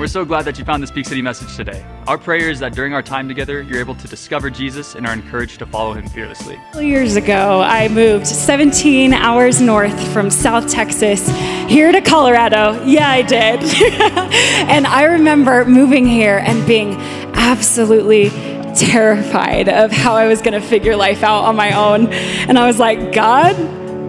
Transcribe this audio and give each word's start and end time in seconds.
We're 0.00 0.06
so 0.06 0.24
glad 0.24 0.46
that 0.46 0.58
you 0.58 0.64
found 0.64 0.82
this 0.82 0.90
Peak 0.90 1.04
City 1.04 1.20
message 1.20 1.54
today. 1.54 1.84
Our 2.06 2.16
prayer 2.16 2.48
is 2.48 2.58
that 2.60 2.72
during 2.72 2.94
our 2.94 3.02
time 3.02 3.28
together, 3.28 3.60
you're 3.60 3.80
able 3.80 3.94
to 3.96 4.08
discover 4.08 4.48
Jesus 4.48 4.94
and 4.94 5.06
are 5.06 5.12
encouraged 5.12 5.58
to 5.58 5.66
follow 5.66 5.92
him 5.92 6.08
fearlessly. 6.08 6.58
Years 6.74 7.16
ago, 7.16 7.60
I 7.60 7.88
moved 7.88 8.26
17 8.26 9.12
hours 9.12 9.60
north 9.60 10.10
from 10.10 10.30
South 10.30 10.70
Texas 10.70 11.28
here 11.68 11.92
to 11.92 12.00
Colorado. 12.00 12.82
Yeah, 12.82 13.10
I 13.10 13.20
did. 13.20 13.60
and 14.70 14.86
I 14.86 15.02
remember 15.02 15.66
moving 15.66 16.06
here 16.06 16.38
and 16.38 16.66
being 16.66 16.94
absolutely 17.34 18.30
terrified 18.74 19.68
of 19.68 19.92
how 19.92 20.14
I 20.14 20.28
was 20.28 20.40
going 20.40 20.58
to 20.58 20.66
figure 20.66 20.96
life 20.96 21.22
out 21.22 21.44
on 21.44 21.56
my 21.56 21.72
own. 21.72 22.10
And 22.10 22.58
I 22.58 22.66
was 22.66 22.78
like, 22.78 23.12
God, 23.12 23.54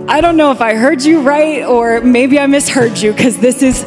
I 0.09 0.21
don't 0.21 0.37
know 0.37 0.51
if 0.51 0.61
I 0.61 0.75
heard 0.75 1.01
you 1.01 1.21
right 1.21 1.65
or 1.65 1.99
maybe 1.99 2.39
I 2.39 2.45
misheard 2.47 2.97
you 2.97 3.11
because 3.11 3.37
this 3.39 3.61
is 3.61 3.85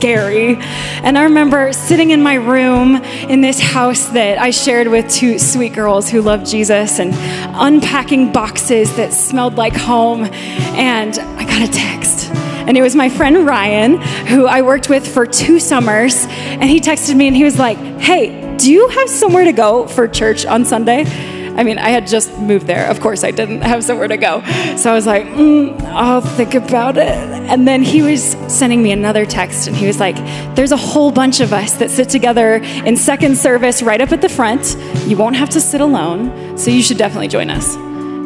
scary. 0.00 0.56
And 1.02 1.18
I 1.18 1.24
remember 1.24 1.74
sitting 1.74 2.10
in 2.10 2.22
my 2.22 2.36
room 2.36 2.96
in 3.28 3.42
this 3.42 3.60
house 3.60 4.06
that 4.08 4.38
I 4.38 4.50
shared 4.50 4.88
with 4.88 5.10
two 5.10 5.38
sweet 5.38 5.74
girls 5.74 6.08
who 6.08 6.22
love 6.22 6.42
Jesus 6.42 6.98
and 6.98 7.12
unpacking 7.54 8.32
boxes 8.32 8.96
that 8.96 9.12
smelled 9.12 9.56
like 9.56 9.76
home. 9.76 10.24
And 10.24 11.18
I 11.18 11.44
got 11.44 11.68
a 11.68 11.70
text. 11.70 12.30
And 12.30 12.78
it 12.78 12.82
was 12.82 12.96
my 12.96 13.10
friend 13.10 13.46
Ryan, 13.46 14.00
who 14.26 14.46
I 14.46 14.62
worked 14.62 14.88
with 14.88 15.06
for 15.06 15.26
two 15.26 15.60
summers. 15.60 16.24
And 16.24 16.64
he 16.64 16.80
texted 16.80 17.14
me 17.14 17.26
and 17.26 17.36
he 17.36 17.44
was 17.44 17.58
like, 17.58 17.76
Hey, 17.98 18.56
do 18.56 18.72
you 18.72 18.88
have 18.88 19.10
somewhere 19.10 19.44
to 19.44 19.52
go 19.52 19.86
for 19.86 20.08
church 20.08 20.46
on 20.46 20.64
Sunday? 20.64 21.04
I 21.56 21.64
mean, 21.64 21.78
I 21.78 21.90
had 21.90 22.06
just 22.06 22.36
moved 22.38 22.66
there. 22.66 22.88
Of 22.88 23.00
course, 23.00 23.24
I 23.24 23.30
didn't 23.30 23.62
have 23.62 23.84
somewhere 23.84 24.08
to 24.08 24.16
go. 24.16 24.42
So 24.76 24.90
I 24.90 24.94
was 24.94 25.06
like, 25.06 25.24
mm, 25.24 25.78
I'll 25.82 26.20
think 26.20 26.54
about 26.54 26.96
it. 26.96 27.08
And 27.08 27.66
then 27.66 27.82
he 27.82 28.02
was 28.02 28.36
sending 28.48 28.82
me 28.82 28.92
another 28.92 29.26
text, 29.26 29.66
and 29.66 29.76
he 29.76 29.86
was 29.86 29.98
like, 29.98 30.16
There's 30.54 30.72
a 30.72 30.76
whole 30.76 31.10
bunch 31.10 31.40
of 31.40 31.52
us 31.52 31.72
that 31.74 31.90
sit 31.90 32.08
together 32.08 32.54
in 32.86 32.96
second 32.96 33.36
service 33.36 33.82
right 33.82 34.00
up 34.00 34.12
at 34.12 34.20
the 34.20 34.28
front. 34.28 34.76
You 35.06 35.16
won't 35.16 35.36
have 35.36 35.50
to 35.50 35.60
sit 35.60 35.80
alone, 35.80 36.56
so 36.56 36.70
you 36.70 36.82
should 36.82 36.98
definitely 36.98 37.28
join 37.28 37.50
us. 37.50 37.76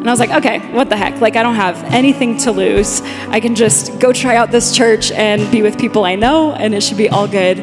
And 0.05 0.11
I 0.11 0.13
was 0.13 0.19
like, 0.19 0.29
okay, 0.29 0.59
what 0.71 0.89
the 0.89 0.97
heck? 0.97 1.19
Like, 1.19 1.35
I 1.35 1.41
don't 1.41 1.55
have 1.55 1.83
anything 1.85 2.37
to 2.41 2.51
lose. 2.51 3.01
I 3.29 3.39
can 3.39 3.55
just 3.55 3.97
go 3.97 4.13
try 4.13 4.35
out 4.35 4.51
this 4.51 4.71
church 4.71 5.11
and 5.11 5.51
be 5.51 5.63
with 5.63 5.79
people 5.79 6.05
I 6.05 6.13
know, 6.13 6.53
and 6.53 6.75
it 6.75 6.83
should 6.83 6.97
be 6.97 7.09
all 7.09 7.27
good. 7.27 7.57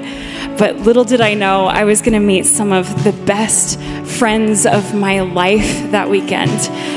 But 0.58 0.76
little 0.80 1.04
did 1.04 1.20
I 1.20 1.34
know, 1.34 1.66
I 1.66 1.84
was 1.84 2.02
going 2.02 2.12
to 2.12 2.20
meet 2.20 2.46
some 2.46 2.72
of 2.72 3.04
the 3.04 3.12
best 3.12 3.80
friends 4.06 4.66
of 4.66 4.94
my 4.94 5.20
life 5.20 5.90
that 5.90 6.08
weekend. 6.08 6.50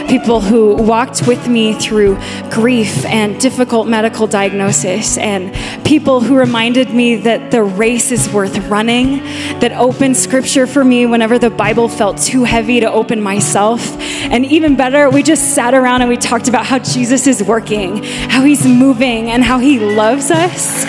People 0.10 0.42
who 0.42 0.76
walked 0.76 1.26
with 1.28 1.48
me 1.48 1.74
through 1.74 2.20
grief 2.52 3.06
and 3.06 3.40
difficult 3.40 3.88
medical 3.88 4.28
diagnosis, 4.28 5.18
and 5.18 5.54
people 5.86 6.20
who 6.22 6.38
reminded 6.38 6.94
me 6.94 7.16
that 7.16 7.52
the 7.52 7.64
race 7.64 8.12
is 8.12 8.30
worth 8.30 8.58
running, 8.68 9.18
that 9.60 9.72
opened 9.72 10.18
scripture 10.18 10.68
for 10.68 10.84
me 10.84 11.06
whenever 11.06 11.40
the 11.40 11.50
Bible 11.50 11.88
felt 11.88 12.18
too 12.18 12.44
heavy 12.44 12.80
to 12.82 12.92
open 12.92 13.22
myself. 13.22 13.82
And 14.30 14.46
even 14.46 14.76
better, 14.76 15.10
we 15.10 15.24
just 15.24 15.56
sat 15.56 15.74
around 15.74 16.02
and 16.02 16.10
we 16.10 16.18
talked 16.18 16.48
about 16.48 16.66
how 16.66 16.80
Jesus 16.80 17.26
is 17.26 17.42
working, 17.42 18.04
how 18.04 18.44
he's 18.44 18.68
moving, 18.68 19.30
and 19.32 19.44
how 19.44 19.60
he 19.60 19.80
loves 19.80 20.30
us. 20.30 20.86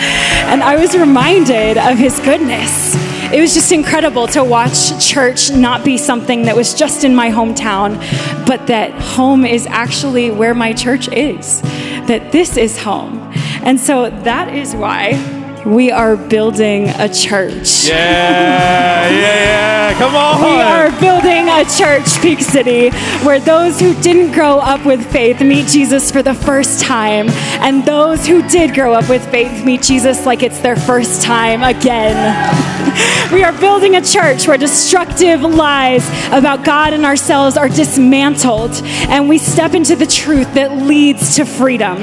And 0.47 0.63
I 0.63 0.77
was 0.77 0.97
reminded 0.97 1.77
of 1.77 1.99
his 1.99 2.21
goodness. 2.21 2.95
It 3.33 3.41
was 3.41 3.53
just 3.53 3.73
incredible 3.73 4.29
to 4.29 4.45
watch 4.45 5.05
church 5.05 5.51
not 5.51 5.85
be 5.85 5.99
something 5.99 6.45
that 6.45 6.55
was 6.55 6.73
just 6.73 7.03
in 7.03 7.15
my 7.15 7.31
hometown, 7.31 7.97
but 8.47 8.69
that 8.69 8.93
home 8.93 9.45
is 9.45 9.67
actually 9.67 10.31
where 10.31 10.55
my 10.55 10.73
church 10.73 11.09
is, 11.09 11.61
that 12.07 12.31
this 12.31 12.57
is 12.57 12.79
home. 12.79 13.19
And 13.65 13.81
so 13.81 14.09
that 14.11 14.55
is 14.55 14.75
why 14.77 15.36
we 15.67 15.91
are 15.91 16.17
building 16.17 16.89
a 16.91 17.09
church. 17.09 17.89
Yeah, 17.89 19.11
yeah, 19.11 19.11
yeah. 19.11 19.99
Come 19.99 20.15
on. 20.15 20.41
We 20.41 20.61
are 20.61 20.91
building 21.01 21.49
a 21.49 21.65
church, 21.65 22.21
Peak 22.23 22.41
City, 22.41 22.91
where 23.25 23.41
those 23.41 23.81
who 23.81 23.95
didn't 24.01 24.33
grow 24.33 24.59
up 24.59 24.87
with 24.87 25.05
faith 25.11 25.41
meet 25.41 25.67
Jesus 25.67 26.11
for 26.11 26.23
the 26.23 26.35
first 26.35 26.83
time, 26.83 27.29
and 27.61 27.85
those 27.85 28.27
who 28.27 28.47
did 28.49 28.75
grow 28.75 28.93
up 28.93 29.09
with 29.09 29.29
faith 29.31 29.65
meet 29.65 29.83
Jesus 29.83 30.25
like 30.25 30.43
it's 30.45 30.61
their 30.61 30.77
first 30.77 31.23
time 31.23 31.65
again. 31.65 32.15
we 33.33 33.43
are 33.43 33.59
building 33.59 33.97
a 33.97 34.03
church 34.03 34.47
where 34.47 34.59
destructive 34.59 35.41
lies 35.41 36.09
about 36.29 36.65
God 36.65 36.93
and 36.93 37.05
ourselves 37.05 37.57
are 37.57 37.69
dismantled, 37.69 38.73
and 39.09 39.29
we 39.29 39.39
step 39.39 39.75
into 39.75 39.97
the 39.97 40.07
truth 40.07 40.55
that 40.55 40.77
leads 40.77 41.35
to 41.37 41.45
freedom. 41.45 41.99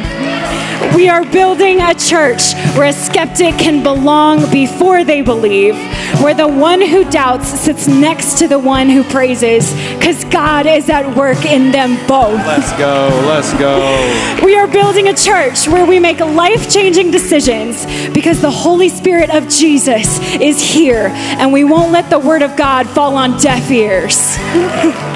We 0.96 1.10
are 1.10 1.26
building 1.26 1.80
a 1.82 1.96
church 1.96 2.54
where 2.76 2.88
a 2.88 2.94
skeptic 2.94 3.53
can 3.58 3.84
belong 3.84 4.50
before 4.52 5.04
they 5.04 5.22
believe, 5.22 5.76
where 6.22 6.34
the 6.34 6.48
one 6.48 6.82
who 6.82 7.10
doubts 7.10 7.48
sits 7.48 7.88
next 7.88 8.38
to 8.40 8.48
the 8.48 8.60
one 8.60 8.90
who 8.90 9.04
praises, 9.04 9.74
because 9.96 10.24
God 10.26 10.66
is 10.66 10.90
at 10.90 11.16
work 11.16 11.46
in 11.46 11.72
them 11.72 11.96
both. 12.08 12.40
Let's 12.46 12.72
go. 12.78 13.10
Let's 13.26 13.54
go. 13.54 14.44
We 14.44 14.56
are 14.56 14.68
building 14.68 15.08
a 15.08 15.14
church 15.16 15.68
where 15.68 15.86
we 15.86 16.00
make 16.00 16.20
life 16.20 16.72
changing 16.72 17.12
decisions 17.12 17.86
because 18.14 18.42
the 18.42 18.52
Holy 18.52 18.90
Spirit 18.90 19.30
of 19.30 19.48
Jesus 19.50 20.20
is 20.36 20.62
here 20.62 21.08
and 21.14 21.54
we 21.54 21.64
won't 21.64 21.92
let 21.92 22.10
the 22.10 22.20
Word 22.20 22.42
of 22.42 22.56
God 22.56 22.88
fall 22.88 23.16
on 23.16 23.38
deaf 23.40 23.70
ears. 23.72 24.38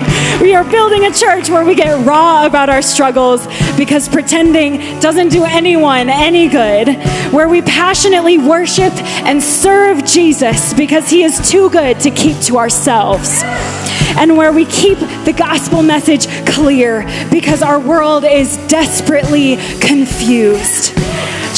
we 0.41 0.53
are 0.53 0.63
building 0.63 1.05
a 1.05 1.11
church 1.11 1.49
where 1.49 1.65
we 1.65 1.75
get 1.75 2.05
raw 2.05 2.45
about 2.45 2.69
our 2.69 2.81
struggles 2.81 3.47
because 3.75 4.07
pretending 4.07 4.99
doesn't 4.99 5.29
do 5.29 5.43
anyone 5.43 6.09
any 6.09 6.47
good, 6.47 6.89
where 7.33 7.49
we 7.49 7.61
passionately 7.61 8.37
worship 8.37 8.93
and 9.25 9.41
serve 9.41 10.05
Jesus 10.05 10.73
because 10.73 11.09
he 11.09 11.23
is 11.23 11.49
too 11.49 11.69
good 11.69 11.99
to 12.01 12.11
keep 12.11 12.39
to 12.41 12.57
ourselves 12.57 13.41
and 14.17 14.35
where 14.35 14.51
we 14.51 14.65
keep 14.65 14.97
the 15.25 15.33
gospel 15.37 15.83
message 15.83 16.27
clear 16.47 17.03
because 17.31 17.61
our 17.61 17.79
world 17.79 18.23
is 18.23 18.57
desperately 18.67 19.57
confused. 19.79 20.93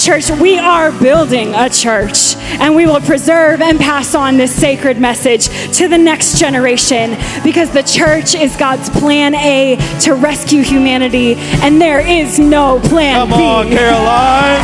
Church, 0.03 0.29
we 0.31 0.57
are 0.57 0.91
building 0.93 1.53
a 1.53 1.69
church, 1.69 2.35
and 2.59 2.73
we 2.75 2.85
will 2.87 3.01
preserve 3.01 3.61
and 3.61 3.77
pass 3.79 4.15
on 4.15 4.37
this 4.37 4.55
sacred 4.55 4.97
message 4.99 5.49
to 5.77 5.87
the 5.87 5.97
next 5.97 6.39
generation 6.39 7.17
because 7.43 7.69
the 7.71 7.83
church 7.83 8.33
is 8.33 8.55
God's 8.55 8.89
plan 8.89 9.35
A 9.35 9.75
to 10.01 10.15
rescue 10.15 10.63
humanity, 10.63 11.35
and 11.61 11.79
there 11.81 11.99
is 11.99 12.39
no 12.39 12.79
plan 12.79 13.27
Come 13.27 13.37
B. 13.37 13.43
on, 13.43 13.67
Caroline. 13.67 14.61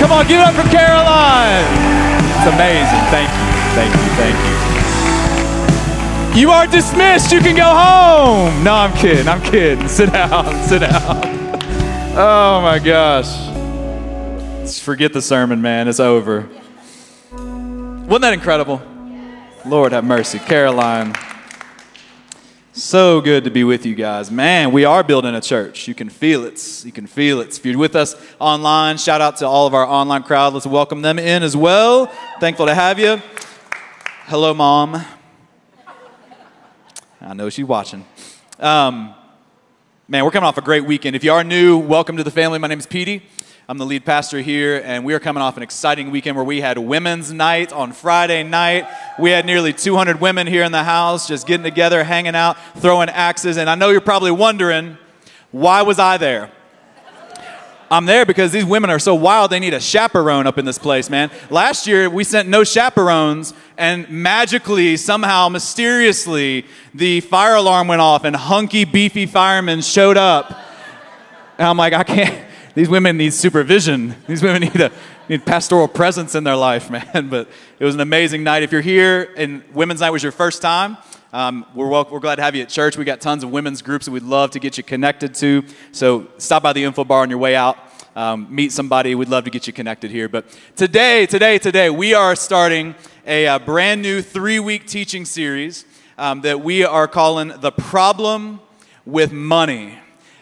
Come 0.00 0.12
on, 0.12 0.26
give 0.26 0.40
it 0.40 0.46
up 0.46 0.54
for 0.54 0.68
Caroline. 0.70 1.64
It's 2.34 2.46
amazing. 2.48 3.04
Thank 3.12 3.30
you. 3.30 3.46
Thank 3.76 3.94
you. 3.94 4.10
Thank 4.16 4.36
you. 6.34 6.40
You 6.40 6.50
are 6.50 6.66
dismissed. 6.66 7.30
You 7.32 7.40
can 7.40 7.54
go 7.54 7.64
home. 7.64 8.64
No, 8.64 8.72
I'm 8.72 8.96
kidding. 8.96 9.28
I'm 9.28 9.42
kidding. 9.42 9.86
Sit 9.88 10.12
down. 10.12 10.46
Sit 10.68 10.80
down. 10.80 11.20
Oh 12.20 12.60
my 12.62 12.78
gosh. 12.78 13.47
Forget 14.76 15.14
the 15.14 15.22
sermon, 15.22 15.62
man. 15.62 15.88
It's 15.88 15.98
over. 15.98 16.46
Wasn't 17.32 18.20
that 18.20 18.34
incredible? 18.34 18.82
Lord 19.64 19.92
have 19.92 20.04
mercy. 20.04 20.38
Caroline. 20.38 21.14
So 22.74 23.22
good 23.22 23.44
to 23.44 23.50
be 23.50 23.64
with 23.64 23.86
you 23.86 23.94
guys. 23.94 24.30
Man, 24.30 24.70
we 24.70 24.84
are 24.84 25.02
building 25.02 25.34
a 25.34 25.40
church. 25.40 25.88
You 25.88 25.94
can 25.94 26.10
feel 26.10 26.44
it. 26.44 26.84
You 26.84 26.92
can 26.92 27.06
feel 27.06 27.40
it. 27.40 27.56
If 27.56 27.64
you're 27.64 27.78
with 27.78 27.96
us 27.96 28.14
online, 28.38 28.98
shout 28.98 29.22
out 29.22 29.38
to 29.38 29.46
all 29.46 29.66
of 29.66 29.72
our 29.72 29.86
online 29.86 30.22
crowd. 30.22 30.52
Let's 30.52 30.66
welcome 30.66 31.00
them 31.00 31.18
in 31.18 31.42
as 31.42 31.56
well. 31.56 32.12
Thankful 32.38 32.66
to 32.66 32.74
have 32.74 32.98
you. 32.98 33.22
Hello, 34.26 34.52
Mom. 34.52 35.02
I 37.22 37.32
know 37.32 37.48
she's 37.48 37.64
watching. 37.64 38.04
Um, 38.60 39.14
man, 40.08 40.26
we're 40.26 40.30
coming 40.30 40.46
off 40.46 40.58
a 40.58 40.62
great 40.62 40.84
weekend. 40.84 41.16
If 41.16 41.24
you 41.24 41.32
are 41.32 41.42
new, 41.42 41.78
welcome 41.78 42.18
to 42.18 42.22
the 42.22 42.30
family. 42.30 42.58
My 42.58 42.68
name 42.68 42.78
is 42.78 42.86
Petie. 42.86 43.22
I'm 43.70 43.76
the 43.76 43.84
lead 43.84 44.06
pastor 44.06 44.40
here, 44.40 44.80
and 44.82 45.04
we 45.04 45.12
are 45.12 45.20
coming 45.20 45.42
off 45.42 45.58
an 45.58 45.62
exciting 45.62 46.10
weekend 46.10 46.36
where 46.36 46.44
we 46.44 46.62
had 46.62 46.78
women's 46.78 47.34
night 47.34 47.70
on 47.70 47.92
Friday 47.92 48.42
night. 48.42 48.88
We 49.18 49.28
had 49.28 49.44
nearly 49.44 49.74
200 49.74 50.22
women 50.22 50.46
here 50.46 50.62
in 50.62 50.72
the 50.72 50.82
house 50.82 51.28
just 51.28 51.46
getting 51.46 51.64
together, 51.64 52.02
hanging 52.02 52.34
out, 52.34 52.56
throwing 52.78 53.10
axes. 53.10 53.58
And 53.58 53.68
I 53.68 53.74
know 53.74 53.90
you're 53.90 54.00
probably 54.00 54.30
wondering, 54.30 54.96
why 55.50 55.82
was 55.82 55.98
I 55.98 56.16
there? 56.16 56.50
I'm 57.90 58.06
there 58.06 58.24
because 58.24 58.52
these 58.52 58.64
women 58.64 58.88
are 58.88 58.98
so 58.98 59.14
wild, 59.14 59.50
they 59.50 59.60
need 59.60 59.74
a 59.74 59.80
chaperone 59.80 60.46
up 60.46 60.56
in 60.56 60.64
this 60.64 60.78
place, 60.78 61.10
man. 61.10 61.30
Last 61.50 61.86
year, 61.86 62.08
we 62.08 62.24
sent 62.24 62.48
no 62.48 62.64
chaperones, 62.64 63.52
and 63.76 64.08
magically, 64.08 64.96
somehow, 64.96 65.50
mysteriously, 65.50 66.64
the 66.94 67.20
fire 67.20 67.56
alarm 67.56 67.86
went 67.86 68.00
off, 68.00 68.24
and 68.24 68.34
hunky, 68.34 68.86
beefy 68.86 69.26
firemen 69.26 69.82
showed 69.82 70.16
up. 70.16 70.58
And 71.58 71.68
I'm 71.68 71.76
like, 71.76 71.92
I 71.92 72.02
can't. 72.02 72.47
These 72.74 72.88
women 72.88 73.16
need 73.16 73.32
supervision. 73.32 74.14
These 74.26 74.42
women 74.42 74.62
need 74.62 74.80
a 74.80 74.92
need 75.28 75.44
pastoral 75.44 75.88
presence 75.88 76.34
in 76.34 76.44
their 76.44 76.56
life, 76.56 76.90
man. 77.14 77.28
But 77.28 77.48
it 77.78 77.84
was 77.84 77.94
an 77.94 78.00
amazing 78.00 78.42
night. 78.42 78.62
If 78.62 78.72
you're 78.72 78.80
here 78.80 79.32
and 79.36 79.62
Women's 79.74 80.00
Night 80.00 80.10
was 80.10 80.22
your 80.22 80.32
first 80.32 80.62
time, 80.62 80.96
um, 81.32 81.66
we're, 81.74 81.88
we're 81.88 82.20
glad 82.20 82.36
to 82.36 82.42
have 82.42 82.54
you 82.54 82.62
at 82.62 82.68
church. 82.68 82.96
We 82.96 83.04
got 83.04 83.20
tons 83.20 83.44
of 83.44 83.50
women's 83.50 83.82
groups 83.82 84.06
that 84.06 84.12
we'd 84.12 84.22
love 84.22 84.52
to 84.52 84.58
get 84.58 84.78
you 84.78 84.84
connected 84.84 85.34
to. 85.36 85.64
So 85.92 86.28
stop 86.38 86.62
by 86.62 86.72
the 86.72 86.84
info 86.84 87.04
bar 87.04 87.22
on 87.22 87.30
your 87.30 87.38
way 87.38 87.54
out. 87.54 87.78
um, 88.16 88.46
meet 88.50 88.72
somebody. 88.72 89.14
We'd 89.14 89.28
love 89.28 89.44
to 89.44 89.50
get 89.50 89.66
you 89.66 89.72
connected 89.72 90.10
here. 90.10 90.28
But 90.28 90.46
today, 90.74 91.26
today, 91.26 91.58
today, 91.58 91.90
we 91.90 92.14
are 92.14 92.34
starting 92.34 92.94
a, 93.26 93.44
a 93.46 93.58
brand 93.58 94.02
new 94.02 94.22
three 94.22 94.58
week 94.58 94.86
teaching 94.86 95.24
series 95.24 95.84
um, 96.16 96.40
that 96.40 96.60
we 96.62 96.84
are 96.84 97.06
calling 97.06 97.52
The 97.60 97.70
Problem 97.70 98.60
with 99.04 99.30
Money. 99.32 99.98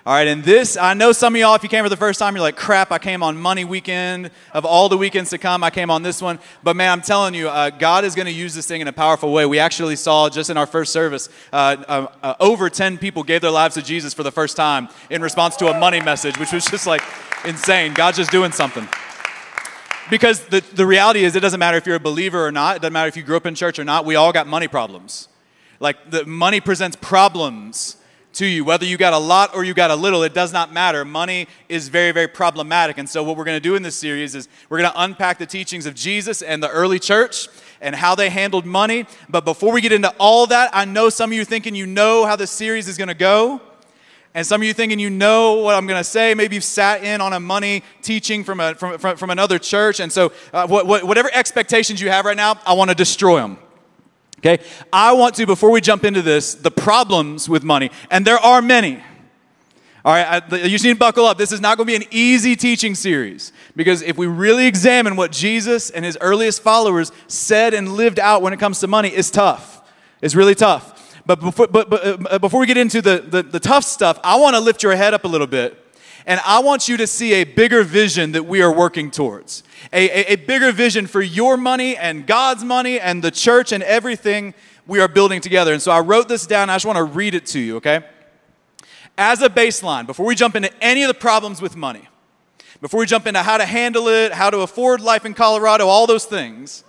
All 0.06 0.12
right, 0.12 0.28
and 0.28 0.44
this, 0.44 0.76
I 0.76 0.94
know 0.94 1.10
some 1.10 1.34
of 1.34 1.40
y'all, 1.40 1.56
if 1.56 1.64
you 1.64 1.68
came 1.68 1.82
for 1.82 1.88
the 1.88 1.96
first 1.96 2.20
time, 2.20 2.36
you're 2.36 2.40
like, 2.40 2.54
crap, 2.54 2.92
I 2.92 2.98
came 2.98 3.24
on 3.24 3.36
money 3.36 3.64
weekend. 3.64 4.30
Of 4.52 4.64
all 4.64 4.88
the 4.88 4.96
weekends 4.96 5.30
to 5.30 5.38
come, 5.38 5.64
I 5.64 5.70
came 5.70 5.90
on 5.90 6.04
this 6.04 6.22
one. 6.22 6.38
But 6.62 6.76
man, 6.76 6.92
I'm 6.92 7.00
telling 7.00 7.34
you, 7.34 7.48
uh, 7.48 7.70
God 7.70 8.04
is 8.04 8.14
going 8.14 8.26
to 8.26 8.32
use 8.32 8.54
this 8.54 8.68
thing 8.68 8.80
in 8.80 8.86
a 8.86 8.92
powerful 8.92 9.32
way. 9.32 9.46
We 9.46 9.58
actually 9.58 9.96
saw 9.96 10.28
just 10.28 10.48
in 10.48 10.56
our 10.56 10.64
first 10.64 10.92
service, 10.92 11.28
uh, 11.52 11.56
uh, 11.88 12.06
uh, 12.22 12.34
over 12.38 12.70
10 12.70 12.98
people 12.98 13.24
gave 13.24 13.40
their 13.40 13.50
lives 13.50 13.74
to 13.74 13.82
Jesus 13.82 14.14
for 14.14 14.22
the 14.22 14.30
first 14.30 14.56
time 14.56 14.90
in 15.10 15.22
response 15.22 15.56
to 15.56 15.66
a 15.74 15.80
money 15.80 16.00
message, 16.00 16.38
which 16.38 16.52
was 16.52 16.66
just 16.66 16.86
like 16.86 17.02
insane. 17.44 17.92
God's 17.92 18.18
just 18.18 18.30
doing 18.30 18.52
something. 18.52 18.88
Because 20.08 20.44
the, 20.44 20.60
the 20.72 20.86
reality 20.86 21.24
is, 21.24 21.34
it 21.34 21.40
doesn't 21.40 21.58
matter 21.58 21.78
if 21.78 21.84
you're 21.84 21.96
a 21.96 21.98
believer 21.98 22.46
or 22.46 22.52
not, 22.52 22.76
it 22.76 22.82
doesn't 22.82 22.92
matter 22.92 23.08
if 23.08 23.16
you 23.16 23.24
grew 23.24 23.38
up 23.38 23.46
in 23.46 23.56
church 23.56 23.80
or 23.80 23.84
not, 23.84 24.04
we 24.04 24.14
all 24.14 24.32
got 24.32 24.46
money 24.46 24.68
problems. 24.68 25.26
Like, 25.80 26.12
the 26.12 26.24
money 26.24 26.60
presents 26.60 26.94
problems 26.94 27.96
to 28.36 28.46
you. 28.46 28.64
Whether 28.64 28.86
you 28.86 28.96
got 28.96 29.12
a 29.12 29.18
lot 29.18 29.54
or 29.54 29.64
you 29.64 29.74
got 29.74 29.90
a 29.90 29.96
little, 29.96 30.22
it 30.22 30.34
does 30.34 30.52
not 30.52 30.72
matter. 30.72 31.04
Money 31.04 31.48
is 31.68 31.88
very, 31.88 32.12
very 32.12 32.28
problematic. 32.28 32.98
And 32.98 33.08
so, 33.08 33.22
what 33.22 33.36
we're 33.36 33.44
going 33.44 33.56
to 33.56 33.60
do 33.60 33.74
in 33.74 33.82
this 33.82 33.96
series 33.96 34.34
is 34.34 34.48
we're 34.68 34.78
going 34.78 34.90
to 34.90 35.02
unpack 35.02 35.38
the 35.38 35.46
teachings 35.46 35.86
of 35.86 35.94
Jesus 35.94 36.42
and 36.42 36.62
the 36.62 36.70
early 36.70 36.98
church 36.98 37.48
and 37.80 37.94
how 37.94 38.14
they 38.14 38.30
handled 38.30 38.66
money. 38.66 39.06
But 39.28 39.44
before 39.44 39.72
we 39.72 39.80
get 39.80 39.92
into 39.92 40.14
all 40.18 40.46
that, 40.48 40.70
I 40.72 40.84
know 40.84 41.08
some 41.08 41.30
of 41.30 41.36
you 41.36 41.44
thinking 41.44 41.74
you 41.74 41.86
know 41.86 42.24
how 42.24 42.36
the 42.36 42.46
series 42.46 42.88
is 42.88 42.96
going 42.96 43.08
to 43.08 43.14
go. 43.14 43.60
And 44.34 44.46
some 44.46 44.60
of 44.60 44.66
you 44.66 44.74
thinking 44.74 44.98
you 44.98 45.08
know 45.08 45.54
what 45.54 45.74
I'm 45.74 45.86
going 45.86 45.98
to 45.98 46.04
say. 46.04 46.34
Maybe 46.34 46.56
you've 46.56 46.64
sat 46.64 47.02
in 47.02 47.22
on 47.22 47.32
a 47.32 47.40
money 47.40 47.82
teaching 48.02 48.44
from, 48.44 48.60
a, 48.60 48.74
from, 48.74 48.98
from, 48.98 49.16
from 49.16 49.30
another 49.30 49.58
church. 49.58 49.98
And 49.98 50.12
so, 50.12 50.30
uh, 50.52 50.66
what, 50.66 50.86
what, 50.86 51.04
whatever 51.04 51.30
expectations 51.32 52.02
you 52.02 52.10
have 52.10 52.26
right 52.26 52.36
now, 52.36 52.60
I 52.66 52.74
want 52.74 52.90
to 52.90 52.94
destroy 52.94 53.40
them. 53.40 53.58
Okay? 54.46 54.64
I 54.92 55.12
want 55.12 55.34
to, 55.36 55.46
before 55.46 55.70
we 55.70 55.80
jump 55.80 56.04
into 56.04 56.22
this, 56.22 56.54
the 56.54 56.70
problems 56.70 57.48
with 57.48 57.64
money, 57.64 57.90
and 58.10 58.24
there 58.24 58.38
are 58.38 58.62
many. 58.62 59.02
All 60.04 60.12
right, 60.12 60.40
I, 60.52 60.56
you 60.58 60.70
just 60.70 60.84
need 60.84 60.92
to 60.92 60.98
buckle 60.98 61.26
up. 61.26 61.36
This 61.36 61.50
is 61.50 61.60
not 61.60 61.76
going 61.76 61.88
to 61.88 61.98
be 61.98 62.04
an 62.04 62.08
easy 62.12 62.54
teaching 62.54 62.94
series 62.94 63.52
because 63.74 64.02
if 64.02 64.16
we 64.16 64.28
really 64.28 64.66
examine 64.66 65.16
what 65.16 65.32
Jesus 65.32 65.90
and 65.90 66.04
his 66.04 66.16
earliest 66.20 66.62
followers 66.62 67.10
said 67.26 67.74
and 67.74 67.94
lived 67.94 68.20
out 68.20 68.40
when 68.40 68.52
it 68.52 68.60
comes 68.60 68.78
to 68.80 68.86
money, 68.86 69.08
it's 69.08 69.32
tough. 69.32 69.82
It's 70.22 70.36
really 70.36 70.54
tough. 70.54 71.20
But 71.26 71.40
before, 71.40 71.66
but, 71.66 71.90
but, 71.90 72.32
uh, 72.32 72.38
before 72.38 72.60
we 72.60 72.66
get 72.66 72.76
into 72.76 73.02
the, 73.02 73.18
the, 73.18 73.42
the 73.42 73.58
tough 73.58 73.82
stuff, 73.82 74.20
I 74.22 74.36
want 74.36 74.54
to 74.54 74.60
lift 74.60 74.84
your 74.84 74.94
head 74.94 75.12
up 75.12 75.24
a 75.24 75.28
little 75.28 75.48
bit 75.48 75.85
and 76.26 76.40
I 76.44 76.58
want 76.58 76.88
you 76.88 76.96
to 76.96 77.06
see 77.06 77.34
a 77.34 77.44
bigger 77.44 77.84
vision 77.84 78.32
that 78.32 78.44
we 78.44 78.60
are 78.60 78.72
working 78.72 79.12
towards. 79.12 79.62
A, 79.92 80.10
a, 80.10 80.32
a, 80.32 80.36
bigger 80.36 80.72
vision 80.72 81.06
for 81.06 81.22
your 81.22 81.56
money 81.56 81.96
and 81.96 82.26
God's 82.26 82.64
money 82.64 82.98
and 82.98 83.22
the 83.22 83.30
church 83.30 83.70
and 83.70 83.82
everything 83.84 84.52
we 84.88 84.98
are 84.98 85.06
building 85.06 85.40
together. 85.40 85.72
And 85.72 85.80
so 85.80 85.92
I 85.92 86.00
wrote 86.00 86.28
this 86.28 86.44
down. 86.44 86.68
I 86.68 86.74
just 86.74 86.84
want 86.84 86.96
to 86.96 87.04
read 87.04 87.34
it 87.34 87.46
to 87.46 87.60
you, 87.60 87.76
okay? 87.76 88.04
As 89.16 89.40
a 89.40 89.48
baseline, 89.48 90.04
before 90.04 90.26
we 90.26 90.34
jump 90.34 90.56
into 90.56 90.70
any 90.82 91.04
of 91.04 91.08
the 91.08 91.14
problems 91.14 91.62
with 91.62 91.76
money, 91.76 92.08
before 92.80 93.00
we 93.00 93.06
jump 93.06 93.26
into 93.28 93.42
how 93.42 93.56
to 93.56 93.64
handle 93.64 94.08
it, 94.08 94.32
how 94.32 94.50
to 94.50 94.60
afford 94.60 95.00
life 95.00 95.24
in 95.24 95.32
Colorado, 95.32 95.86
all 95.86 96.08
those 96.08 96.24
things, 96.24 96.82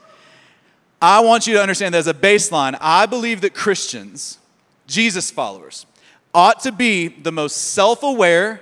I 1.00 1.20
want 1.20 1.46
you 1.46 1.54
to 1.54 1.62
understand 1.62 1.94
that 1.94 2.00
as 2.00 2.08
a 2.08 2.14
baseline, 2.14 2.76
I 2.82 3.06
believe 3.06 3.42
that 3.42 3.54
Christians, 3.54 4.40
Jesus 4.88 5.30
followers, 5.30 5.86
ought 6.34 6.62
to 6.62 6.72
be 6.72 7.08
the 7.08 7.32
most 7.32 7.56
self 7.56 8.02
aware, 8.02 8.62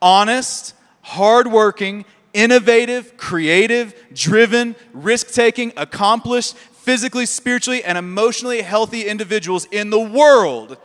honest, 0.00 0.74
hardworking, 1.02 2.04
innovative, 2.32 3.16
creative, 3.16 3.94
driven, 4.12 4.76
risk 4.92 5.32
taking, 5.32 5.72
accomplished, 5.76 6.56
physically, 6.56 7.26
spiritually, 7.26 7.82
and 7.84 7.98
emotionally 7.98 8.62
healthy 8.62 9.06
individuals 9.06 9.66
in 9.66 9.90
the 9.90 10.00
world. 10.00 10.76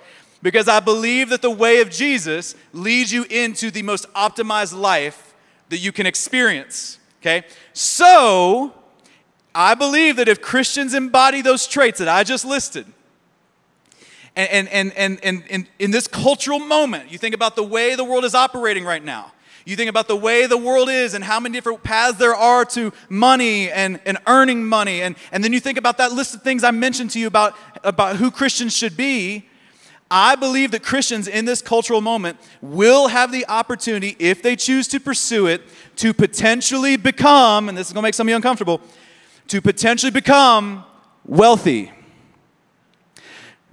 Because 0.42 0.68
I 0.68 0.80
believe 0.80 1.30
that 1.30 1.42
the 1.42 1.50
way 1.50 1.80
of 1.80 1.90
Jesus 1.90 2.56
leads 2.74 3.12
you 3.12 3.24
into 3.30 3.72
the 3.72 3.84
most 3.84 4.12
optimized 4.14 4.78
life 4.78 5.34
that 5.70 5.78
you 5.78 5.92
can 5.92 6.06
experience. 6.06 7.00
Okay? 7.22 7.46
So, 7.72 8.74
I 9.56 9.76
believe 9.76 10.18
that 10.18 10.28
if 10.28 10.42
Christians 10.42 10.94
embody 10.94 11.42
those 11.42 11.68
traits 11.68 12.00
that 12.00 12.10
I 12.10 12.24
just 12.24 12.44
listed, 12.44 12.86
and, 14.36 14.68
and, 14.70 14.94
and, 14.94 15.24
and, 15.24 15.44
and, 15.50 15.68
in 15.78 15.92
this 15.92 16.08
cultural 16.08 16.60
moment, 16.60 17.12
you 17.12 17.20
think 17.20 17.36
about 17.36 17.56
the 17.56 17.64
way 17.64 17.96
the 17.96 18.04
world 18.04 18.26
is 18.26 18.34
operating 18.34 18.84
right 18.84 19.04
now. 19.04 19.32
You 19.66 19.76
think 19.76 19.90
about 19.90 20.08
the 20.08 20.16
way 20.16 20.46
the 20.48 20.58
world 20.58 20.90
is 20.90 21.14
and 21.14 21.24
how 21.24 21.40
many 21.40 21.54
different 21.54 21.84
paths 21.84 22.18
there 22.18 22.36
are 22.36 22.66
to 22.66 22.92
money 23.10 23.72
and, 23.72 24.00
and 24.06 24.18
earning 24.28 24.66
money. 24.66 25.02
And, 25.02 25.16
and 25.32 25.44
then 25.44 25.54
you 25.54 25.60
think 25.60 25.78
about 25.78 25.98
that 26.00 26.12
list 26.12 26.36
of 26.36 26.42
things 26.42 26.64
I 26.64 26.72
mentioned 26.72 27.12
to 27.12 27.20
you 27.20 27.28
about, 27.28 27.56
about 27.84 28.18
who 28.18 28.30
Christians 28.30 28.76
should 28.76 28.98
be. 28.98 29.48
I 30.12 30.36
believe 30.36 30.72
that 30.72 30.84
Christians 30.84 31.28
in 31.28 31.46
this 31.46 31.62
cultural 31.62 32.02
moment 32.02 32.38
will 32.62 33.08
have 33.08 33.32
the 33.32 33.48
opportunity, 33.48 34.16
if 34.20 34.44
they 34.44 34.56
choose 34.56 34.88
to 34.90 35.00
pursue 35.00 35.48
it, 35.48 35.62
to 35.98 36.14
potentially 36.14 36.98
become, 36.98 37.70
and 37.70 37.78
this 37.78 37.88
is 37.88 37.94
going 37.94 38.04
to 38.04 38.08
make 38.08 38.14
some 38.14 38.28
of 38.28 38.30
you 38.30 38.36
uncomfortable, 38.36 38.82
to 39.48 39.62
potentially 39.62 40.12
become 40.12 40.84
wealthy. 41.26 41.92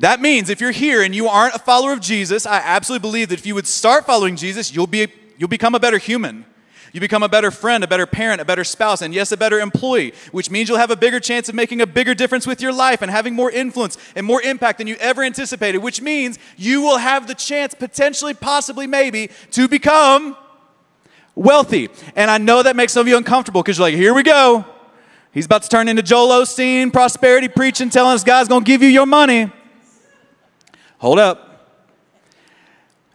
That 0.01 0.23
means 0.23 0.49
if 0.49 0.63
you're 0.63 0.71
here 0.71 1.03
and 1.03 1.15
you 1.15 1.29
aren't 1.29 1.55
a 1.55 1.59
follower 1.59 1.93
of 1.93 2.01
Jesus, 2.01 2.47
I 2.47 2.57
absolutely 2.57 3.07
believe 3.07 3.29
that 3.29 3.39
if 3.39 3.45
you 3.45 3.55
would 3.55 3.67
start 3.67 4.07
following 4.07 4.35
Jesus, 4.35 4.75
you'll, 4.75 4.87
be, 4.87 5.09
you'll 5.37 5.49
become 5.51 5.75
a 5.75 5.79
better 5.79 5.99
human. 5.99 6.47
You 6.95 7.01
become 7.01 7.23
a 7.23 7.29
better 7.29 7.51
friend, 7.51 7.85
a 7.85 7.87
better 7.87 8.07
parent, 8.07 8.41
a 8.41 8.47
better 8.47 8.65
spouse, 8.65 9.03
and 9.03 9.13
yes, 9.13 9.31
a 9.31 9.37
better 9.37 9.61
employee, 9.61 10.15
which 10.33 10.51
means 10.51 10.71
you'll 10.71 10.79
have 10.79 10.91
a 10.91 10.97
bigger 10.97 11.21
chance 11.21 11.51
of 11.51 11.55
making 11.55 11.83
a 11.83 11.87
bigger 11.87 12.15
difference 12.15 12.47
with 12.47 12.63
your 12.63 12.73
life 12.73 13.03
and 13.03 13.11
having 13.11 13.35
more 13.35 13.51
influence 13.51 13.99
and 14.17 14.25
more 14.25 14.41
impact 14.41 14.79
than 14.79 14.87
you 14.87 14.97
ever 15.01 15.23
anticipated, 15.23 15.79
which 15.79 16.01
means 16.01 16.39
you 16.57 16.81
will 16.81 16.97
have 16.97 17.29
the 17.29 17.35
chance, 17.35 17.75
potentially, 17.75 18.33
possibly, 18.33 18.87
maybe, 18.87 19.29
to 19.51 19.69
become 19.69 20.35
wealthy. 21.35 21.91
And 22.17 22.31
I 22.31 22.39
know 22.39 22.63
that 22.63 22.75
makes 22.75 22.95
some 22.95 23.03
of 23.03 23.09
you 23.09 23.19
uncomfortable 23.19 23.63
because 23.63 23.77
you're 23.77 23.87
like, 23.87 23.95
here 23.95 24.15
we 24.15 24.23
go. 24.23 24.65
He's 25.31 25.45
about 25.45 25.63
to 25.65 25.69
turn 25.69 25.89
into 25.89 26.03
Joel 26.03 26.43
Osteen, 26.43 26.91
prosperity 26.91 27.49
preaching, 27.49 27.91
telling 27.91 28.15
us 28.15 28.25
God's 28.25 28.49
to 28.49 28.61
give 28.63 28.83
you 28.83 28.89
your 28.89 29.07
money. 29.07 29.53
Hold 31.01 31.19
up. 31.19 31.47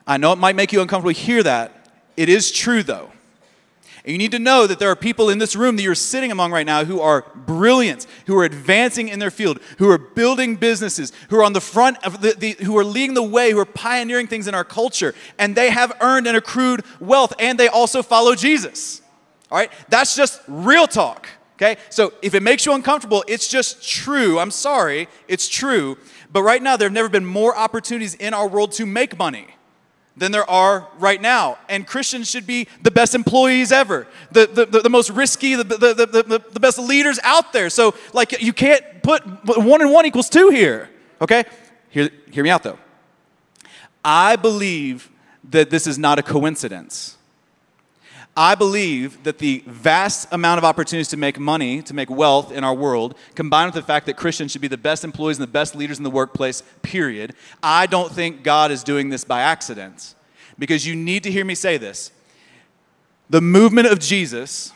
I 0.07 0.17
know 0.17 0.33
it 0.33 0.37
might 0.37 0.55
make 0.55 0.73
you 0.73 0.81
uncomfortable 0.81 1.13
to 1.13 1.19
hear 1.19 1.43
that. 1.43 1.87
It 2.17 2.29
is 2.29 2.51
true, 2.51 2.81
though. 2.81 3.11
And 4.03 4.11
you 4.11 4.17
need 4.17 4.31
to 4.31 4.39
know 4.39 4.65
that 4.65 4.79
there 4.79 4.89
are 4.89 4.95
people 4.95 5.29
in 5.29 5.37
this 5.37 5.55
room 5.55 5.75
that 5.75 5.83
you're 5.83 5.93
sitting 5.93 6.31
among 6.31 6.51
right 6.51 6.65
now 6.65 6.83
who 6.83 6.99
are 6.99 7.25
brilliant, 7.35 8.07
who 8.25 8.37
are 8.37 8.43
advancing 8.43 9.07
in 9.07 9.19
their 9.19 9.29
field, 9.29 9.59
who 9.77 9.89
are 9.89 9.99
building 9.99 10.55
businesses, 10.55 11.11
who 11.29 11.37
are 11.37 11.43
on 11.43 11.53
the 11.53 11.61
front 11.61 12.03
of 12.03 12.21
the, 12.21 12.33
the, 12.33 12.51
who 12.63 12.75
are 12.75 12.83
leading 12.83 13.13
the 13.13 13.23
way, 13.23 13.51
who 13.51 13.59
are 13.59 13.65
pioneering 13.65 14.25
things 14.25 14.47
in 14.47 14.55
our 14.55 14.63
culture, 14.63 15.13
and 15.37 15.55
they 15.55 15.69
have 15.69 15.95
earned 16.01 16.25
and 16.25 16.35
accrued 16.35 16.83
wealth, 16.99 17.33
and 17.37 17.59
they 17.59 17.67
also 17.67 18.01
follow 18.01 18.33
Jesus. 18.33 19.01
All 19.51 19.59
right? 19.59 19.71
That's 19.89 20.15
just 20.15 20.41
real 20.47 20.87
talk. 20.87 21.27
Okay? 21.55 21.77
So 21.89 22.13
if 22.21 22.33
it 22.33 22.43
makes 22.43 22.65
you 22.65 22.73
uncomfortable, 22.73 23.23
it's 23.27 23.47
just 23.47 23.87
true. 23.87 24.39
I'm 24.39 24.51
sorry, 24.51 25.07
it's 25.27 25.47
true. 25.47 25.97
But 26.31 26.43
right 26.43 26.61
now, 26.61 26.77
there 26.77 26.87
have 26.87 26.93
never 26.93 27.09
been 27.09 27.25
more 27.25 27.55
opportunities 27.55 28.15
in 28.15 28.33
our 28.33 28.47
world 28.47 28.71
to 28.73 28.85
make 28.85 29.17
money 29.17 29.47
than 30.17 30.31
there 30.31 30.49
are 30.49 30.87
right 30.97 31.21
now. 31.21 31.57
And 31.67 31.85
Christians 31.85 32.29
should 32.29 32.47
be 32.47 32.67
the 32.81 32.91
best 32.91 33.15
employees 33.15 33.71
ever, 33.71 34.07
the, 34.31 34.47
the, 34.47 34.65
the, 34.65 34.81
the 34.81 34.89
most 34.89 35.09
risky, 35.09 35.55
the, 35.55 35.63
the, 35.63 35.77
the, 35.77 36.43
the, 36.51 36.59
best 36.59 36.79
leaders 36.79 37.19
out 37.23 37.51
there. 37.53 37.69
So, 37.69 37.95
like, 38.13 38.41
you 38.41 38.53
can't 38.53 39.03
put 39.03 39.23
one 39.45 39.81
and 39.81 39.91
one 39.91 40.05
equals 40.05 40.29
two 40.29 40.49
here, 40.49 40.89
okay? 41.21 41.43
Hear, 41.89 42.09
hear 42.31 42.43
me 42.43 42.49
out 42.49 42.63
though. 42.63 42.79
I 44.03 44.35
believe 44.35 45.09
that 45.49 45.69
this 45.69 45.87
is 45.87 45.97
not 45.97 46.19
a 46.19 46.23
coincidence. 46.23 47.14
I 48.37 48.55
believe 48.55 49.23
that 49.23 49.37
the 49.37 49.63
vast 49.65 50.27
amount 50.33 50.57
of 50.57 50.65
opportunities 50.65 51.07
to 51.09 51.17
make 51.17 51.39
money, 51.39 51.81
to 51.83 51.93
make 51.93 52.09
wealth 52.09 52.51
in 52.51 52.65
our 52.65 52.73
world, 52.73 53.15
combined 53.33 53.73
with 53.73 53.81
the 53.81 53.87
fact 53.87 54.05
that 54.07 54.17
Christians 54.17 54.51
should 54.51 54.61
be 54.61 54.67
the 54.67 54.77
best 54.77 55.05
employees 55.05 55.37
and 55.37 55.43
the 55.43 55.51
best 55.51 55.73
leaders 55.73 55.97
in 55.97 56.03
the 56.03 56.09
workplace, 56.09 56.61
period, 56.81 57.33
I 57.63 57.85
don't 57.85 58.11
think 58.11 58.43
God 58.43 58.71
is 58.71 58.83
doing 58.83 59.09
this 59.09 59.23
by 59.23 59.41
accident. 59.41 60.15
Because 60.59 60.85
you 60.85 60.95
need 60.95 61.23
to 61.23 61.31
hear 61.31 61.45
me 61.45 61.55
say 61.55 61.77
this. 61.77 62.11
The 63.29 63.41
movement 63.41 63.87
of 63.87 63.99
Jesus 63.99 64.73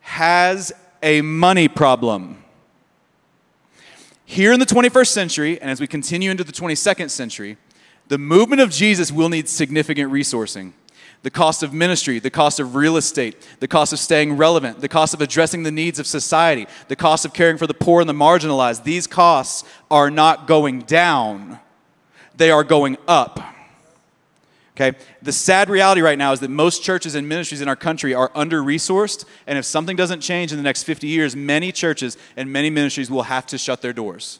has 0.00 0.72
a 1.02 1.20
money 1.20 1.68
problem. 1.68 2.42
Here 4.24 4.52
in 4.52 4.58
the 4.58 4.66
21st 4.66 5.08
century, 5.08 5.60
and 5.60 5.70
as 5.70 5.80
we 5.80 5.86
continue 5.86 6.30
into 6.30 6.44
the 6.44 6.52
22nd 6.52 7.10
century, 7.10 7.58
the 8.08 8.18
movement 8.18 8.62
of 8.62 8.70
Jesus 8.70 9.12
will 9.12 9.28
need 9.28 9.48
significant 9.48 10.10
resourcing 10.10 10.72
the 11.26 11.30
cost 11.30 11.64
of 11.64 11.72
ministry, 11.72 12.20
the 12.20 12.30
cost 12.30 12.60
of 12.60 12.76
real 12.76 12.96
estate, 12.96 13.44
the 13.58 13.66
cost 13.66 13.92
of 13.92 13.98
staying 13.98 14.36
relevant, 14.36 14.80
the 14.80 14.88
cost 14.88 15.12
of 15.12 15.20
addressing 15.20 15.64
the 15.64 15.72
needs 15.72 15.98
of 15.98 16.06
society, 16.06 16.68
the 16.86 16.94
cost 16.94 17.24
of 17.24 17.32
caring 17.32 17.58
for 17.58 17.66
the 17.66 17.74
poor 17.74 18.00
and 18.00 18.08
the 18.08 18.14
marginalized. 18.14 18.84
These 18.84 19.08
costs 19.08 19.68
are 19.90 20.08
not 20.08 20.46
going 20.46 20.82
down, 20.82 21.58
they 22.36 22.52
are 22.52 22.62
going 22.62 22.96
up. 23.08 23.40
Okay? 24.76 24.96
The 25.20 25.32
sad 25.32 25.68
reality 25.68 26.00
right 26.00 26.16
now 26.16 26.30
is 26.30 26.38
that 26.38 26.50
most 26.50 26.84
churches 26.84 27.16
and 27.16 27.28
ministries 27.28 27.60
in 27.60 27.66
our 27.66 27.74
country 27.74 28.14
are 28.14 28.30
under 28.32 28.62
resourced, 28.62 29.24
and 29.48 29.58
if 29.58 29.64
something 29.64 29.96
doesn't 29.96 30.20
change 30.20 30.52
in 30.52 30.58
the 30.58 30.62
next 30.62 30.84
50 30.84 31.08
years, 31.08 31.34
many 31.34 31.72
churches 31.72 32.16
and 32.36 32.52
many 32.52 32.70
ministries 32.70 33.10
will 33.10 33.24
have 33.24 33.46
to 33.46 33.58
shut 33.58 33.82
their 33.82 33.92
doors. 33.92 34.38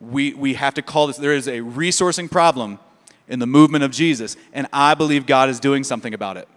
We, 0.00 0.34
we 0.34 0.54
have 0.54 0.74
to 0.74 0.82
call 0.82 1.06
this, 1.06 1.16
there 1.16 1.32
is 1.32 1.46
a 1.46 1.60
resourcing 1.60 2.28
problem 2.28 2.80
in 3.28 3.38
the 3.38 3.46
movement 3.46 3.84
of 3.84 3.90
Jesus, 3.90 4.36
and 4.52 4.66
I 4.72 4.94
believe 4.94 5.26
God 5.26 5.48
is 5.48 5.60
doing 5.60 5.84
something 5.84 6.14
about 6.14 6.36
it. 6.36 6.48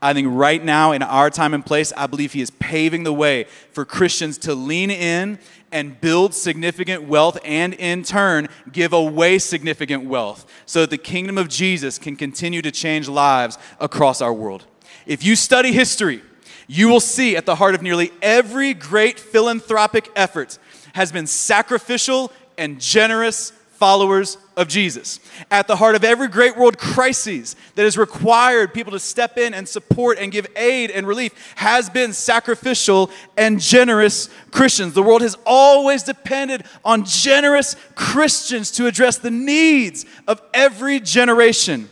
I 0.00 0.12
think 0.14 0.26
right 0.30 0.62
now, 0.62 0.90
in 0.90 1.02
our 1.02 1.30
time 1.30 1.54
and 1.54 1.64
place, 1.64 1.92
I 1.96 2.08
believe 2.08 2.32
He 2.32 2.40
is 2.40 2.50
paving 2.50 3.04
the 3.04 3.12
way 3.12 3.44
for 3.70 3.84
Christians 3.84 4.36
to 4.38 4.54
lean 4.54 4.90
in 4.90 5.38
and 5.70 6.00
build 6.00 6.34
significant 6.34 7.04
wealth 7.04 7.38
and, 7.44 7.72
in 7.74 8.02
turn, 8.02 8.48
give 8.72 8.92
away 8.92 9.38
significant 9.38 10.04
wealth 10.04 10.44
so 10.66 10.80
that 10.80 10.90
the 10.90 10.98
kingdom 10.98 11.38
of 11.38 11.48
Jesus 11.48 11.98
can 11.98 12.16
continue 12.16 12.62
to 12.62 12.72
change 12.72 13.08
lives 13.08 13.58
across 13.78 14.20
our 14.20 14.34
world. 14.34 14.66
If 15.06 15.24
you 15.24 15.36
study 15.36 15.72
history, 15.72 16.20
you 16.66 16.88
will 16.88 17.00
see 17.00 17.36
at 17.36 17.46
the 17.46 17.54
heart 17.54 17.76
of 17.76 17.82
nearly 17.82 18.10
every 18.20 18.74
great 18.74 19.20
philanthropic 19.20 20.10
effort 20.16 20.58
has 20.94 21.12
been 21.12 21.28
sacrificial 21.28 22.32
and 22.58 22.80
generous 22.80 23.52
followers 23.82 24.38
of 24.56 24.68
Jesus. 24.68 25.18
At 25.50 25.66
the 25.66 25.74
heart 25.74 25.96
of 25.96 26.04
every 26.04 26.28
great 26.28 26.56
world 26.56 26.78
crisis 26.78 27.56
that 27.74 27.82
has 27.82 27.98
required 27.98 28.72
people 28.72 28.92
to 28.92 29.00
step 29.00 29.36
in 29.36 29.52
and 29.54 29.68
support 29.68 30.18
and 30.18 30.30
give 30.30 30.46
aid 30.54 30.92
and 30.92 31.04
relief 31.04 31.32
has 31.56 31.90
been 31.90 32.12
sacrificial 32.12 33.10
and 33.36 33.58
generous 33.58 34.28
Christians. 34.52 34.94
The 34.94 35.02
world 35.02 35.20
has 35.22 35.36
always 35.44 36.04
depended 36.04 36.62
on 36.84 37.04
generous 37.04 37.74
Christians 37.96 38.70
to 38.70 38.86
address 38.86 39.18
the 39.18 39.32
needs 39.32 40.06
of 40.28 40.40
every 40.54 41.00
generation. 41.00 41.90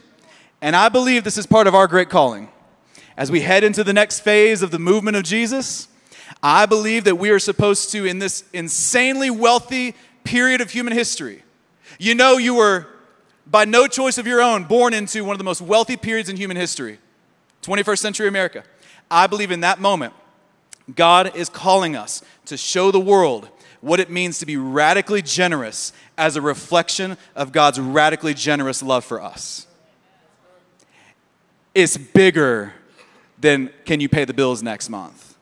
And 0.63 0.77
I 0.77 0.91
believe 0.91 1.25
this 1.25 1.39
is 1.39 1.47
part 1.47 1.67
of 1.67 1.75
our 1.75 1.89
great 1.89 2.09
calling. 2.09 2.51
As 3.17 3.33
we 3.33 3.41
head 3.41 3.65
into 3.65 3.83
the 3.83 3.93
next 3.93 4.21
phase 4.21 4.63
of 4.63 4.71
the 4.71 4.79
movement 4.79 5.17
of 5.17 5.25
Jesus, 5.25 5.89
I 6.41 6.67
believe 6.67 7.03
that 7.03 7.17
we 7.17 7.31
are 7.31 7.41
supposed 7.41 7.91
to, 7.91 8.05
in 8.05 8.21
this 8.21 8.45
insanely 8.53 9.29
wealthy 9.29 9.97
period 10.23 10.61
of 10.61 10.71
human 10.71 10.93
history, 10.93 11.43
you 12.01 12.15
know, 12.15 12.39
you 12.39 12.55
were, 12.55 12.87
by 13.47 13.67
no 13.67 13.87
choice 13.87 14.17
of 14.17 14.27
your 14.27 14.41
own, 14.41 14.65
born 14.65 14.95
into 14.95 15.23
one 15.23 15.35
of 15.35 15.39
the 15.39 15.45
most 15.45 15.61
wealthy 15.61 15.99
periods 15.99 16.31
in 16.31 16.37
human 16.37 16.57
history 16.57 16.99
21st 17.63 17.99
century 17.99 18.27
America. 18.27 18.65
I 19.11 19.27
believe 19.27 19.51
in 19.51 19.61
that 19.61 19.81
moment, 19.81 20.15
God 20.97 21.37
is 21.37 21.51
calling 21.51 21.95
us 21.95 22.23
to 22.47 22.57
show 22.57 22.91
the 22.91 22.99
world 22.99 23.51
what 23.83 24.01
it 24.01 24.11
means 24.11 24.39
to 24.39 24.47
be 24.47 24.57
radically 24.57 25.21
generous 25.21 25.93
as 26.17 26.37
a 26.37 26.41
reflection 26.41 27.19
of 27.37 27.53
God's 27.53 27.79
radically 27.79 28.33
generous 28.33 28.83
love 28.83 29.05
for 29.05 29.21
us. 29.21 29.67
It's 31.75 31.99
bigger 31.99 32.73
than 33.39 33.71
can 33.85 34.01
you 34.01 34.09
pay 34.09 34.25
the 34.25 34.35
bills 34.35 34.63
next 34.63 34.89
month? 34.89 35.37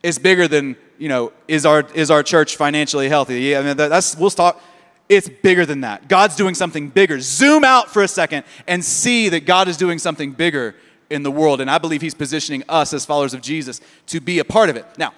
It's 0.00 0.18
bigger 0.18 0.46
than, 0.46 0.76
you 0.98 1.08
know, 1.08 1.32
is 1.48 1.66
our, 1.66 1.84
is 1.92 2.10
our 2.10 2.22
church 2.22 2.56
financially 2.56 3.08
healthy? 3.08 3.40
Yeah, 3.40 3.58
I 3.58 3.62
mean, 3.62 3.76
that's, 3.76 4.16
we'll 4.16 4.30
talk, 4.30 4.60
it's 5.08 5.28
bigger 5.28 5.66
than 5.66 5.82
that. 5.82 6.08
God's 6.08 6.36
doing 6.36 6.54
something 6.54 6.88
bigger. 6.88 7.20
Zoom 7.20 7.64
out 7.64 7.90
for 7.90 8.02
a 8.02 8.08
second 8.08 8.44
and 8.66 8.84
see 8.84 9.28
that 9.28 9.46
God 9.46 9.68
is 9.68 9.76
doing 9.76 9.98
something 9.98 10.32
bigger 10.32 10.74
in 11.10 11.22
the 11.22 11.30
world. 11.30 11.60
And 11.60 11.70
I 11.70 11.78
believe 11.78 12.00
He's 12.00 12.14
positioning 12.14 12.62
us 12.68 12.92
as 12.92 13.04
followers 13.04 13.34
of 13.34 13.42
Jesus 13.42 13.80
to 14.06 14.20
be 14.20 14.38
a 14.38 14.44
part 14.44 14.70
of 14.70 14.76
it. 14.76 14.86
Now, 14.96 15.12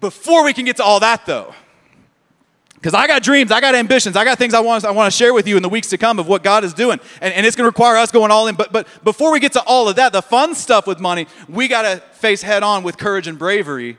before 0.00 0.44
we 0.44 0.52
can 0.52 0.64
get 0.64 0.76
to 0.76 0.84
all 0.84 1.00
that, 1.00 1.26
though, 1.26 1.54
because 2.74 2.94
I 2.94 3.06
got 3.06 3.22
dreams, 3.22 3.52
I 3.52 3.60
got 3.60 3.74
ambitions, 3.74 4.16
I 4.16 4.24
got 4.24 4.38
things 4.38 4.54
I 4.54 4.60
want, 4.60 4.86
I 4.86 4.90
want 4.90 5.12
to 5.12 5.16
share 5.16 5.34
with 5.34 5.46
you 5.46 5.56
in 5.56 5.62
the 5.62 5.68
weeks 5.68 5.88
to 5.88 5.98
come 5.98 6.18
of 6.18 6.26
what 6.26 6.42
God 6.42 6.64
is 6.64 6.72
doing. 6.72 6.98
And, 7.20 7.34
and 7.34 7.44
it's 7.44 7.54
going 7.54 7.64
to 7.64 7.68
require 7.68 7.98
us 7.98 8.10
going 8.10 8.30
all 8.30 8.46
in. 8.46 8.54
But, 8.54 8.72
but 8.72 8.88
before 9.04 9.32
we 9.32 9.40
get 9.40 9.52
to 9.52 9.62
all 9.64 9.88
of 9.88 9.96
that, 9.96 10.14
the 10.14 10.22
fun 10.22 10.54
stuff 10.54 10.86
with 10.86 10.98
money, 10.98 11.26
we 11.46 11.68
got 11.68 11.82
to 11.82 11.98
face 12.14 12.40
head 12.40 12.62
on 12.62 12.82
with 12.82 12.96
courage 12.96 13.26
and 13.26 13.38
bravery 13.38 13.98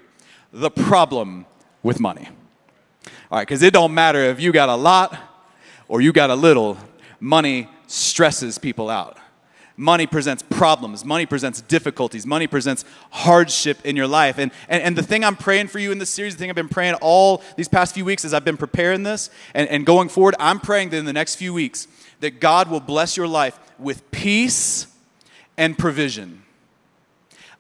the 0.52 0.72
problem 0.72 1.46
with 1.84 2.00
money. 2.00 2.30
All 3.32 3.38
right, 3.38 3.48
because 3.48 3.64
it 3.64 3.72
don't 3.72 3.94
matter 3.94 4.20
if 4.20 4.42
you 4.42 4.52
got 4.52 4.68
a 4.68 4.76
lot 4.76 5.18
or 5.88 6.02
you 6.02 6.12
got 6.12 6.30
a 6.30 6.36
little, 6.36 6.78
money 7.22 7.70
stresses 7.88 8.58
people 8.58 8.90
out. 8.90 9.18
Money 9.78 10.06
presents 10.06 10.44
problems. 10.44 11.06
Money 11.06 11.26
presents 11.26 11.62
difficulties. 11.62 12.26
Money 12.26 12.46
presents 12.46 12.84
hardship 13.10 13.78
in 13.86 13.96
your 13.96 14.06
life. 14.06 14.38
And, 14.38 14.52
and, 14.68 14.84
and 14.84 14.98
the 14.98 15.02
thing 15.02 15.24
I'm 15.24 15.38
praying 15.38 15.68
for 15.68 15.80
you 15.80 15.94
in 15.94 15.98
this 15.98 16.10
series, 16.10 16.36
the 16.36 16.40
thing 16.40 16.50
I've 16.50 16.58
been 16.58 16.68
praying 16.68 16.96
all 16.96 17.42
these 17.56 17.70
past 17.70 17.94
few 17.94 18.04
weeks 18.04 18.26
as 18.26 18.34
I've 18.34 18.44
been 18.44 18.58
preparing 18.58 19.04
this 19.04 19.30
and, 19.54 19.66
and 19.70 19.86
going 19.86 20.10
forward, 20.10 20.36
I'm 20.38 20.60
praying 20.60 20.90
that 20.90 20.98
in 20.98 21.06
the 21.06 21.14
next 21.14 21.36
few 21.36 21.54
weeks 21.54 21.88
that 22.20 22.42
God 22.42 22.70
will 22.70 22.82
bless 22.82 23.16
your 23.16 23.30
life 23.30 23.58
with 23.80 24.12
peace 24.12 24.88
and 25.56 25.78
provision. 25.78 26.44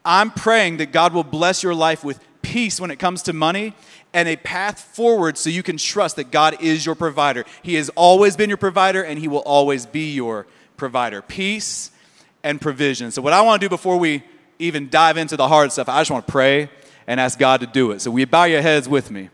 I'm 0.03 0.31
praying 0.31 0.77
that 0.77 0.91
God 0.91 1.13
will 1.13 1.23
bless 1.23 1.63
your 1.63 1.73
life 1.73 2.03
with 2.03 2.19
peace 2.41 2.81
when 2.81 2.91
it 2.91 2.99
comes 2.99 3.23
to 3.23 3.33
money 3.33 3.73
and 4.13 4.27
a 4.27 4.35
path 4.35 4.79
forward 4.79 5.37
so 5.37 5.49
you 5.49 5.63
can 5.63 5.77
trust 5.77 6.17
that 6.17 6.31
God 6.31 6.61
is 6.61 6.85
your 6.85 6.95
provider. 6.95 7.45
He 7.63 7.75
has 7.75 7.89
always 7.89 8.35
been 8.35 8.49
your 8.49 8.57
provider 8.57 9.03
and 9.03 9.17
He 9.17 9.27
will 9.27 9.39
always 9.39 9.85
be 9.85 10.13
your 10.13 10.47
provider. 10.77 11.21
Peace 11.21 11.91
and 12.43 12.59
provision. 12.59 13.11
So, 13.11 13.21
what 13.21 13.33
I 13.33 13.41
want 13.41 13.61
to 13.61 13.65
do 13.65 13.69
before 13.69 13.97
we 13.97 14.23
even 14.59 14.89
dive 14.89 15.17
into 15.17 15.37
the 15.37 15.47
hard 15.47 15.71
stuff, 15.71 15.89
I 15.89 16.01
just 16.01 16.11
want 16.11 16.25
to 16.25 16.31
pray 16.31 16.69
and 17.07 17.19
ask 17.19 17.39
God 17.39 17.61
to 17.61 17.67
do 17.67 17.91
it. 17.91 18.01
So, 18.01 18.11
we 18.11 18.25
bow 18.25 18.45
your 18.45 18.61
heads 18.61 18.89
with 18.89 19.11
me. 19.11 19.29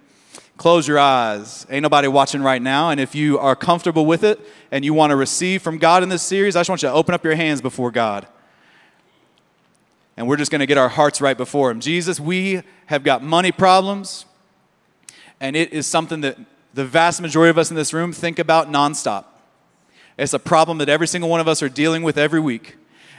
Close 0.58 0.88
your 0.88 0.98
eyes. 0.98 1.68
Ain't 1.70 1.84
nobody 1.84 2.08
watching 2.08 2.42
right 2.42 2.62
now. 2.62 2.90
And 2.90 3.00
if 3.00 3.14
you 3.14 3.38
are 3.38 3.56
comfortable 3.56 4.08
with 4.08 4.24
it 4.24 4.40
and 4.72 4.84
you 4.84 4.94
want 4.94 5.12
to 5.12 5.16
receive 5.16 5.62
from 5.62 5.78
God 5.78 6.02
in 6.02 6.10
this 6.10 6.24
series, 6.24 6.56
I 6.56 6.62
just 6.62 6.70
want 6.70 6.82
you 6.82 6.90
to 6.90 6.96
open 6.96 7.14
up 7.14 7.24
your 7.24 7.36
hands 7.36 7.62
before 7.62 7.92
God. 7.92 8.28
And 10.18 10.28
we're 10.28 10.38
just 10.38 10.50
going 10.50 10.62
to 10.62 10.66
get 10.66 10.80
our 10.80 10.90
hearts 10.90 11.22
right 11.22 11.38
before 11.38 11.70
Him. 11.70 11.80
Jesus, 11.80 12.20
we 12.20 12.64
have 12.88 13.04
got 13.04 13.22
money 13.22 13.52
problems 13.52 14.26
and 15.40 15.56
it 15.56 15.74
is 15.74 15.86
something 15.88 16.22
that 16.22 16.38
the 16.74 16.86
vast 16.86 17.22
majority 17.22 17.50
of 17.50 17.58
us 17.58 17.70
in 17.70 17.76
this 17.76 17.94
room 17.94 18.12
think 18.12 18.40
about 18.40 18.72
nonstop. 18.72 19.26
It's 20.18 20.34
a 20.34 20.40
problem 20.40 20.80
that 20.80 20.90
every 20.90 21.08
single 21.08 21.30
one 21.30 21.40
of 21.40 21.48
us 21.48 21.62
are 21.62 21.70
dealing 21.70 22.04
with 22.04 22.18
every 22.18 22.40
week. 22.40 22.76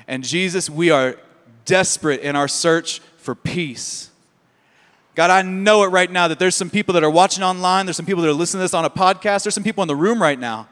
And 0.06 0.24
Jesus, 0.24 0.68
we 0.68 0.90
are 0.90 1.16
desperate 1.64 2.20
in 2.20 2.34
our 2.34 2.48
search 2.48 3.00
for 3.18 3.34
peace. 3.34 4.10
God, 5.14 5.30
I 5.30 5.42
know 5.42 5.82
it 5.82 5.88
right 5.88 6.10
now 6.10 6.28
that 6.28 6.38
there's 6.38 6.54
some 6.54 6.70
people 6.70 6.94
that 6.94 7.04
are 7.04 7.10
watching 7.10 7.42
online, 7.42 7.86
there's 7.86 7.96
some 7.96 8.06
people 8.06 8.22
that 8.22 8.28
are 8.28 8.34
listening 8.34 8.60
to 8.60 8.64
this 8.64 8.74
on 8.74 8.84
a 8.84 8.90
podcast, 8.90 9.44
there's 9.44 9.54
some 9.54 9.64
people 9.64 9.82
in 9.82 9.88
the 9.88 9.96
room 9.96 10.22
right 10.22 10.38
now 10.38 10.68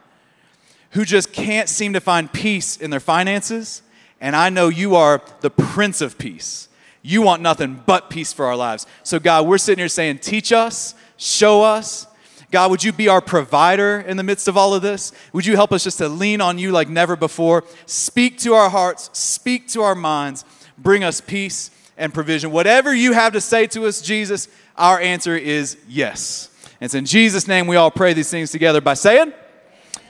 who 0.90 1.04
just 1.04 1.32
can't 1.32 1.68
seem 1.68 1.92
to 1.92 2.00
find 2.00 2.32
peace 2.32 2.76
in 2.76 2.90
their 2.90 3.00
finances. 3.00 3.82
And 4.20 4.34
I 4.34 4.48
know 4.48 4.68
you 4.68 4.94
are 4.94 5.20
the 5.40 5.50
Prince 5.50 6.00
of 6.00 6.16
Peace. 6.16 6.68
You 7.02 7.22
want 7.22 7.42
nothing 7.42 7.82
but 7.86 8.08
peace 8.08 8.32
for 8.32 8.46
our 8.46 8.56
lives. 8.56 8.86
So, 9.02 9.18
God, 9.18 9.46
we're 9.46 9.58
sitting 9.58 9.80
here 9.80 9.88
saying, 9.88 10.18
teach 10.18 10.52
us 10.52 10.94
show 11.16 11.62
us. 11.62 12.06
God, 12.50 12.70
would 12.70 12.84
you 12.84 12.92
be 12.92 13.08
our 13.08 13.20
provider 13.20 14.00
in 14.00 14.16
the 14.16 14.22
midst 14.22 14.48
of 14.48 14.56
all 14.56 14.74
of 14.74 14.82
this? 14.82 15.12
Would 15.32 15.44
you 15.46 15.56
help 15.56 15.72
us 15.72 15.84
just 15.84 15.98
to 15.98 16.08
lean 16.08 16.40
on 16.40 16.58
you 16.58 16.70
like 16.70 16.88
never 16.88 17.16
before? 17.16 17.64
Speak 17.86 18.38
to 18.40 18.54
our 18.54 18.70
hearts, 18.70 19.10
speak 19.12 19.68
to 19.68 19.82
our 19.82 19.94
minds, 19.94 20.44
bring 20.78 21.02
us 21.02 21.20
peace 21.20 21.70
and 21.96 22.14
provision. 22.14 22.52
Whatever 22.52 22.94
you 22.94 23.12
have 23.12 23.32
to 23.32 23.40
say 23.40 23.66
to 23.68 23.86
us, 23.86 24.00
Jesus, 24.00 24.48
our 24.76 25.00
answer 25.00 25.36
is 25.36 25.76
yes. 25.88 26.50
And 26.80 26.86
it's 26.86 26.94
in 26.94 27.04
Jesus' 27.04 27.48
name 27.48 27.66
we 27.66 27.76
all 27.76 27.90
pray 27.90 28.12
these 28.12 28.30
things 28.30 28.50
together 28.50 28.80
by 28.80 28.94
saying, 28.94 29.32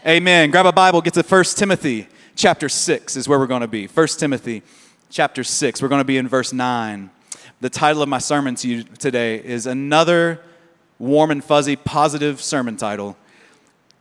Amen. 0.06 0.50
Grab 0.50 0.66
a 0.66 0.72
Bible, 0.72 1.00
get 1.00 1.14
to 1.14 1.22
1 1.22 1.44
Timothy 1.56 2.06
chapter 2.36 2.68
6 2.68 3.16
is 3.16 3.26
where 3.28 3.38
we're 3.38 3.46
going 3.46 3.62
to 3.62 3.66
be. 3.66 3.86
1 3.86 4.06
Timothy 4.18 4.62
chapter 5.10 5.42
6. 5.42 5.82
We're 5.82 5.88
going 5.88 6.00
to 6.00 6.04
be 6.04 6.18
in 6.18 6.28
verse 6.28 6.52
9. 6.52 7.10
The 7.60 7.70
title 7.70 8.02
of 8.02 8.08
my 8.08 8.18
sermon 8.18 8.54
to 8.56 8.68
you 8.68 8.82
today 8.84 9.42
is 9.42 9.66
Another 9.66 10.40
warm 10.98 11.30
and 11.30 11.44
fuzzy, 11.44 11.76
positive 11.76 12.40
sermon 12.40 12.76
title. 12.76 13.16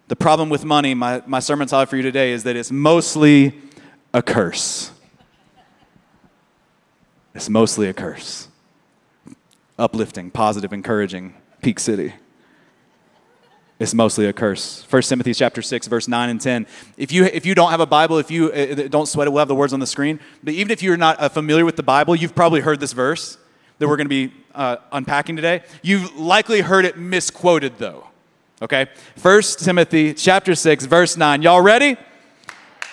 The 0.07 0.15
problem 0.15 0.49
with 0.49 0.63
money, 0.63 0.93
my, 0.93 1.23
my 1.25 1.39
sermon 1.39 1.67
title 1.67 1.85
for 1.87 1.97
you 1.97 2.03
today 2.03 2.31
is 2.31 2.43
that 2.43 2.55
it's 2.55 2.71
mostly 2.71 3.59
a 4.13 4.21
curse. 4.21 4.91
It's 7.33 7.49
mostly 7.49 7.89
a 7.89 7.93
curse. 7.93 8.47
Uplifting, 9.77 10.31
positive, 10.31 10.71
encouraging, 10.71 11.33
Peak 11.61 11.79
City. 11.79 12.13
It's 13.77 13.93
mostly 13.93 14.25
a 14.27 14.31
curse. 14.31 14.85
1 14.89 15.01
Timothy 15.01 15.33
chapter 15.33 15.61
6, 15.61 15.87
verse 15.87 16.07
9 16.07 16.29
and 16.29 16.39
10. 16.39 16.65
If 16.95 17.11
you, 17.11 17.25
if 17.25 17.45
you 17.45 17.55
don't 17.55 17.71
have 17.71 17.81
a 17.81 17.85
Bible, 17.85 18.19
if 18.19 18.31
you 18.31 18.53
uh, 18.53 18.87
don't 18.87 19.05
sweat 19.05 19.27
it, 19.27 19.31
we'll 19.31 19.39
have 19.39 19.49
the 19.49 19.55
words 19.55 19.73
on 19.73 19.81
the 19.81 19.87
screen. 19.87 20.21
But 20.43 20.53
even 20.53 20.71
if 20.71 20.81
you're 20.81 20.95
not 20.95 21.19
uh, 21.19 21.27
familiar 21.27 21.65
with 21.65 21.75
the 21.75 21.83
Bible, 21.83 22.15
you've 22.15 22.35
probably 22.35 22.61
heard 22.61 22.79
this 22.79 22.93
verse 22.93 23.37
that 23.79 23.87
we're 23.87 23.97
going 23.97 24.05
to 24.05 24.27
be 24.27 24.33
uh, 24.53 24.77
unpacking 24.91 25.35
today. 25.35 25.63
You've 25.81 26.15
likely 26.15 26.61
heard 26.61 26.85
it 26.85 26.97
misquoted, 26.97 27.77
though. 27.77 28.07
Okay? 28.61 28.87
1 29.21 29.41
Timothy 29.59 30.13
chapter 30.13 30.55
6, 30.55 30.85
verse 30.85 31.17
9. 31.17 31.41
Y'all 31.41 31.61
ready? 31.61 31.97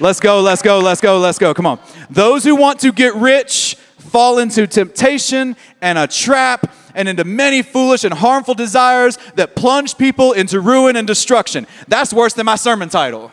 Let's 0.01 0.21
go, 0.21 0.41
let's 0.41 0.63
go, 0.63 0.81
let's 0.81 1.01
go, 1.01 1.19
let's 1.19 1.39
go. 1.39 1.55
Come 1.55 1.67
on. 1.67 1.79
Those 2.11 2.45
who 2.45 2.57
want 2.57 2.81
to 2.81 2.93
get 2.93 3.15
rich 3.15 3.77
fall 3.99 4.39
into 4.39 4.67
temptation 4.67 5.57
and 5.81 5.99
a 5.99 6.07
trap 6.07 6.75
and 6.95 7.09
into 7.09 7.25
many 7.25 7.63
foolish 7.63 8.05
and 8.05 8.13
harmful 8.13 8.55
desires 8.55 9.19
that 9.37 9.55
plunge 9.55 9.97
people 9.97 10.33
into 10.33 10.61
ruin 10.61 10.97
and 10.97 11.07
destruction. 11.07 11.67
That's 11.89 12.13
worse 12.13 12.35
than 12.35 12.47
my 12.47 12.57
sermon 12.57 12.89
title. 12.89 13.33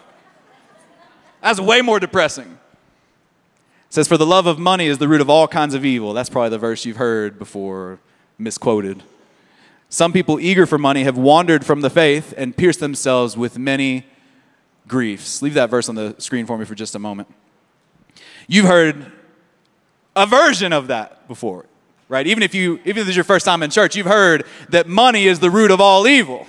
That's 1.41 1.59
way 1.59 1.81
more 1.81 1.99
depressing. 1.99 2.57
It 3.89 3.93
says, 3.93 4.07
For 4.07 4.17
the 4.17 4.25
love 4.25 4.45
of 4.45 4.59
money 4.59 4.85
is 4.85 4.99
the 4.99 5.07
root 5.07 5.19
of 5.19 5.29
all 5.29 5.47
kinds 5.47 5.73
of 5.73 5.83
evil. 5.83 6.13
That's 6.13 6.29
probably 6.29 6.49
the 6.49 6.59
verse 6.59 6.85
you've 6.85 6.97
heard 6.97 7.39
before, 7.39 7.99
misquoted. 8.37 9.01
Some 9.89 10.13
people 10.13 10.39
eager 10.39 10.67
for 10.67 10.77
money 10.77 11.03
have 11.03 11.17
wandered 11.17 11.65
from 11.65 11.81
the 11.81 11.89
faith 11.89 12.31
and 12.37 12.55
pierced 12.55 12.79
themselves 12.79 13.35
with 13.35 13.57
many 13.57 14.05
griefs. 14.87 15.41
Leave 15.41 15.55
that 15.55 15.71
verse 15.71 15.89
on 15.89 15.95
the 15.95 16.15
screen 16.19 16.45
for 16.45 16.55
me 16.57 16.65
for 16.65 16.75
just 16.75 16.93
a 16.93 16.99
moment. 16.99 17.27
You've 18.47 18.67
heard 18.67 19.11
a 20.15 20.27
version 20.27 20.71
of 20.71 20.87
that 20.87 21.27
before, 21.27 21.65
right? 22.07 22.27
Even 22.27 22.43
if 22.43 22.53
you 22.53 22.75
even 22.85 22.89
if 22.89 22.95
this 22.97 23.09
is 23.09 23.15
your 23.15 23.23
first 23.23 23.45
time 23.45 23.63
in 23.63 23.71
church, 23.71 23.95
you've 23.95 24.05
heard 24.05 24.45
that 24.69 24.87
money 24.87 25.25
is 25.25 25.39
the 25.39 25.49
root 25.49 25.71
of 25.71 25.81
all 25.81 26.07
evil. 26.07 26.45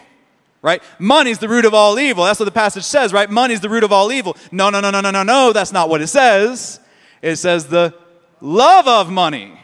Right? 0.63 0.83
Money's 0.99 1.39
the 1.39 1.49
root 1.49 1.65
of 1.65 1.73
all 1.73 1.99
evil. 1.99 2.25
That's 2.25 2.39
what 2.39 2.45
the 2.45 2.51
passage 2.51 2.85
says, 2.85 3.15
right? 3.15 3.31
Money's 3.31 3.63
the 3.63 3.71
root 3.71 3.83
of 3.83 3.93
all 3.93 4.13
evil. 4.13 4.37
No, 4.53 4.69
no, 4.69 4.81
no, 4.81 4.91
no, 4.91 5.01
no, 5.01 5.11
no, 5.11 5.23
no. 5.23 5.55
That's 5.55 5.73
not 5.73 5.89
what 5.89 6.03
it 6.03 6.09
says. 6.09 6.80
It 7.23 7.37
says 7.37 7.67
the 7.67 7.95
love 8.41 8.87
of 8.87 9.11
money 9.11 9.61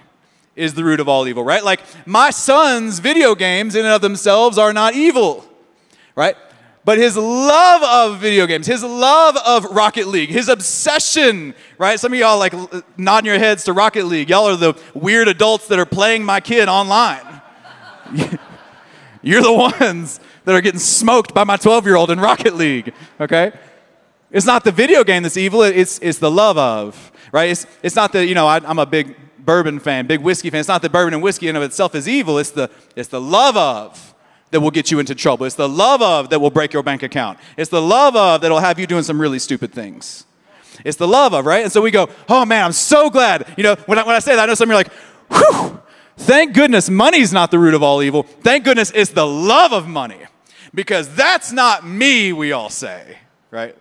is 0.55 0.75
the 0.75 0.85
root 0.85 1.01
of 1.01 1.09
all 1.09 1.27
evil, 1.29 1.45
right? 1.45 1.65
Like 1.65 1.81
my 2.07 2.31
son's 2.31 2.99
video 2.99 3.35
games 3.35 3.75
in 3.75 3.85
and 3.85 3.95
of 3.95 4.01
themselves 4.01 4.59
are 4.59 4.73
not 4.73 4.95
evil, 4.95 5.45
right? 6.15 6.37
But 6.85 6.99
his 6.99 7.17
love 7.17 7.83
of 7.83 8.21
video 8.21 8.47
games, 8.47 8.67
his 8.67 8.83
love 8.83 9.37
of 9.45 9.65
Rocket 9.65 10.07
League, 10.07 10.29
his 10.29 10.49
obsession, 10.49 11.55
right? 11.79 11.99
Some 11.99 12.13
of 12.13 12.19
y'all 12.19 12.39
like 12.39 12.55
nodding 12.97 13.27
your 13.27 13.39
heads 13.39 13.65
to 13.65 13.73
Rocket 13.73 14.07
League. 14.07 14.31
Y'all 14.31 14.47
are 14.47 14.57
the 14.57 14.81
weird 14.95 15.27
adults 15.29 15.67
that 15.69 15.79
are 15.79 15.87
playing 15.87 16.25
my 16.25 16.41
kid 16.41 16.69
online. 16.69 17.43
You're 19.23 19.43
the 19.43 19.53
ones 19.53 20.21
that 20.45 20.55
are 20.55 20.61
getting 20.61 20.79
smoked 20.79 21.35
by 21.35 21.43
my 21.43 21.57
12 21.57 21.87
year 21.87 21.97
old 21.97 22.11
in 22.11 22.21
Rocket 22.21 22.55
League, 22.55 22.95
okay? 23.21 23.53
It's 24.37 24.45
not 24.45 24.65
the 24.65 24.71
video 24.71 25.03
game 25.03 25.23
that's 25.23 25.39
evil, 25.39 25.63
it's, 25.63 25.99
it's 26.01 26.19
the 26.19 26.31
love 26.31 26.59
of, 26.59 27.11
right? 27.33 27.49
It's, 27.49 27.67
it's 27.83 27.97
not 27.97 28.13
the, 28.13 28.27
you 28.27 28.35
know, 28.35 28.47
I, 28.47 28.57
I'm 28.59 28.79
a 28.79 28.85
big 28.85 29.17
bourbon 29.39 29.79
fan, 29.79 30.07
big 30.07 30.21
whiskey 30.21 30.51
fan. 30.51 30.61
It's 30.61 30.69
not 30.69 30.83
that 30.83 30.93
bourbon 30.93 31.15
and 31.15 31.23
whiskey 31.23 31.49
in 31.49 31.57
of 31.57 31.63
itself 31.63 31.95
is 31.95 32.07
evil, 32.07 32.37
it's 32.37 32.51
the, 32.51 32.71
it's 32.95 33.09
the 33.09 33.21
love 33.21 33.57
of 33.57 34.15
that 34.51 34.61
will 34.61 34.71
get 34.71 34.91
you 34.91 34.99
into 34.99 35.15
trouble. 35.15 35.47
It's 35.47 35.55
the 35.55 35.71
love 35.71 36.03
of 36.03 36.29
that 36.29 36.39
will 36.39 36.51
break 36.51 36.75
your 36.75 36.83
bank 36.83 37.03
account. 37.03 37.39
It's 37.57 37.71
the 37.71 37.81
love 37.81 38.15
of 38.15 38.43
that 38.43 38.51
will 38.51 38.61
have 38.61 38.79
you 38.79 38.87
doing 38.87 39.05
some 39.05 39.19
really 39.19 39.39
stupid 39.39 39.73
things. 39.73 40.27
It's 40.85 40.99
the 40.99 41.09
love 41.09 41.33
of, 41.33 41.47
right? 41.47 41.63
And 41.63 41.73
so 41.73 41.81
we 41.81 41.91
go, 41.91 42.11
oh 42.29 42.45
man, 42.45 42.67
I'm 42.67 42.73
so 42.73 43.09
glad. 43.09 43.55
You 43.57 43.63
know, 43.63 43.77
when 43.87 43.99
I, 43.99 44.05
when 44.05 44.17
I 44.17 44.19
say 44.19 44.37
that, 44.37 44.43
I 44.43 44.45
know 44.45 44.55
some 44.55 44.71
of 44.71 44.75
you 44.75 44.77
are 44.77 44.81
like, 44.81 44.93
whew, 45.33 45.81
thank 46.19 46.53
goodness 46.53 46.91
money's 46.91 47.33
not 47.33 47.51
the 47.51 47.59
root 47.59 47.73
of 47.73 47.83
all 47.83 48.03
evil. 48.03 48.25
Thank 48.25 48.65
goodness 48.65 48.93
it's 48.95 49.13
the 49.13 49.27
love 49.27 49.73
of 49.73 49.89
money. 49.89 50.27
Because 50.75 51.15
that's 51.15 51.53
not 51.53 51.87
me, 51.87 52.35
we 52.35 52.53
all 52.53 52.69
say, 52.69 53.17
right? 53.51 53.75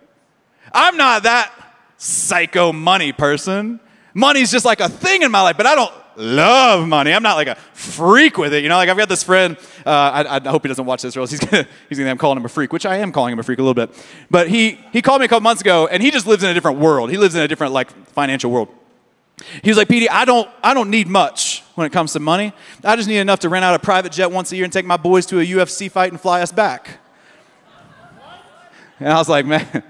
I'm 0.76 0.98
not 0.98 1.22
that 1.22 1.52
psycho 1.96 2.70
money 2.70 3.10
person. 3.10 3.80
Money's 4.12 4.50
just 4.50 4.66
like 4.66 4.80
a 4.80 4.90
thing 4.90 5.22
in 5.22 5.30
my 5.30 5.40
life, 5.40 5.56
but 5.56 5.64
I 5.64 5.74
don't 5.74 5.92
love 6.16 6.86
money. 6.86 7.14
I'm 7.14 7.22
not 7.22 7.36
like 7.36 7.48
a 7.48 7.54
freak 7.54 8.36
with 8.36 8.52
it. 8.52 8.62
You 8.62 8.68
know, 8.68 8.76
like 8.76 8.90
I've 8.90 8.96
got 8.98 9.08
this 9.08 9.22
friend. 9.22 9.56
Uh, 9.86 9.90
I, 9.90 10.36
I, 10.36 10.50
hope 10.50 10.62
he 10.62 10.68
doesn't 10.68 10.84
watch 10.84 11.00
this, 11.00 11.16
or 11.16 11.20
else 11.20 11.30
he's 11.30 11.40
gonna 11.50 11.66
he's 11.88 11.98
gonna. 11.98 12.10
I'm 12.10 12.18
calling 12.18 12.36
him 12.36 12.44
a 12.44 12.48
freak, 12.50 12.74
which 12.74 12.84
I 12.84 12.98
am 12.98 13.10
calling 13.10 13.32
him 13.32 13.38
a 13.38 13.42
freak 13.42 13.58
a 13.58 13.62
little 13.62 13.72
bit. 13.72 13.90
But 14.30 14.50
he 14.50 14.78
he 14.92 15.00
called 15.00 15.20
me 15.20 15.24
a 15.24 15.28
couple 15.28 15.40
months 15.40 15.62
ago, 15.62 15.86
and 15.86 16.02
he 16.02 16.10
just 16.10 16.26
lives 16.26 16.42
in 16.42 16.50
a 16.50 16.54
different 16.54 16.78
world. 16.78 17.10
He 17.10 17.16
lives 17.16 17.34
in 17.34 17.40
a 17.40 17.48
different 17.48 17.72
like 17.72 17.90
financial 18.08 18.50
world. 18.50 18.68
He 19.62 19.70
was 19.70 19.78
like, 19.78 19.88
Petie, 19.88 20.10
I 20.10 20.26
don't 20.26 20.48
I 20.62 20.74
don't 20.74 20.90
need 20.90 21.08
much 21.08 21.62
when 21.74 21.86
it 21.86 21.90
comes 21.92 22.12
to 22.12 22.20
money. 22.20 22.52
I 22.84 22.96
just 22.96 23.08
need 23.08 23.18
enough 23.18 23.40
to 23.40 23.48
rent 23.48 23.64
out 23.64 23.74
a 23.74 23.78
private 23.78 24.12
jet 24.12 24.30
once 24.30 24.52
a 24.52 24.56
year 24.56 24.64
and 24.64 24.72
take 24.72 24.84
my 24.84 24.98
boys 24.98 25.24
to 25.26 25.40
a 25.40 25.44
UFC 25.44 25.90
fight 25.90 26.12
and 26.12 26.20
fly 26.20 26.42
us 26.42 26.52
back. 26.52 27.00
And 28.98 29.10
I 29.10 29.18
was 29.18 29.28
like, 29.28 29.44
man, 29.44 29.82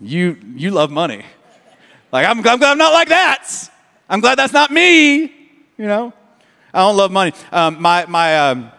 you 0.00 0.38
you 0.54 0.70
love 0.70 0.90
money. 0.90 1.24
Like 2.12 2.26
I'm, 2.26 2.38
I'm, 2.46 2.62
I'm 2.62 2.78
not 2.78 2.92
like 2.92 3.08
that. 3.08 3.70
I'm 4.08 4.20
glad 4.20 4.36
that's 4.36 4.52
not 4.52 4.70
me. 4.70 5.22
You 5.78 5.86
know, 5.86 6.12
I 6.74 6.80
don't 6.80 6.96
love 6.96 7.12
money. 7.12 7.32
Um, 7.52 7.80
my 7.80 8.06
my 8.06 8.50
um, 8.50 8.72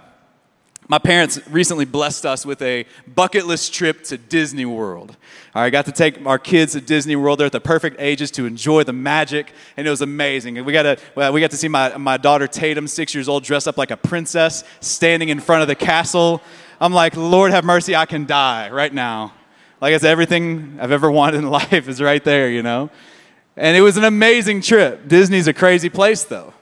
my 0.88 0.98
parents 0.98 1.40
recently 1.50 1.86
blessed 1.86 2.26
us 2.26 2.46
with 2.46 2.62
a 2.62 2.86
bucket 3.08 3.46
list 3.48 3.74
trip 3.74 4.04
to 4.04 4.18
Disney 4.18 4.66
World. 4.66 5.16
I 5.56 5.70
got 5.70 5.86
to 5.86 5.92
take 5.94 6.26
our 6.26 6.38
kids 6.38 6.74
to 6.74 6.82
Disney 6.82 7.16
World. 7.16 7.40
They're 7.40 7.46
at 7.46 7.54
the 7.54 7.62
perfect 7.62 7.96
ages 8.00 8.30
to 8.32 8.46
enjoy 8.46 8.84
the 8.84 8.94
magic, 8.94 9.54
and 9.78 9.88
it 9.88 9.90
was 9.90 10.02
amazing. 10.02 10.58
And 10.58 10.68
we 10.68 10.74
got 10.74 10.84
to 10.84 11.32
we 11.32 11.40
got 11.40 11.52
to 11.52 11.58
see 11.58 11.70
my 11.70 11.96
my 11.98 12.18
daughter 12.18 12.48
Tatum, 12.48 12.88
six 12.88 13.14
years 13.16 13.30
old, 13.30 13.44
dressed 13.44 13.68
up 13.68 13.78
like 13.78 13.92
a 13.92 13.98
princess, 13.98 14.64
standing 14.82 15.30
in 15.30 15.40
front 15.40 15.62
of 15.62 15.70
the 15.70 15.76
castle. 15.76 16.42
I'm 16.82 16.94
like, 16.94 17.16
Lord 17.16 17.52
have 17.52 17.64
mercy, 17.64 17.96
I 17.96 18.06
can 18.06 18.26
die 18.26 18.70
right 18.70 18.94
now. 18.94 19.34
Like 19.82 19.96
I 19.96 19.98
said, 19.98 20.12
everything 20.12 20.78
I've 20.80 20.92
ever 20.92 21.10
wanted 21.20 21.40
in 21.40 21.50
life 21.50 21.90
is 21.90 22.00
right 22.02 22.24
there, 22.24 22.50
you 22.50 22.62
know. 22.62 22.90
And 23.58 23.76
it 23.76 23.82
was 23.82 23.98
an 23.98 24.04
amazing 24.04 24.62
trip. 24.62 25.08
Disney's 25.08 25.48
a 25.48 25.54
crazy 25.54 25.90
place, 25.90 26.24
though. 26.24 26.54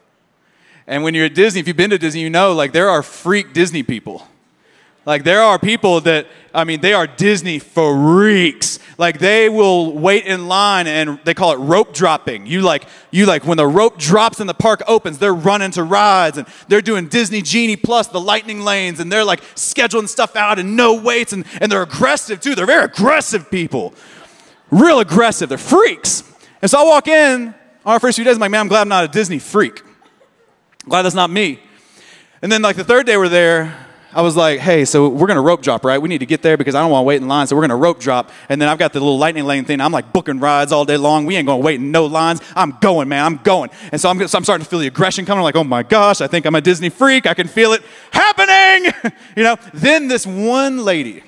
And 0.87 1.03
when 1.03 1.13
you're 1.13 1.25
at 1.25 1.35
Disney, 1.35 1.59
if 1.59 1.67
you've 1.67 1.77
been 1.77 1.91
to 1.91 1.99
Disney, 1.99 2.21
you 2.21 2.31
know, 2.31 2.53
like, 2.53 2.71
there 2.71 2.89
are 2.89 3.03
freak 3.03 3.53
Disney 3.53 3.83
people. 3.83 4.27
Like, 5.09 5.23
there 5.23 5.41
are 5.41 5.57
people 5.57 6.01
that, 6.01 6.27
I 6.53 6.65
mean, 6.65 6.81
they 6.81 6.93
are 6.93 7.07
Disney 7.07 7.57
freaks. 7.57 8.77
Like, 8.99 9.17
they 9.17 9.49
will 9.49 9.97
wait 9.97 10.25
in 10.27 10.47
line 10.47 10.85
and 10.85 11.19
they 11.23 11.33
call 11.33 11.51
it 11.51 11.55
rope 11.55 11.95
dropping. 11.95 12.45
You 12.45 12.61
like, 12.61 12.85
you 13.09 13.25
like, 13.25 13.43
when 13.43 13.57
the 13.57 13.65
rope 13.65 13.97
drops 13.97 14.39
and 14.39 14.47
the 14.47 14.53
park 14.53 14.83
opens, 14.87 15.17
they're 15.17 15.33
running 15.33 15.71
to 15.71 15.81
rides 15.81 16.37
and 16.37 16.47
they're 16.67 16.83
doing 16.83 17.07
Disney 17.07 17.41
Genie 17.41 17.75
Plus, 17.75 18.05
the 18.09 18.21
lightning 18.21 18.61
lanes, 18.61 18.99
and 18.99 19.11
they're 19.11 19.23
like 19.23 19.41
scheduling 19.55 20.07
stuff 20.07 20.35
out 20.35 20.59
and 20.59 20.75
no 20.75 21.01
waits 21.01 21.33
and, 21.33 21.43
and 21.59 21.71
they're 21.71 21.81
aggressive 21.81 22.39
too. 22.39 22.53
They're 22.53 22.67
very 22.67 22.85
aggressive 22.85 23.49
people. 23.49 23.95
Real 24.69 24.99
aggressive. 24.99 25.49
They're 25.49 25.57
freaks. 25.57 26.21
And 26.61 26.69
so 26.69 26.81
I 26.81 26.83
walk 26.83 27.07
in 27.07 27.47
on 27.83 27.93
our 27.93 27.99
first 27.99 28.15
few 28.17 28.25
days, 28.25 28.35
I'm 28.35 28.41
like, 28.41 28.51
man, 28.51 28.61
I'm 28.61 28.67
glad 28.67 28.81
I'm 28.81 28.89
not 28.89 29.05
a 29.05 29.07
Disney 29.07 29.39
freak. 29.39 29.81
Glad 30.87 31.01
that's 31.01 31.15
not 31.15 31.31
me. 31.31 31.63
And 32.43 32.51
then, 32.51 32.61
like, 32.61 32.75
the 32.75 32.83
third 32.83 33.07
day 33.07 33.17
we're 33.17 33.27
there, 33.27 33.87
I 34.11 34.23
was 34.23 34.35
like, 34.35 34.59
hey, 34.59 34.85
so 34.85 35.07
we're 35.07 35.27
gonna 35.27 35.41
rope 35.41 35.61
drop, 35.61 35.85
right? 35.85 36.01
We 36.01 36.09
need 36.09 36.17
to 36.19 36.25
get 36.25 36.41
there 36.41 36.57
because 36.57 36.73
I 36.73 36.81
don't 36.81 36.89
wanna 36.89 37.03
wait 37.03 37.21
in 37.21 37.27
line, 37.27 37.45
so 37.45 37.55
we're 37.55 37.61
gonna 37.61 37.75
rope 37.75 37.99
drop. 37.99 38.31
And 38.49 38.59
then 38.59 38.67
I've 38.67 38.79
got 38.79 38.91
the 38.91 38.99
little 38.99 39.19
lightning 39.19 39.45
lane 39.45 39.65
thing. 39.65 39.79
I'm 39.79 39.91
like 39.91 40.11
booking 40.11 40.39
rides 40.39 40.71
all 40.71 40.83
day 40.83 40.97
long. 40.97 41.25
We 41.25 41.35
ain't 41.35 41.45
gonna 41.45 41.61
wait 41.61 41.75
in 41.79 41.91
no 41.91 42.07
lines. 42.07 42.41
I'm 42.55 42.71
going, 42.81 43.07
man, 43.07 43.23
I'm 43.23 43.37
going. 43.37 43.69
And 43.91 44.01
so 44.01 44.09
I'm, 44.09 44.27
so 44.27 44.37
I'm 44.37 44.43
starting 44.43 44.63
to 44.63 44.69
feel 44.69 44.79
the 44.79 44.87
aggression 44.87 45.25
coming. 45.25 45.39
I'm 45.39 45.43
like, 45.43 45.55
oh 45.55 45.63
my 45.63 45.83
gosh, 45.83 46.21
I 46.21 46.27
think 46.27 46.47
I'm 46.47 46.55
a 46.55 46.61
Disney 46.61 46.89
freak. 46.89 47.27
I 47.27 47.35
can 47.35 47.47
feel 47.47 47.73
it 47.73 47.83
happening. 48.11 48.91
you 49.37 49.43
know, 49.43 49.57
then 49.73 50.07
this 50.07 50.25
one 50.25 50.83
lady, 50.83 51.23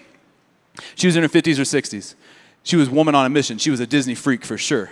she 0.96 1.08
was 1.08 1.16
in 1.16 1.22
her 1.22 1.30
50s 1.30 1.60
or 1.60 1.64
60s. 1.64 2.16
She 2.64 2.76
was 2.76 2.90
woman 2.90 3.14
on 3.14 3.26
a 3.26 3.30
mission. 3.30 3.58
She 3.58 3.70
was 3.70 3.80
a 3.80 3.88
Disney 3.88 4.16
freak 4.16 4.44
for 4.44 4.58
sure. 4.58 4.90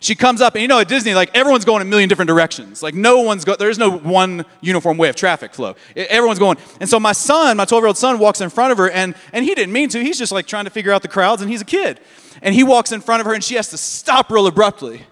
She 0.00 0.14
comes 0.14 0.40
up, 0.40 0.54
and 0.54 0.62
you 0.62 0.68
know, 0.68 0.78
at 0.78 0.88
Disney, 0.88 1.14
like 1.14 1.36
everyone's 1.36 1.64
going 1.64 1.82
a 1.82 1.84
million 1.84 2.08
different 2.08 2.28
directions. 2.28 2.82
Like 2.82 2.94
no 2.94 3.20
one's 3.20 3.44
go, 3.44 3.56
there's 3.56 3.78
no 3.78 3.90
one 3.90 4.44
uniform 4.60 4.96
way 4.96 5.08
of 5.08 5.16
traffic 5.16 5.52
flow. 5.52 5.74
Everyone's 5.96 6.38
going. 6.38 6.56
And 6.80 6.88
so 6.88 7.00
my 7.00 7.12
son, 7.12 7.56
my 7.56 7.64
12 7.64 7.82
year 7.82 7.86
old 7.88 7.98
son, 7.98 8.18
walks 8.18 8.40
in 8.40 8.50
front 8.50 8.72
of 8.72 8.78
her, 8.78 8.88
and, 8.90 9.14
and 9.32 9.44
he 9.44 9.54
didn't 9.54 9.72
mean 9.72 9.88
to. 9.90 10.02
He's 10.02 10.18
just 10.18 10.30
like 10.30 10.46
trying 10.46 10.64
to 10.66 10.70
figure 10.70 10.92
out 10.92 11.02
the 11.02 11.08
crowds, 11.08 11.42
and 11.42 11.50
he's 11.50 11.62
a 11.62 11.66
kid. 11.66 12.00
And 12.42 12.54
he 12.54 12.62
walks 12.62 12.92
in 12.92 13.00
front 13.00 13.20
of 13.20 13.26
her, 13.26 13.34
and 13.34 13.42
she 13.42 13.56
has 13.56 13.70
to 13.70 13.76
stop 13.76 14.30
real 14.30 14.46
abruptly. 14.46 15.02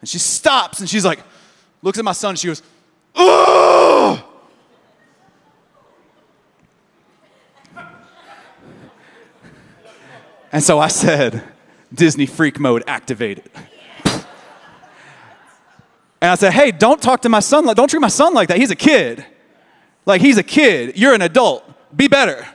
And 0.00 0.08
she 0.08 0.18
stops, 0.18 0.80
and 0.80 0.88
she's 0.88 1.04
like, 1.04 1.20
looks 1.80 1.98
at 1.98 2.04
my 2.04 2.12
son, 2.12 2.30
and 2.30 2.38
she 2.38 2.48
goes, 2.48 2.62
oh! 3.14 4.22
And 10.52 10.62
so 10.62 10.78
I 10.78 10.86
said, 10.86 11.42
Disney 11.92 12.26
freak 12.26 12.60
mode 12.60 12.84
activated. 12.86 13.50
And 16.24 16.30
I 16.30 16.36
said, 16.36 16.54
hey, 16.54 16.70
don't 16.70 17.02
talk 17.02 17.20
to 17.20 17.28
my 17.28 17.40
son, 17.40 17.66
like, 17.66 17.76
don't 17.76 17.90
treat 17.90 18.00
my 18.00 18.08
son 18.08 18.32
like 18.32 18.48
that. 18.48 18.56
He's 18.56 18.70
a 18.70 18.76
kid. 18.76 19.26
Like, 20.06 20.22
he's 20.22 20.38
a 20.38 20.42
kid. 20.42 20.96
You're 20.96 21.12
an 21.12 21.20
adult. 21.20 21.70
Be 21.94 22.08
better. 22.08 22.46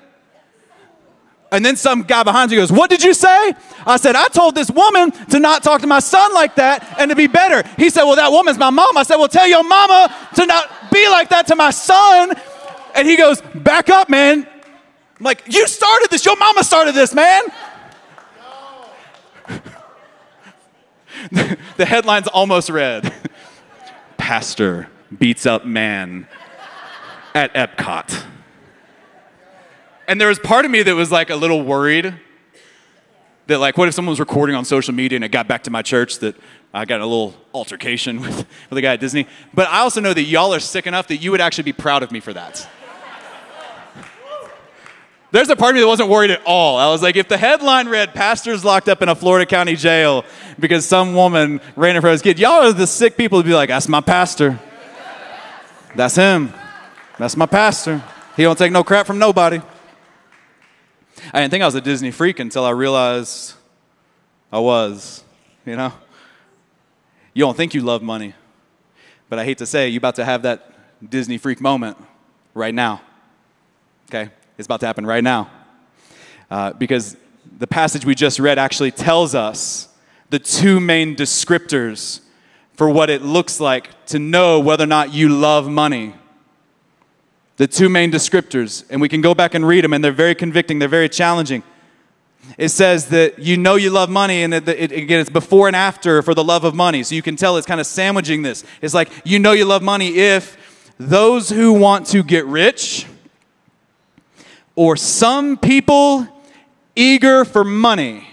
And 1.52 1.64
then 1.64 1.76
some 1.76 2.02
guy 2.02 2.24
behind 2.24 2.50
you 2.50 2.58
goes, 2.58 2.72
What 2.72 2.90
did 2.90 3.04
you 3.04 3.14
say? 3.14 3.54
I 3.86 3.98
said, 3.98 4.16
I 4.16 4.28
told 4.30 4.56
this 4.56 4.72
woman 4.72 5.12
to 5.28 5.40
not 5.40 5.62
talk 5.62 5.82
to 5.82 5.88
my 5.88 6.00
son 6.00 6.34
like 6.34 6.56
that 6.56 6.96
and 7.00 7.12
to 7.12 7.16
be 7.16 7.28
better. 7.28 7.62
He 7.78 7.92
said, 7.92 8.06
Well, 8.06 8.16
that 8.16 8.32
woman's 8.32 8.58
my 8.58 8.72
mom. 8.72 8.98
I 8.98 9.04
said, 9.04 9.18
Well, 9.18 9.28
tell 9.28 9.48
your 9.48 9.64
mama 9.64 10.16
to 10.34 10.48
not 10.48 10.92
be 10.92 11.08
like 11.08 11.30
that 11.30 11.46
to 11.46 11.56
my 11.56 11.70
son. 11.70 12.34
And 12.96 13.08
he 13.08 13.18
goes, 13.18 13.40
Back 13.54 13.92
up, 13.92 14.10
man. 14.10 14.48
I'm 14.48 15.24
like, 15.24 15.44
You 15.46 15.68
started 15.68 16.08
this. 16.10 16.26
Your 16.26 16.38
mama 16.38 16.64
started 16.64 16.96
this, 16.96 17.14
man. 17.14 17.44
the 21.78 21.86
headline's 21.86 22.28
almost 22.30 22.72
read 22.72 23.14
pastor 24.30 24.88
beats 25.18 25.48
up 25.48 25.66
man 25.66 26.28
at 27.34 27.52
Epcot. 27.56 28.26
And 30.08 30.22
there 30.22 30.28
was 30.28 30.38
part 30.38 30.66
of 30.66 30.72
me 30.72 30.84
that 30.84 30.94
was 30.94 31.12
like 31.12 31.32
a 31.32 31.36
little 31.36 31.64
worried 31.64 32.14
that 33.48 33.58
like 33.58 33.76
what 33.76 33.88
if 33.88 33.96
someone 33.96 34.12
was 34.12 34.20
recording 34.20 34.56
on 34.56 34.66
social 34.66 34.94
media 34.94 35.16
and 35.16 35.26
it 35.26 35.30
got 35.30 35.48
back 35.48 35.64
to 35.64 35.72
my 35.72 35.82
church 35.82 36.20
that 36.20 36.36
I 36.76 36.86
got 36.86 37.02
a 37.02 37.08
little 37.08 37.34
altercation 37.56 38.22
with, 38.22 38.38
with 38.38 38.48
the 38.70 38.82
guy 38.82 38.94
at 38.94 39.00
Disney. 39.00 39.26
But 39.52 39.68
I 39.70 39.80
also 39.80 40.00
know 40.00 40.14
that 40.14 40.22
y'all 40.22 40.54
are 40.54 40.60
sick 40.60 40.86
enough 40.86 41.08
that 41.08 41.18
you 41.18 41.32
would 41.32 41.42
actually 41.42 41.64
be 41.64 41.74
proud 41.74 42.04
of 42.04 42.12
me 42.12 42.20
for 42.20 42.34
that. 42.34 42.70
There's 45.32 45.50
a 45.50 45.56
part 45.56 45.72
of 45.72 45.76
me 45.76 45.82
that 45.82 45.88
wasn't 45.88 46.10
worried 46.10 46.32
at 46.32 46.42
all. 46.44 46.78
I 46.78 46.88
was 46.88 47.04
like, 47.04 47.16
if 47.16 47.28
the 47.28 47.38
headline 47.38 47.88
read, 47.88 48.16
Pastors 48.16 48.66
locked 48.66 48.90
up 48.90 49.04
in 49.04 49.10
a 49.10 49.16
Florida 49.16 49.46
county 49.46 49.76
jail 49.76 50.26
because 50.60 50.88
some 50.88 51.14
woman 51.14 51.62
ran 51.76 51.96
in 51.96 52.02
front 52.02 52.14
of 52.14 52.16
his 52.16 52.22
kid, 52.24 52.40
y'all 52.40 52.64
are 52.64 52.74
the 52.74 52.88
sick 52.88 53.16
people 53.16 53.40
to 53.42 53.48
be 53.48 53.54
like, 53.54 53.70
that's 53.70 53.88
my 53.88 54.02
pastor. 54.02 54.60
That's 55.96 56.16
him. 56.16 56.52
That's 57.20 57.38
my 57.38 57.46
pastor. 57.46 58.04
He 58.36 58.44
don't 58.44 58.58
take 58.58 58.72
no 58.72 58.84
crap 58.84 59.06
from 59.06 59.20
nobody. 59.20 59.62
I 61.32 61.42
didn't 61.42 61.52
think 61.52 61.62
I 61.62 61.66
was 61.66 61.76
a 61.76 61.82
Disney 61.82 62.12
freak 62.12 62.40
until 62.40 62.66
I 62.66 62.72
realized 62.72 63.54
I 64.52 64.60
was, 64.60 65.24
you 65.66 65.76
know? 65.76 65.94
You 67.34 67.46
don't 67.46 67.56
think 67.56 67.76
you 67.76 67.82
love 67.82 68.02
money, 68.02 68.34
but 69.30 69.38
I 69.38 69.46
hate 69.46 69.60
to 69.60 69.68
say, 69.68 69.90
you're 69.90 70.00
about 70.00 70.16
to 70.16 70.26
have 70.26 70.42
that 70.42 70.74
Disney 71.08 71.38
freak 71.38 71.62
moment 71.62 71.98
right 72.56 72.74
now. 72.74 73.02
Okay? 74.10 74.32
It's 74.60 74.66
about 74.66 74.82
to 74.82 74.88
happen 74.88 75.06
right 75.06 75.24
now. 75.24 75.50
Uh, 76.52 76.74
because 76.74 77.16
the 77.60 77.66
passage 77.66 78.04
we 78.04 78.14
just 78.14 78.40
read 78.40 78.60
actually 78.60 78.92
tells 78.92 79.34
us 79.34 79.88
the 80.32 80.38
two 80.38 80.82
main 80.82 81.16
descriptors 81.16 82.20
for 82.74 82.90
what 82.90 83.10
it 83.10 83.22
looks 83.22 83.62
like 83.62 84.06
to 84.08 84.20
know 84.20 84.60
whether 84.60 84.84
or 84.84 84.88
not 84.88 85.14
you 85.14 85.30
love 85.30 85.70
money. 85.70 86.14
The 87.56 87.68
two 87.68 87.88
main 87.88 88.12
descriptors, 88.12 88.84
and 88.90 89.00
we 89.00 89.08
can 89.08 89.22
go 89.22 89.34
back 89.34 89.54
and 89.54 89.66
read 89.66 89.86
them, 89.86 89.94
and 89.94 90.04
they're 90.04 90.12
very 90.12 90.36
convicting, 90.36 90.78
they're 90.78 90.90
very 90.90 91.08
challenging. 91.08 91.64
It 92.58 92.70
says 92.70 93.08
that 93.10 93.40
you 93.40 93.56
know 93.56 93.76
you 93.76 93.92
love 93.92 94.10
money, 94.10 94.44
and 94.44 94.52
that 94.52 94.68
it, 94.68 94.92
again, 94.92 95.22
it's 95.22 95.30
before 95.30 95.68
and 95.68 95.76
after 95.76 96.22
for 96.22 96.34
the 96.34 96.44
love 96.44 96.66
of 96.66 96.76
money. 96.76 97.04
So 97.04 97.16
you 97.16 97.22
can 97.22 97.38
tell 97.38 97.56
it's 97.56 97.66
kind 97.66 97.80
of 97.80 97.88
sandwiching 97.88 98.42
this. 98.42 98.66
It's 98.82 98.94
like 98.94 99.10
you 99.24 99.40
know 99.40 99.54
you 99.54 99.64
love 99.64 99.82
money 99.82 100.18
if 100.18 100.58
those 100.98 101.48
who 101.48 101.72
want 101.72 102.08
to 102.08 102.24
get 102.24 102.46
rich, 102.46 103.06
or 104.80 104.96
some 104.96 105.58
people 105.58 106.26
eager 106.96 107.44
for 107.44 107.66
money. 107.66 108.26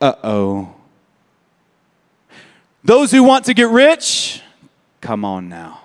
Uh 0.00 0.14
oh. 0.24 0.74
Those 2.82 3.10
who 3.10 3.22
want 3.22 3.44
to 3.44 3.52
get 3.52 3.68
rich, 3.68 4.40
come 5.02 5.26
on 5.26 5.50
now. 5.50 5.82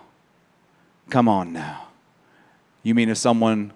Come 1.10 1.28
on 1.28 1.52
now. 1.52 1.90
You 2.82 2.96
mean 2.96 3.10
if 3.10 3.18
someone 3.18 3.74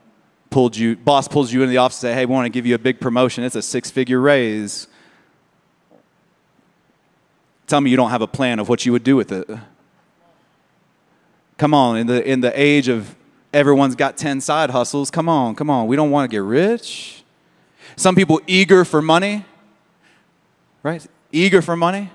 pulled 0.50 0.78
you, 0.78 0.96
boss 0.96 1.28
pulls 1.28 1.52
you 1.52 1.62
into 1.62 1.72
the 1.72 1.78
office 1.78 2.02
and 2.02 2.12
say, 2.12 2.14
hey, 2.14 2.26
we 2.26 2.32
want 2.32 2.46
to 2.46 2.50
give 2.50 2.66
you 2.66 2.74
a 2.74 2.80
big 2.80 3.02
promotion, 3.02 3.44
it's 3.44 3.58
a 3.58 3.62
six 3.62 3.92
figure 3.92 4.22
raise. 4.22 4.88
Tell 7.68 7.82
me 7.82 7.92
you 7.92 7.98
don't 7.98 8.12
have 8.12 8.22
a 8.22 8.28
plan 8.28 8.60
of 8.60 8.70
what 8.70 8.86
you 8.86 8.94
would 8.94 9.04
do 9.04 9.18
with 9.18 9.34
it. 9.34 9.46
Come 11.58 11.74
on, 11.74 11.98
in 11.98 12.08
the, 12.08 12.26
in 12.26 12.40
the 12.40 12.54
age 12.58 12.88
of 12.88 13.18
everyone's 13.54 13.96
got 13.96 14.18
10 14.18 14.42
side 14.42 14.70
hustles. 14.70 15.10
Come 15.12 15.30
on, 15.30 15.56
come 15.56 15.70
on. 15.70 15.88
We 15.88 15.96
don't 15.96 16.12
want 16.12 16.30
to 16.30 16.34
get 16.34 16.44
rich. 16.44 17.24
Some 17.96 18.16
people 18.16 18.42
eager 18.48 18.86
for 18.86 19.02
money, 19.02 19.46
right? 20.84 21.06
Eager 21.32 21.62
for 21.62 21.76
money. 21.76 22.12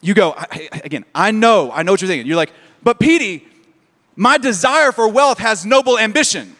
You 0.00 0.14
go, 0.14 0.34
I, 0.36 0.68
again, 0.84 1.04
I 1.14 1.30
know, 1.30 1.70
I 1.72 1.82
know 1.82 1.92
what 1.92 2.00
you're 2.00 2.08
thinking. 2.08 2.26
You're 2.26 2.36
like, 2.36 2.52
but 2.82 2.98
Petie, 2.98 3.46
my 4.16 4.36
desire 4.36 4.92
for 4.92 5.08
wealth 5.08 5.38
has 5.38 5.64
noble 5.64 5.98
ambition, 5.98 6.56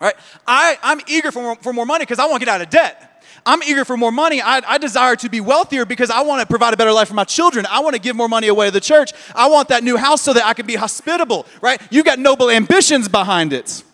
right? 0.00 0.14
I, 0.46 0.78
I'm 0.82 1.00
eager 1.08 1.32
for 1.32 1.42
more, 1.42 1.56
for 1.56 1.72
more 1.72 1.86
money 1.86 2.02
because 2.02 2.18
I 2.18 2.26
want 2.26 2.40
to 2.40 2.46
get 2.46 2.54
out 2.54 2.60
of 2.60 2.70
debt. 2.70 3.15
I'm 3.46 3.62
eager 3.62 3.84
for 3.84 3.96
more 3.96 4.10
money. 4.10 4.42
I, 4.42 4.60
I, 4.66 4.78
desire 4.78 5.14
to 5.16 5.28
be 5.28 5.40
wealthier 5.40 5.86
because 5.86 6.10
I 6.10 6.22
want 6.22 6.40
to 6.40 6.46
provide 6.46 6.74
a 6.74 6.76
better 6.76 6.92
life 6.92 7.06
for 7.06 7.14
my 7.14 7.24
children. 7.24 7.64
I 7.70 7.78
want 7.78 7.94
to 7.94 8.00
give 8.00 8.16
more 8.16 8.28
money 8.28 8.48
away 8.48 8.66
to 8.66 8.72
the 8.72 8.80
church. 8.80 9.12
I 9.36 9.48
want 9.48 9.68
that 9.68 9.84
new 9.84 9.96
house 9.96 10.20
so 10.20 10.32
that 10.32 10.44
I 10.44 10.52
can 10.52 10.66
be 10.66 10.74
hospitable, 10.74 11.46
right? 11.60 11.80
You 11.90 12.02
got 12.02 12.18
noble 12.18 12.50
ambitions 12.50 13.08
behind 13.08 13.52
it. 13.52 13.84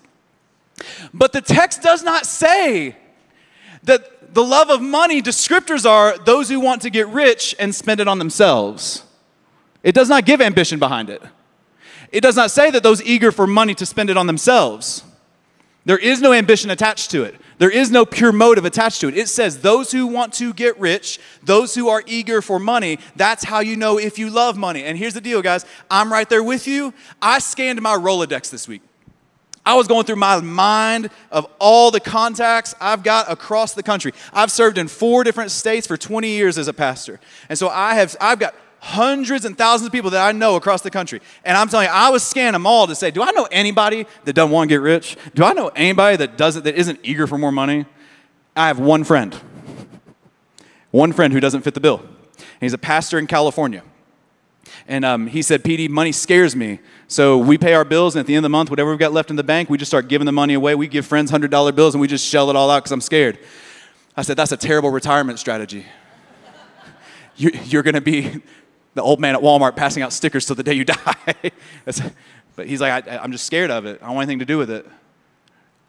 But 1.13 1.35
the 1.35 1.43
text 1.43 1.83
does 1.83 2.03
not 2.03 2.25
say 2.25 2.97
that 3.83 4.35
the 4.35 4.43
love 4.43 4.71
of 4.71 4.81
money 4.81 5.21
descriptors 5.21 5.89
are 5.89 6.17
those 6.17 6.49
who 6.49 6.59
want 6.59 6.83
to 6.83 6.91
get 6.91 7.07
rich 7.09 7.55
and 7.59 7.75
spend 7.75 8.01
it 8.01 8.09
on 8.09 8.19
themselves. 8.19 9.05
It 9.83 9.95
does 9.95 10.09
not 10.09 10.25
give 10.25 10.41
ambition 10.41 10.79
behind 10.79 11.11
it. 11.11 11.23
It 12.11 12.23
does 12.23 12.37
not 12.37 12.51
say 12.51 12.71
that 12.71 12.83
those 12.83 13.03
eager 13.03 13.31
for 13.31 13.47
money 13.47 13.75
to 13.75 13.85
spend 13.85 14.09
it 14.09 14.17
on 14.17 14.27
themselves. 14.27 15.05
There 15.85 15.99
is 15.99 16.21
no 16.21 16.33
ambition 16.33 16.71
attached 16.71 17.11
to 17.11 17.25
it. 17.25 17.35
There 17.63 17.71
is 17.71 17.93
no 17.93 18.05
pure 18.05 18.33
motive 18.33 18.65
attached 18.65 19.01
to 19.03 19.09
it. 19.09 19.17
It 19.17 19.29
says 19.29 19.61
those 19.61 19.93
who 19.93 20.09
want 20.09 20.33
to 20.33 20.53
get 20.53 20.77
rich, 20.81 21.21
those 21.45 21.77
who 21.77 21.89
are 21.91 22.03
eager 22.09 22.43
for 22.43 22.59
money, 22.59 22.99
that's 23.15 23.45
how 23.45 23.61
you 23.61 23.77
know 23.77 24.01
if 24.01 24.19
you 24.19 24.31
love 24.31 24.57
money. 24.57 24.83
And 24.83 24.99
here's 24.99 25.15
the 25.15 25.21
deal, 25.21 25.41
guys 25.43 25.65
I'm 25.89 26.13
right 26.13 26.29
there 26.29 26.43
with 26.43 26.67
you. 26.67 26.93
I 27.23 27.39
scanned 27.39 27.81
my 27.81 27.95
Rolodex 27.95 28.51
this 28.51 28.67
week. 28.67 28.83
I 29.65 29.75
was 29.75 29.87
going 29.87 30.07
through 30.07 30.17
my 30.17 30.41
mind 30.41 31.11
of 31.31 31.47
all 31.61 31.93
the 31.93 32.01
contacts 32.01 32.75
I've 32.81 33.05
got 33.05 33.31
across 33.31 33.75
the 33.75 33.85
country. 33.85 34.13
I've 34.33 34.51
served 34.51 34.77
in 34.77 34.89
four 34.89 35.23
different 35.23 35.53
states 35.53 35.87
for 35.87 35.97
20 35.97 36.31
years 36.31 36.59
as 36.59 36.67
a 36.67 36.73
pastor. 36.73 37.21
And 37.49 37.57
so 37.57 37.69
I 37.69 37.95
have 37.95 38.17
I've 38.21 38.41
got 38.41 38.57
hundreds 38.83 39.45
and 39.45 39.57
thousands 39.57 39.87
of 39.87 39.93
people 39.93 40.11
that 40.11 40.27
I 40.27 40.33
know 40.33 40.57
across 40.57 40.83
the 40.83 40.91
country. 40.91 41.21
And 41.45 41.57
I'm 41.57 41.69
telling 41.69 41.87
you, 41.87 41.93
I 41.93 42.11
was 42.11 42.25
scanning 42.25 42.55
them 42.55 42.67
all 42.67 42.89
to 42.89 42.97
say, 42.97 43.13
do 43.13 43.23
I 43.23 43.31
know 43.31 43.47
anybody 43.53 44.07
that 44.25 44.33
doesn't 44.33 44.51
want 44.51 44.69
to 44.69 44.75
get 44.75 44.81
rich? 44.81 45.17
Do 45.37 45.45
I 45.45 45.53
know 45.53 45.69
anybody 45.69 46.17
that 46.17 46.37
doesn't 46.37 46.65
that 46.65 46.75
isn't 46.75 46.99
eager 47.05 47.29
for 47.29 47.39
more 47.39 47.53
money? 47.53 47.87
I 48.57 48.67
have 48.67 48.81
one 48.81 49.05
friend. 49.05 49.37
One 50.91 51.13
friend 51.13 51.33
who 51.33 51.39
doesn't 51.39 51.63
fit 51.63 51.75
the 51.75 51.81
bill. 51.81 52.03
he's 52.61 52.73
a 52.73 52.79
pastor 52.79 53.21
in 53.21 53.29
California. 53.29 53.85
And 54.89 55.05
um, 55.05 55.29
he 55.29 55.43
said, 55.43 55.63
Petie, 55.63 55.87
money 55.87 56.11
scares 56.11 56.57
me. 56.57 56.81
So 57.07 57.39
we 57.39 57.59
pay 57.59 57.75
our 57.75 57.85
bills, 57.85 58.17
and 58.17 58.21
at 58.21 58.27
the 58.27 58.35
end 58.35 58.45
of 58.45 58.51
the 58.51 58.57
month, 58.57 58.69
whatever 58.69 58.91
we've 58.91 58.99
got 58.99 59.13
left 59.13 59.31
in 59.31 59.37
the 59.37 59.45
bank, 59.45 59.71
we 59.71 59.79
just 59.79 59.91
start 59.91 60.09
giving 60.09 60.27
the 60.27 60.33
money 60.33 60.55
away. 60.55 60.75
We 60.75 60.89
give 60.89 61.07
friends 61.07 61.31
$100 61.31 61.75
bills, 61.77 61.95
and 61.95 62.01
we 62.01 62.09
just 62.09 62.27
shell 62.27 62.51
it 62.51 62.57
all 62.57 62.69
out 62.69 62.81
because 62.81 62.91
I'm 62.93 63.01
scared. 63.01 63.39
I 64.17 64.23
said, 64.23 64.37
that's 64.37 64.51
a 64.51 64.57
terrible 64.57 64.91
retirement 64.91 65.39
strategy. 65.39 65.87
You're, 67.37 67.55
you're 67.65 67.83
going 67.83 67.95
to 67.95 68.01
be 68.01 68.43
the 68.95 69.03
old 69.03 69.21
man 69.21 69.35
at 69.35 69.41
Walmart 69.41 69.77
passing 69.77 70.03
out 70.03 70.13
stickers 70.13 70.47
till 70.47 70.57
the 70.57 70.63
day 70.63 70.75
you 70.75 70.85
die. 70.87 71.53
but 72.57 72.67
he's 72.67 72.81
like, 72.81 73.09
I, 73.09 73.19
I'm 73.19 73.33
just 73.33 73.47
scared 73.47 73.71
of 73.71 73.87
it. 73.87 74.01
I 74.03 74.07
don't 74.07 74.17
want 74.17 74.27
anything 74.27 74.41
to 74.41 74.45
do 74.45 74.59
with 74.59 74.71
it. 74.71 74.87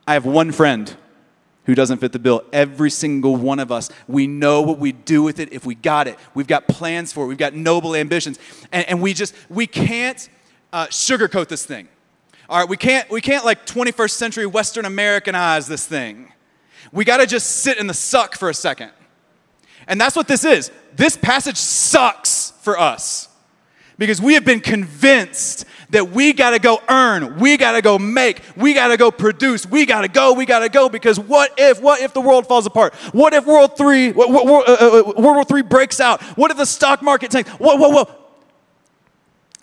I 0.08 0.14
have 0.14 0.26
one 0.26 0.52
friend 0.52 0.96
who 1.66 1.76
doesn't 1.76 2.00
fit 2.00 2.12
the 2.12 2.20
bill. 2.20 2.44
Every 2.52 2.90
single 2.90 3.36
one 3.36 3.60
of 3.60 3.72
us, 3.72 3.90
we 4.08 4.28
know 4.28 4.62
what 4.62 4.80
we 4.80 4.92
do 4.92 5.24
with 5.24 5.40
it 5.40 5.54
if 5.54 5.66
we 5.66 5.76
got 5.76 6.08
it. 6.08 6.18
We've 6.34 6.48
got 6.48 6.68
plans 6.68 7.14
for 7.14 7.24
it. 7.24 7.28
We've 7.28 7.38
got 7.38 7.54
noble 7.54 7.96
ambitions. 7.96 8.38
And, 8.72 8.88
and 8.90 9.02
we 9.02 9.14
just, 9.14 9.34
we 9.50 9.66
can't 9.66 10.30
uh, 10.74 10.88
sugarcoat 10.88 11.48
this 11.48 11.66
thing. 11.66 11.88
All 12.50 12.60
right, 12.60 12.68
we 12.68 12.76
can't, 12.76 13.10
we 13.10 13.22
can't 13.22 13.46
like 13.46 13.66
21st 13.66 14.12
century 14.12 14.46
Western 14.46 14.86
Americanize 14.86 15.68
this 15.68 15.86
thing. 15.86 16.34
We 16.92 17.06
got 17.06 17.18
to 17.18 17.26
just 17.26 17.50
sit 17.50 17.78
in 17.78 17.88
the 17.88 17.94
suck 17.94 18.36
for 18.36 18.50
a 18.50 18.54
second. 18.54 18.92
And 19.88 20.00
that's 20.00 20.16
what 20.16 20.28
this 20.28 20.44
is. 20.44 20.70
This 20.96 21.16
passage 21.16 21.58
sucks 21.58 22.43
for 22.64 22.80
us 22.80 23.30
because 23.98 24.22
we 24.22 24.34
have 24.34 24.46
been 24.46 24.60
convinced 24.60 25.66
that 25.92 26.10
we 26.10 26.34
got 26.34 26.52
to 26.52 26.60
go 26.60 26.82
earn, 26.90 27.40
we 27.40 27.58
got 27.58 27.74
to 27.74 27.82
go 27.82 28.00
make, 28.00 28.42
we 28.56 28.74
got 28.74 28.88
to 28.88 28.98
go 28.98 29.12
produce, 29.12 29.66
we 29.66 29.86
got 29.86 30.02
to 30.02 30.08
go, 30.08 30.34
we 30.34 30.46
got 30.46 30.60
to 30.60 30.70
go 30.70 30.90
because 30.90 31.20
what 31.20 31.54
if 31.58 31.82
what 31.82 32.02
if 32.02 32.14
the 32.14 32.22
world 32.22 32.48
falls 32.48 32.66
apart? 32.66 32.94
What 33.12 33.34
if 33.34 33.46
World 33.46 33.78
3 33.78 34.12
what, 34.14 34.30
what, 34.30 34.68
uh, 34.68 34.74
uh, 34.74 35.04
World 35.18 35.36
War 35.36 35.44
3 35.44 35.62
breaks 35.62 36.00
out? 36.00 36.22
What 36.38 36.52
if 36.52 36.58
the 36.58 36.66
stock 36.66 37.02
market 37.02 37.32
tanks? 37.32 37.50
Whoa, 37.52 37.76
whoa, 37.76 37.90
whoa. 37.90 38.16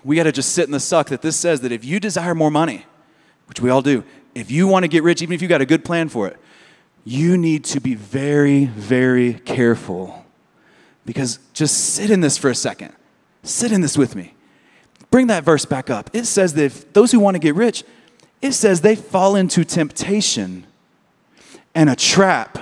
We 0.04 0.16
got 0.16 0.24
to 0.24 0.32
just 0.32 0.52
sit 0.52 0.64
in 0.64 0.70
the 0.70 0.80
suck 0.80 1.08
that 1.08 1.22
this 1.22 1.36
says 1.36 1.60
that 1.62 1.72
if 1.72 1.84
you 1.84 2.00
desire 2.00 2.34
more 2.34 2.50
money, 2.50 2.86
which 3.46 3.60
we 3.60 3.68
all 3.68 3.82
do, 3.82 4.04
if 4.34 4.50
you 4.50 4.66
want 4.68 4.84
to 4.84 4.88
get 4.88 5.02
rich 5.02 5.22
even 5.22 5.34
if 5.34 5.42
you 5.42 5.48
got 5.48 5.60
a 5.60 5.66
good 5.66 5.84
plan 5.84 6.08
for 6.08 6.28
it, 6.28 6.36
you 7.04 7.36
need 7.36 7.64
to 7.64 7.80
be 7.80 7.94
very 7.94 8.66
very 8.66 9.34
careful 9.34 10.19
because 11.10 11.40
just 11.54 11.76
sit 11.94 12.08
in 12.08 12.20
this 12.20 12.38
for 12.38 12.50
a 12.50 12.54
second. 12.54 12.92
Sit 13.42 13.72
in 13.72 13.80
this 13.80 13.98
with 13.98 14.14
me. 14.14 14.32
Bring 15.10 15.26
that 15.26 15.42
verse 15.42 15.64
back 15.64 15.90
up. 15.90 16.08
It 16.12 16.24
says 16.24 16.54
that 16.54 16.94
those 16.94 17.10
who 17.10 17.18
want 17.18 17.34
to 17.34 17.40
get 17.40 17.56
rich, 17.56 17.82
it 18.40 18.52
says 18.52 18.82
they 18.82 18.94
fall 18.94 19.34
into 19.34 19.64
temptation 19.64 20.68
and 21.74 21.90
a 21.90 21.96
trap 21.96 22.58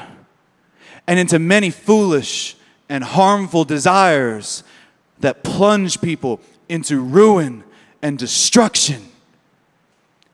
and 1.06 1.18
into 1.18 1.38
many 1.38 1.68
foolish 1.68 2.56
and 2.88 3.04
harmful 3.04 3.66
desires 3.66 4.64
that 5.18 5.44
plunge 5.44 6.00
people 6.00 6.40
into 6.70 7.02
ruin 7.02 7.64
and 8.00 8.16
destruction. 8.16 9.10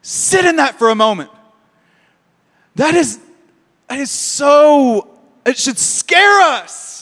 Sit 0.02 0.44
in 0.44 0.54
that 0.54 0.78
for 0.78 0.88
a 0.88 0.94
moment. 0.94 1.32
That 2.76 2.94
is, 2.94 3.18
that 3.88 3.98
is 3.98 4.12
so, 4.12 5.18
it 5.44 5.58
should 5.58 5.80
scare 5.80 6.40
us 6.42 6.93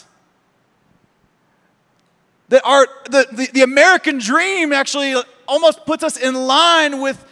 that 2.53 2.63
our, 2.67 2.87
the, 3.07 3.27
the, 3.33 3.49
the 3.55 3.63
American 3.63 4.19
dream 4.19 4.75
actually 4.75 5.15
almost 5.49 5.87
puts 5.87 6.05
us 6.05 6.19
in 6.19 6.35
line 6.35 7.01
with 7.01 7.25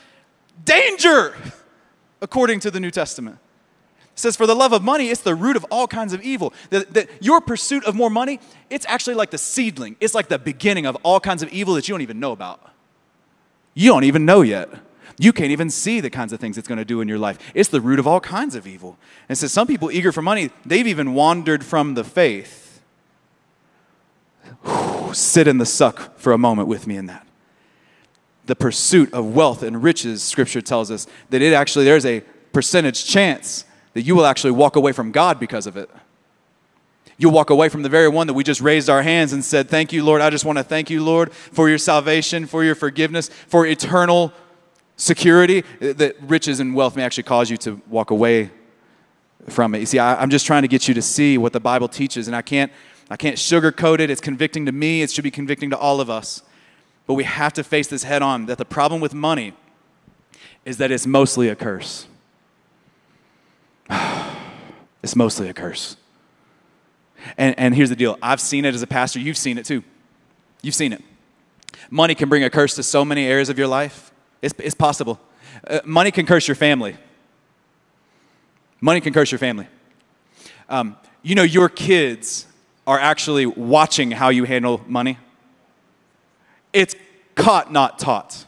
danger, 0.65 1.37
according 2.23 2.59
to 2.61 2.71
the 2.71 2.81
New 2.81 2.91
Testament. 2.91 3.37
It 4.15 4.19
says, 4.19 4.35
For 4.35 4.47
the 4.47 4.55
love 4.55 4.73
of 4.73 4.83
money, 4.83 5.11
it's 5.11 5.21
the 5.21 5.35
root 5.35 5.57
of 5.57 5.65
all 5.71 5.87
kinds 5.87 6.15
of 6.15 6.23
evil. 6.23 6.55
That, 6.71 6.95
that 6.95 7.11
your 7.21 7.43
pursuit 7.43 7.85
of 7.85 7.95
more 7.95 8.09
money, 8.09 8.41
it's 8.71 8.87
actually 8.89 9.15
like 9.15 9.31
the 9.31 9.37
seedling. 9.37 9.97
It's 10.01 10.15
like 10.15 10.29
the 10.29 10.39
beginning 10.39 10.87
of 10.87 10.97
all 11.03 11.21
kinds 11.21 11.43
of 11.43 11.51
evil 11.51 11.75
that 11.75 11.87
you 11.87 11.93
don't 11.93 12.01
even 12.01 12.19
know 12.19 12.33
about. 12.33 12.73
You 13.75 13.91
don't 13.91 14.05
even 14.05 14.25
know 14.25 14.41
yet. 14.41 14.71
You 15.19 15.35
can't 15.35 15.51
even 15.51 15.69
see 15.69 16.01
the 16.01 16.09
kinds 16.09 16.33
of 16.33 16.41
things 16.41 16.57
it's 16.57 16.67
going 16.67 16.79
to 16.79 16.85
do 16.87 17.03
in 17.03 17.09
your 17.09 17.19
life. 17.19 17.39
It's 17.53 17.69
the 17.69 17.83
root 17.83 17.99
of 17.99 18.07
all 18.07 18.21
kinds 18.21 18.55
of 18.55 18.67
evil. 18.67 18.97
And 19.29 19.37
says 19.37 19.53
some 19.53 19.67
people 19.67 19.91
eager 19.91 20.13
for 20.13 20.23
money, 20.23 20.49
they've 20.65 20.87
even 20.87 21.13
wandered 21.13 21.63
from 21.63 21.93
the 21.93 22.05
faith. 22.05 22.70
Sit 25.12 25.49
in 25.49 25.59
the 25.59 25.66
suck 25.66 26.18
for 26.18 26.33
a 26.33 26.38
moment 26.38 26.68
with 26.68 26.87
me 26.87 26.96
in 26.96 27.07
that. 27.07 27.27
The 28.46 28.57
pursuit 28.57 29.12
of 29.12 29.35
wealth 29.35 29.62
and 29.62 29.83
riches, 29.83 30.23
scripture 30.23 30.61
tells 30.61 30.90
us 30.90 31.07
that 31.31 31.42
it 31.42 31.53
actually, 31.53 31.85
there's 31.85 32.07
a 32.07 32.20
percentage 32.53 33.05
chance 33.07 33.64
that 33.94 34.03
you 34.03 34.14
will 34.14 34.27
actually 34.27 34.53
walk 34.53 34.77
away 34.77 34.92
from 34.92 35.12
God 35.12 35.40
because 35.40 35.66
of 35.66 35.77
it. 35.77 35.90
You'll 37.18 37.33
walk 37.33 37.51
away 37.51 37.68
from 37.68 37.83
the 37.83 37.88
very 37.88 38.09
one 38.09 38.27
that 38.29 38.35
we 38.35 38.42
just 38.42 38.61
raised 38.62 38.88
our 38.88 39.03
hands 39.03 39.33
and 39.35 39.44
said, 39.44 39.68
Thank 39.68 39.92
you, 39.92 40.03
Lord. 40.05 40.23
I 40.23 40.31
just 40.31 40.46
want 40.46 40.57
to 40.57 40.64
thank 40.64 40.88
you, 40.88 41.05
Lord, 41.05 41.33
for 41.33 41.68
your 41.68 41.77
salvation, 41.77 42.46
for 42.46 42.64
your 42.64 42.75
forgiveness, 42.75 43.29
for 43.29 43.66
eternal 43.66 44.33
security. 44.96 45.62
Eh, 45.83 45.92
that 45.92 46.16
riches 46.23 46.61
and 46.61 46.75
wealth 46.75 46.96
may 46.96 47.03
actually 47.03 47.25
cause 47.25 47.51
you 47.51 47.59
to 47.59 47.81
walk 47.88 48.11
away 48.11 48.51
from 49.49 49.75
it. 49.75 49.81
You 49.81 49.87
see, 49.87 49.99
I, 49.99 50.23
am 50.23 50.31
just 50.31 50.46
trying 50.46 50.62
to 50.62 50.68
get 50.68 50.88
you 50.88 50.94
to 50.94 51.03
see 51.03 51.37
what 51.37 51.53
the 51.53 51.61
Bible 51.61 51.88
teaches, 51.88 52.27
and 52.27 52.35
I 52.35 52.42
can't, 52.42 52.73
I 53.11 53.16
can't 53.16 53.37
sugarcoat 53.37 53.99
it. 53.99 54.09
It's 54.09 54.20
convicting 54.20 54.66
to 54.66 54.73
me, 54.73 55.03
it 55.03 55.11
should 55.11 55.25
be 55.25 55.31
convicting 55.33 55.70
to 55.70 55.77
all 55.77 56.01
of 56.01 56.09
us. 56.09 56.42
But 57.07 57.14
we 57.14 57.25
have 57.25 57.53
to 57.55 57.64
face 57.64 57.88
this 57.88 58.05
head 58.05 58.23
on 58.23 58.46
that 58.46 58.57
the 58.57 58.64
problem 58.64 59.01
with 59.01 59.12
money 59.12 59.53
is 60.64 60.79
that 60.79 60.92
it's 60.92 61.07
mostly 61.07 61.49
a 61.49 61.57
curse. 61.57 62.07
it's 65.03 65.16
mostly 65.16 65.49
a 65.49 65.53
curse. 65.53 65.96
And, 67.37 67.59
and 67.59 67.75
here's 67.75 67.88
the 67.88 67.96
deal 67.96 68.16
I've 68.23 68.40
seen 68.40 68.64
it 68.64 68.75
as 68.75 68.83
a 68.83 68.87
pastor, 68.87 69.18
you've 69.18 69.37
seen 69.37 69.59
it 69.59 69.66
too. 69.66 69.83
You've 70.62 70.77
seen 70.77 70.92
it. 70.92 71.03
Money 71.90 72.14
can 72.14 72.29
bring 72.29 72.44
a 72.44 72.51
curse 72.51 72.77
to 72.77 72.83
so 72.83 73.05
many 73.05 73.27
areas 73.27 73.49
of 73.49 73.59
your 73.59 73.66
life. 73.66 74.12
It's, 74.40 74.55
it's 74.59 74.75
possible. 74.75 75.18
Uh, 75.66 75.81
money 75.85 76.11
can 76.11 76.27
curse 76.27 76.46
your 76.46 76.55
family. 76.55 76.96
Money 78.81 79.01
can 79.01 79.12
curse 79.12 79.33
your 79.33 79.38
family. 79.38 79.66
Um, 80.68 80.96
you 81.23 81.35
know, 81.35 81.42
your 81.42 81.68
kids 81.68 82.46
are 82.90 82.98
actually 82.98 83.46
watching 83.46 84.11
how 84.11 84.31
you 84.31 84.42
handle 84.42 84.83
money. 84.88 85.16
It's 86.72 86.96
caught, 87.37 87.70
not 87.70 88.00
taught. 88.00 88.46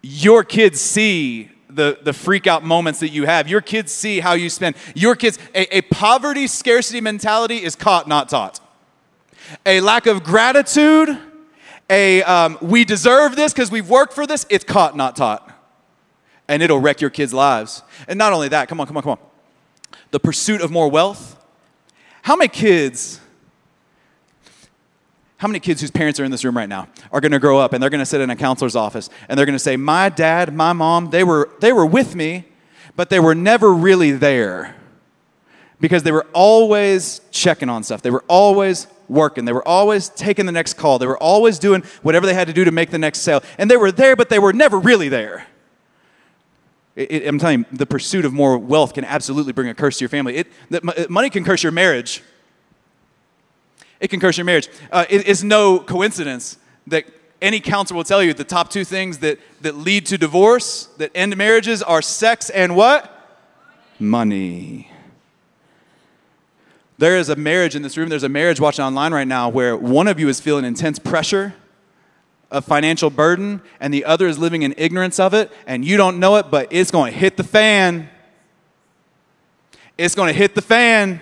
Your 0.00 0.42
kids 0.42 0.80
see 0.80 1.50
the, 1.68 1.98
the 2.02 2.14
freak 2.14 2.46
out 2.46 2.64
moments 2.64 3.00
that 3.00 3.10
you 3.10 3.26
have. 3.26 3.46
Your 3.46 3.60
kids 3.60 3.92
see 3.92 4.20
how 4.20 4.32
you 4.32 4.48
spend. 4.48 4.74
Your 4.94 5.16
kids, 5.16 5.38
a, 5.54 5.76
a 5.76 5.82
poverty 5.82 6.46
scarcity 6.46 7.02
mentality 7.02 7.62
is 7.62 7.76
caught, 7.76 8.08
not 8.08 8.30
taught. 8.30 8.58
A 9.66 9.82
lack 9.82 10.06
of 10.06 10.24
gratitude, 10.24 11.18
a 11.90 12.22
um, 12.22 12.56
we 12.62 12.86
deserve 12.86 13.36
this 13.36 13.52
because 13.52 13.70
we've 13.70 13.90
worked 13.90 14.14
for 14.14 14.26
this, 14.26 14.46
it's 14.48 14.64
caught, 14.64 14.96
not 14.96 15.14
taught. 15.14 15.46
And 16.48 16.62
it'll 16.62 16.80
wreck 16.80 17.02
your 17.02 17.10
kids' 17.10 17.34
lives. 17.34 17.82
And 18.08 18.16
not 18.16 18.32
only 18.32 18.48
that, 18.48 18.66
come 18.70 18.80
on, 18.80 18.86
come 18.86 18.96
on, 18.96 19.02
come 19.02 19.12
on. 19.12 19.18
The 20.10 20.20
pursuit 20.20 20.62
of 20.62 20.70
more 20.70 20.90
wealth. 20.90 21.38
How 22.24 22.36
many 22.36 22.48
kids 22.48 23.20
how 25.36 25.48
many 25.48 25.60
kids 25.60 25.82
whose 25.82 25.90
parents 25.90 26.18
are 26.18 26.24
in 26.24 26.30
this 26.30 26.42
room 26.42 26.56
right 26.56 26.70
now 26.70 26.88
are 27.12 27.20
going 27.20 27.32
to 27.32 27.38
grow 27.38 27.58
up 27.58 27.74
and 27.74 27.82
they're 27.82 27.90
going 27.90 27.98
to 27.98 28.06
sit 28.06 28.22
in 28.22 28.30
a 28.30 28.36
counselor's 28.36 28.74
office 28.74 29.10
and 29.28 29.36
they're 29.36 29.44
going 29.44 29.54
to 29.54 29.58
say, 29.58 29.76
My 29.76 30.08
dad, 30.08 30.54
my 30.54 30.72
mom, 30.72 31.10
they 31.10 31.22
were, 31.22 31.50
they 31.60 31.70
were 31.70 31.84
with 31.84 32.14
me, 32.14 32.46
but 32.96 33.10
they 33.10 33.20
were 33.20 33.34
never 33.34 33.74
really 33.74 34.10
there 34.12 34.74
because 35.80 36.02
they 36.02 36.12
were 36.12 36.26
always 36.32 37.20
checking 37.30 37.68
on 37.68 37.82
stuff. 37.82 38.00
They 38.00 38.10
were 38.10 38.24
always 38.26 38.86
working. 39.06 39.44
They 39.44 39.52
were 39.52 39.68
always 39.68 40.08
taking 40.08 40.46
the 40.46 40.52
next 40.52 40.74
call. 40.74 40.98
They 40.98 41.06
were 41.06 41.22
always 41.22 41.58
doing 41.58 41.82
whatever 42.00 42.24
they 42.24 42.32
had 42.32 42.46
to 42.46 42.54
do 42.54 42.64
to 42.64 42.70
make 42.70 42.88
the 42.88 42.96
next 42.96 43.18
sale. 43.18 43.42
And 43.58 43.70
they 43.70 43.76
were 43.76 43.92
there, 43.92 44.16
but 44.16 44.30
they 44.30 44.38
were 44.38 44.54
never 44.54 44.78
really 44.78 45.10
there. 45.10 45.46
It, 46.96 47.10
it, 47.10 47.26
I'm 47.26 47.38
telling 47.38 47.60
you, 47.60 47.76
the 47.76 47.86
pursuit 47.86 48.24
of 48.24 48.32
more 48.32 48.56
wealth 48.56 48.94
can 48.94 49.04
absolutely 49.04 49.52
bring 49.52 49.68
a 49.68 49.74
curse 49.74 49.98
to 49.98 50.04
your 50.04 50.08
family. 50.08 50.36
It, 50.36 50.46
the, 50.70 51.06
money 51.08 51.30
can 51.30 51.44
curse 51.44 51.62
your 51.62 51.72
marriage. 51.72 52.22
It 54.00 54.08
can 54.08 54.20
curse 54.20 54.36
your 54.36 54.44
marriage. 54.44 54.68
Uh, 54.92 55.04
it 55.08 55.26
is 55.26 55.42
no 55.42 55.78
coincidence 55.78 56.58
that 56.86 57.06
any 57.42 57.60
counselor 57.60 57.96
will 57.96 58.04
tell 58.04 58.22
you 58.22 58.32
the 58.32 58.44
top 58.44 58.70
two 58.70 58.84
things 58.84 59.18
that, 59.18 59.38
that 59.62 59.76
lead 59.76 60.06
to 60.06 60.18
divorce, 60.18 60.86
that 60.98 61.10
end 61.14 61.36
marriages, 61.36 61.82
are 61.82 62.00
sex 62.00 62.48
and 62.50 62.76
what? 62.76 63.10
Money. 63.98 64.90
There 66.96 67.16
is 67.16 67.28
a 67.28 67.36
marriage 67.36 67.74
in 67.74 67.82
this 67.82 67.96
room, 67.96 68.08
there's 68.08 68.22
a 68.22 68.28
marriage 68.28 68.60
watching 68.60 68.84
online 68.84 69.12
right 69.12 69.26
now 69.26 69.48
where 69.48 69.76
one 69.76 70.06
of 70.06 70.20
you 70.20 70.28
is 70.28 70.40
feeling 70.40 70.64
intense 70.64 70.98
pressure 70.98 71.54
of 72.54 72.64
financial 72.64 73.10
burden 73.10 73.60
and 73.80 73.92
the 73.92 74.04
other 74.04 74.26
is 74.26 74.38
living 74.38 74.62
in 74.62 74.74
ignorance 74.78 75.20
of 75.20 75.34
it 75.34 75.52
and 75.66 75.84
you 75.84 75.96
don't 75.96 76.18
know 76.18 76.36
it, 76.36 76.50
but 76.50 76.68
it's 76.70 76.90
going 76.90 77.12
to 77.12 77.18
hit 77.18 77.36
the 77.36 77.44
fan. 77.44 78.08
It's 79.98 80.14
going 80.14 80.32
to 80.32 80.38
hit 80.38 80.54
the 80.54 80.62
fan 80.62 81.20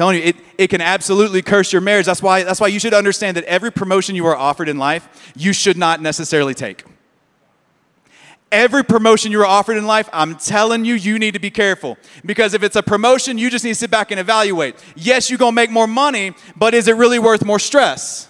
telling 0.00 0.16
you, 0.16 0.22
it, 0.22 0.36
it 0.56 0.68
can 0.68 0.80
absolutely 0.80 1.42
curse 1.42 1.74
your 1.74 1.82
marriage. 1.82 2.06
That's 2.06 2.22
why, 2.22 2.42
that's 2.42 2.58
why 2.58 2.68
you 2.68 2.78
should 2.78 2.94
understand 2.94 3.36
that 3.36 3.44
every 3.44 3.70
promotion 3.70 4.14
you 4.14 4.24
are 4.26 4.36
offered 4.36 4.70
in 4.70 4.78
life, 4.78 5.30
you 5.36 5.52
should 5.52 5.76
not 5.76 6.00
necessarily 6.00 6.54
take. 6.54 6.84
Every 8.50 8.82
promotion 8.82 9.30
you're 9.30 9.44
offered 9.44 9.76
in 9.76 9.86
life, 9.86 10.08
I'm 10.10 10.36
telling 10.36 10.86
you, 10.86 10.94
you 10.94 11.18
need 11.18 11.34
to 11.34 11.38
be 11.38 11.50
careful. 11.50 11.98
Because 12.24 12.54
if 12.54 12.62
it's 12.62 12.76
a 12.76 12.82
promotion, 12.82 13.36
you 13.36 13.50
just 13.50 13.62
need 13.62 13.72
to 13.72 13.74
sit 13.74 13.90
back 13.90 14.10
and 14.10 14.18
evaluate. 14.18 14.74
Yes, 14.96 15.28
you're 15.28 15.38
gonna 15.38 15.52
make 15.52 15.70
more 15.70 15.86
money, 15.86 16.32
but 16.56 16.72
is 16.72 16.88
it 16.88 16.96
really 16.96 17.18
worth 17.18 17.44
more 17.44 17.58
stress? 17.58 18.29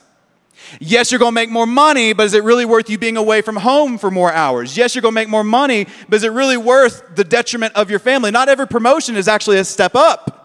Yes, 0.79 1.11
you're 1.11 1.19
gonna 1.19 1.33
make 1.33 1.51
more 1.51 1.67
money, 1.67 2.13
but 2.13 2.27
is 2.27 2.35
it 2.35 2.45
really 2.45 2.65
worth 2.65 2.89
you 2.89 2.99
being 2.99 3.17
away 3.17 3.43
from 3.43 3.57
home 3.57 3.99
for 3.99 4.11
more 4.11 4.33
hours? 4.33 4.77
Yes, 4.77 4.95
you're 4.95 5.03
gonna 5.03 5.13
make 5.13 5.29
more 5.29 5.45
money, 5.45 5.87
but 6.09 6.17
is 6.17 6.23
it 6.23 6.33
really 6.33 6.57
worth 6.57 7.03
the 7.15 7.25
detriment 7.25 7.75
of 7.75 7.91
your 7.91 7.99
family? 7.99 8.31
Not 8.31 8.49
every 8.49 8.67
promotion 8.67 9.17
is 9.17 9.29
actually 9.29 9.59
a 9.59 9.65
step 9.65 9.95
up. 9.95 10.37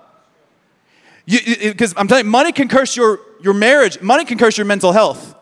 Because 1.27 1.93
I'm 1.97 2.07
telling 2.07 2.25
you, 2.25 2.31
money 2.31 2.51
can 2.51 2.67
curse 2.67 2.95
your, 2.95 3.19
your 3.41 3.53
marriage, 3.53 4.01
money 4.01 4.25
can 4.25 4.37
curse 4.37 4.57
your 4.57 4.65
mental 4.65 4.91
health. 4.91 5.35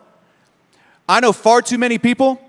I 1.07 1.19
know 1.19 1.33
far 1.33 1.61
too 1.61 1.77
many 1.77 1.97
people 1.97 2.39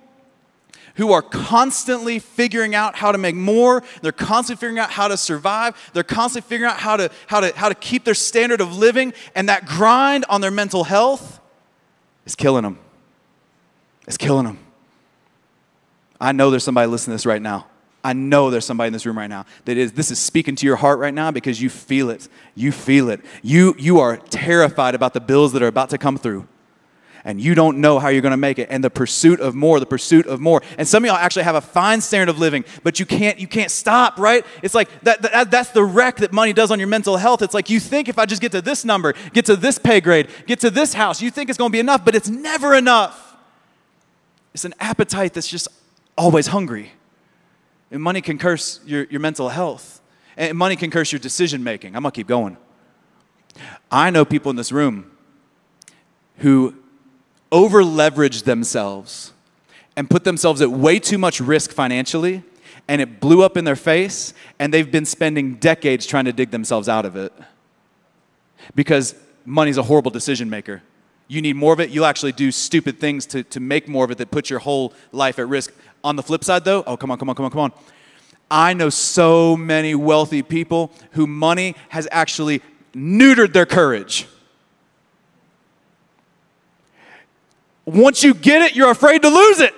who 0.96 1.12
are 1.12 1.22
constantly 1.22 2.20
figuring 2.20 2.74
out 2.74 2.94
how 2.94 3.10
to 3.10 3.18
make 3.18 3.34
more. 3.34 3.82
They're 4.02 4.12
constantly 4.12 4.60
figuring 4.60 4.78
out 4.78 4.90
how 4.90 5.08
to 5.08 5.16
survive. 5.16 5.74
They're 5.92 6.04
constantly 6.04 6.48
figuring 6.48 6.70
out 6.70 6.78
how 6.78 6.96
to, 6.96 7.10
how 7.26 7.40
to, 7.40 7.52
how 7.56 7.68
to 7.68 7.74
keep 7.74 8.04
their 8.04 8.14
standard 8.14 8.60
of 8.60 8.76
living. 8.76 9.12
And 9.34 9.48
that 9.48 9.66
grind 9.66 10.24
on 10.28 10.40
their 10.40 10.52
mental 10.52 10.84
health 10.84 11.40
is 12.24 12.34
killing 12.34 12.62
them. 12.62 12.78
It's 14.06 14.16
killing 14.16 14.44
them. 14.44 14.58
I 16.20 16.32
know 16.32 16.50
there's 16.50 16.64
somebody 16.64 16.86
listening 16.86 17.12
to 17.12 17.16
this 17.16 17.26
right 17.26 17.42
now. 17.42 17.66
I 18.02 18.12
know 18.12 18.50
there's 18.50 18.66
somebody 18.66 18.88
in 18.88 18.92
this 18.92 19.06
room 19.06 19.16
right 19.16 19.30
now 19.30 19.46
that 19.64 19.78
is 19.78 19.92
this 19.92 20.10
is 20.10 20.18
speaking 20.18 20.56
to 20.56 20.66
your 20.66 20.76
heart 20.76 20.98
right 20.98 21.14
now 21.14 21.30
because 21.30 21.60
you 21.60 21.70
feel 21.70 22.10
it. 22.10 22.28
You 22.54 22.70
feel 22.70 23.08
it. 23.08 23.20
You 23.42 23.74
you 23.78 23.98
are 23.98 24.18
terrified 24.18 24.94
about 24.94 25.14
the 25.14 25.20
bills 25.20 25.52
that 25.54 25.62
are 25.62 25.68
about 25.68 25.90
to 25.90 25.98
come 25.98 26.18
through. 26.18 26.46
And 27.26 27.40
you 27.40 27.54
don't 27.54 27.78
know 27.78 27.98
how 27.98 28.08
you're 28.08 28.20
going 28.20 28.32
to 28.32 28.36
make 28.36 28.58
it. 28.58 28.68
And 28.70 28.84
the 28.84 28.90
pursuit 28.90 29.40
of 29.40 29.54
more, 29.54 29.80
the 29.80 29.86
pursuit 29.86 30.26
of 30.26 30.40
more. 30.40 30.62
And 30.76 30.86
some 30.86 31.04
of 31.04 31.08
y'all 31.08 31.16
actually 31.16 31.44
have 31.44 31.54
a 31.54 31.60
fine 31.62 32.02
standard 32.02 32.28
of 32.28 32.38
living, 32.38 32.66
but 32.82 33.00
you 33.00 33.06
can't 33.06 33.38
you 33.38 33.48
can't 33.48 33.70
stop, 33.70 34.18
right? 34.18 34.44
It's 34.62 34.74
like 34.74 34.90
that, 35.04 35.22
that 35.22 35.50
that's 35.50 35.70
the 35.70 35.82
wreck 35.84 36.16
that 36.16 36.32
money 36.32 36.52
does 36.52 36.70
on 36.70 36.78
your 36.78 36.88
mental 36.88 37.16
health. 37.16 37.40
It's 37.40 37.54
like 37.54 37.70
you 37.70 37.80
think 37.80 38.08
if 38.10 38.18
I 38.18 38.26
just 38.26 38.42
get 38.42 38.52
to 38.52 38.60
this 38.60 38.84
number, 38.84 39.14
get 39.32 39.46
to 39.46 39.56
this 39.56 39.78
pay 39.78 40.02
grade, 40.02 40.28
get 40.46 40.60
to 40.60 40.70
this 40.70 40.92
house, 40.92 41.22
you 41.22 41.30
think 41.30 41.48
it's 41.48 41.58
going 41.58 41.70
to 41.70 41.72
be 41.72 41.80
enough, 41.80 42.04
but 42.04 42.14
it's 42.14 42.28
never 42.28 42.74
enough. 42.74 43.36
It's 44.52 44.66
an 44.66 44.74
appetite 44.78 45.32
that's 45.32 45.48
just 45.48 45.66
always 46.16 46.48
hungry. 46.48 46.92
And 47.90 48.02
money 48.02 48.20
can 48.20 48.38
curse 48.38 48.80
your, 48.84 49.04
your 49.04 49.20
mental 49.20 49.48
health. 49.48 50.00
And 50.36 50.58
money 50.58 50.76
can 50.76 50.90
curse 50.90 51.12
your 51.12 51.20
decision 51.20 51.62
making. 51.62 51.94
I'm 51.94 52.02
going 52.02 52.12
to 52.12 52.16
keep 52.16 52.26
going. 52.26 52.56
I 53.90 54.10
know 54.10 54.24
people 54.24 54.50
in 54.50 54.56
this 54.56 54.72
room 54.72 55.10
who 56.38 56.74
over 57.54 57.84
leverage 57.84 58.42
themselves 58.42 59.32
and 59.96 60.10
put 60.10 60.24
themselves 60.24 60.60
at 60.60 60.70
way 60.72 60.98
too 60.98 61.16
much 61.16 61.40
risk 61.40 61.70
financially, 61.70 62.42
and 62.88 63.00
it 63.00 63.20
blew 63.20 63.44
up 63.44 63.56
in 63.56 63.64
their 63.64 63.76
face, 63.76 64.34
and 64.58 64.74
they've 64.74 64.90
been 64.90 65.04
spending 65.04 65.54
decades 65.54 66.04
trying 66.04 66.24
to 66.24 66.32
dig 66.32 66.50
themselves 66.50 66.88
out 66.88 67.06
of 67.06 67.14
it. 67.14 67.32
Because 68.74 69.14
money's 69.44 69.78
a 69.78 69.84
horrible 69.84 70.10
decision 70.10 70.50
maker. 70.50 70.82
You 71.28 71.40
need 71.40 71.54
more 71.54 71.72
of 71.72 71.78
it, 71.78 71.90
you'll 71.90 72.06
actually 72.06 72.32
do 72.32 72.50
stupid 72.50 72.98
things 72.98 73.24
to, 73.26 73.44
to 73.44 73.60
make 73.60 73.86
more 73.88 74.04
of 74.04 74.10
it 74.10 74.18
that 74.18 74.32
put 74.32 74.50
your 74.50 74.58
whole 74.58 74.92
life 75.12 75.38
at 75.38 75.48
risk. 75.48 75.72
On 76.02 76.16
the 76.16 76.24
flip 76.24 76.42
side, 76.42 76.64
though, 76.64 76.82
oh, 76.88 76.96
come 76.96 77.12
on, 77.12 77.18
come 77.18 77.30
on, 77.30 77.36
come 77.36 77.44
on, 77.44 77.50
come 77.52 77.60
on. 77.60 77.72
I 78.50 78.74
know 78.74 78.90
so 78.90 79.56
many 79.56 79.94
wealthy 79.94 80.42
people 80.42 80.90
who 81.12 81.28
money 81.28 81.76
has 81.90 82.08
actually 82.10 82.62
neutered 82.94 83.52
their 83.52 83.64
courage. 83.64 84.26
Once 87.84 88.22
you 88.22 88.34
get 88.34 88.62
it, 88.62 88.74
you're 88.74 88.90
afraid 88.90 89.22
to 89.22 89.28
lose 89.28 89.60
it. 89.60 89.74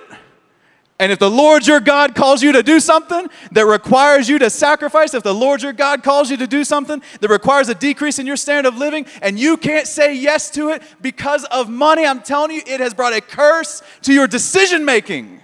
And 0.99 1.11
if 1.11 1.19
the 1.19 1.29
Lord 1.29 1.67
your 1.67 1.79
God 1.79 2.15
calls 2.15 2.41
you 2.41 2.53
to 2.53 2.63
do 2.63 2.79
something 2.79 3.27
that 3.51 3.65
requires 3.65 4.27
you 4.27 4.39
to 4.39 4.49
sacrifice, 4.49 5.13
if 5.13 5.21
the 5.21 5.33
Lord 5.33 5.61
your 5.61 5.73
God 5.73 6.01
calls 6.01 6.31
you 6.31 6.37
to 6.37 6.47
do 6.47 6.63
something 6.63 7.03
that 7.21 7.29
requires 7.29 7.69
a 7.69 7.75
decrease 7.75 8.17
in 8.17 8.25
your 8.25 8.35
standard 8.35 8.67
of 8.67 8.77
living, 8.77 9.05
and 9.21 9.37
you 9.37 9.57
can't 9.57 9.85
say 9.85 10.15
yes 10.15 10.49
to 10.51 10.69
it 10.69 10.81
because 10.99 11.43
of 11.45 11.69
money, 11.69 12.03
I'm 12.03 12.21
telling 12.21 12.51
you, 12.51 12.63
it 12.65 12.79
has 12.79 12.95
brought 12.95 13.13
a 13.13 13.21
curse 13.21 13.83
to 14.03 14.13
your 14.13 14.27
decision 14.27 14.85
making. 14.85 15.41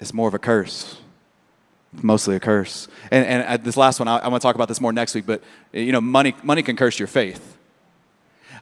it's 0.00 0.12
more 0.12 0.28
of 0.28 0.34
a 0.34 0.38
curse. 0.38 0.98
Mostly 2.02 2.34
a 2.34 2.40
curse. 2.40 2.88
And, 3.10 3.24
and 3.24 3.42
uh, 3.44 3.56
this 3.56 3.76
last 3.76 4.00
one, 4.00 4.08
I, 4.08 4.18
I 4.18 4.28
want 4.28 4.42
to 4.42 4.46
talk 4.46 4.56
about 4.56 4.66
this 4.68 4.80
more 4.80 4.92
next 4.92 5.14
week, 5.14 5.26
but 5.26 5.42
you 5.72 5.92
know, 5.92 6.00
money, 6.00 6.34
money 6.42 6.62
can 6.62 6.76
curse 6.76 6.98
your 6.98 7.08
faith. 7.08 7.53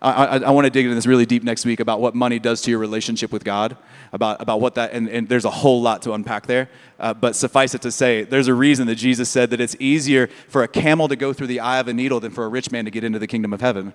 I, 0.02 0.10
I, 0.10 0.36
I 0.38 0.50
want 0.50 0.64
to 0.64 0.70
dig 0.70 0.84
into 0.84 0.96
this 0.96 1.06
really 1.06 1.24
deep 1.24 1.44
next 1.44 1.64
week 1.64 1.78
about 1.78 2.00
what 2.00 2.14
money 2.14 2.40
does 2.40 2.60
to 2.62 2.70
your 2.70 2.80
relationship 2.80 3.30
with 3.30 3.44
God, 3.44 3.76
about, 4.12 4.42
about 4.42 4.60
what 4.60 4.74
that, 4.74 4.92
and, 4.92 5.08
and 5.08 5.28
there's 5.28 5.44
a 5.44 5.50
whole 5.50 5.80
lot 5.80 6.02
to 6.02 6.12
unpack 6.12 6.46
there. 6.46 6.68
Uh, 6.98 7.14
but 7.14 7.36
suffice 7.36 7.72
it 7.72 7.82
to 7.82 7.92
say, 7.92 8.24
there's 8.24 8.48
a 8.48 8.54
reason 8.54 8.88
that 8.88 8.96
Jesus 8.96 9.28
said 9.28 9.50
that 9.50 9.60
it's 9.60 9.76
easier 9.78 10.26
for 10.48 10.64
a 10.64 10.68
camel 10.68 11.06
to 11.06 11.14
go 11.14 11.32
through 11.32 11.46
the 11.46 11.60
eye 11.60 11.78
of 11.78 11.86
a 11.86 11.94
needle 11.94 12.18
than 12.18 12.32
for 12.32 12.44
a 12.44 12.48
rich 12.48 12.72
man 12.72 12.84
to 12.84 12.90
get 12.90 13.04
into 13.04 13.20
the 13.20 13.28
kingdom 13.28 13.52
of 13.52 13.60
heaven. 13.60 13.92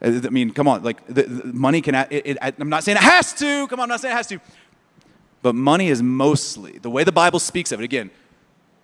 Uh, 0.00 0.20
I 0.24 0.28
mean, 0.28 0.52
come 0.52 0.68
on, 0.68 0.84
like 0.84 1.04
the, 1.08 1.24
the 1.24 1.52
money 1.52 1.80
can. 1.80 1.94
It, 2.10 2.26
it, 2.26 2.38
I'm 2.40 2.68
not 2.68 2.84
saying 2.84 2.98
it 2.98 3.02
has 3.02 3.32
to. 3.34 3.66
Come 3.66 3.80
on, 3.80 3.84
I'm 3.84 3.88
not 3.88 4.00
saying 4.00 4.12
it 4.12 4.16
has 4.16 4.28
to. 4.28 4.40
But 5.42 5.56
money 5.56 5.88
is 5.88 6.02
mostly 6.02 6.78
the 6.78 6.90
way 6.90 7.02
the 7.02 7.12
Bible 7.12 7.40
speaks 7.40 7.72
of 7.72 7.80
it. 7.80 7.84
Again, 7.84 8.10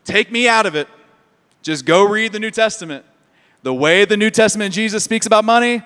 take 0.04 0.32
me 0.32 0.48
out 0.48 0.66
of 0.66 0.74
it. 0.74 0.88
Just 1.62 1.84
go 1.84 2.04
read 2.04 2.32
the 2.32 2.40
New 2.40 2.50
Testament. 2.50 3.04
The 3.62 3.74
way 3.74 4.06
the 4.06 4.16
New 4.16 4.30
Testament 4.30 4.72
Jesus 4.72 5.04
speaks 5.04 5.26
about 5.26 5.44
money 5.44 5.82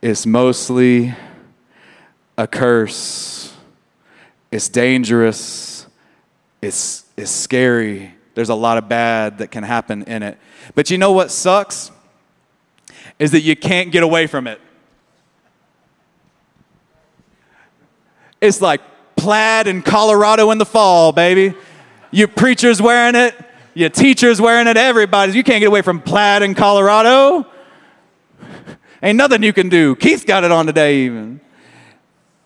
is 0.00 0.26
mostly 0.26 1.14
a 2.38 2.46
curse. 2.46 3.52
It's 4.50 4.70
dangerous. 4.70 5.86
It's, 6.62 7.04
it's 7.18 7.30
scary. 7.30 8.14
There's 8.34 8.48
a 8.48 8.54
lot 8.54 8.78
of 8.78 8.88
bad 8.88 9.38
that 9.38 9.50
can 9.50 9.62
happen 9.62 10.04
in 10.04 10.22
it. 10.22 10.38
But 10.74 10.90
you 10.90 10.96
know 10.96 11.12
what 11.12 11.30
sucks? 11.30 11.90
Is 13.18 13.32
that 13.32 13.40
you 13.40 13.56
can't 13.56 13.92
get 13.92 14.02
away 14.02 14.26
from 14.26 14.46
it. 14.46 14.58
It's 18.40 18.62
like 18.62 18.80
plaid 19.16 19.66
in 19.66 19.82
Colorado 19.82 20.50
in 20.50 20.56
the 20.56 20.64
fall, 20.64 21.12
baby. 21.12 21.54
You 22.10 22.26
preachers 22.26 22.80
wearing 22.80 23.16
it, 23.16 23.34
your 23.78 23.90
teachers 23.90 24.40
wearing 24.40 24.66
it, 24.66 24.76
Everybody's. 24.76 25.36
You 25.36 25.44
can't 25.44 25.60
get 25.60 25.68
away 25.68 25.82
from 25.82 26.00
plaid 26.00 26.42
in 26.42 26.54
Colorado. 26.54 27.46
Ain't 29.02 29.16
nothing 29.16 29.44
you 29.44 29.52
can 29.52 29.68
do. 29.68 29.94
Keith's 29.94 30.24
got 30.24 30.42
it 30.42 30.50
on 30.50 30.66
today, 30.66 31.02
even. 31.02 31.40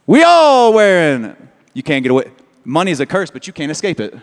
We 0.06 0.22
all 0.22 0.74
wearing 0.74 1.24
it. 1.24 1.38
You 1.72 1.82
can't 1.82 2.02
get 2.02 2.10
away. 2.10 2.30
Money's 2.64 3.00
a 3.00 3.06
curse, 3.06 3.30
but 3.30 3.46
you 3.46 3.52
can't 3.54 3.72
escape 3.72 3.98
it. 3.98 4.14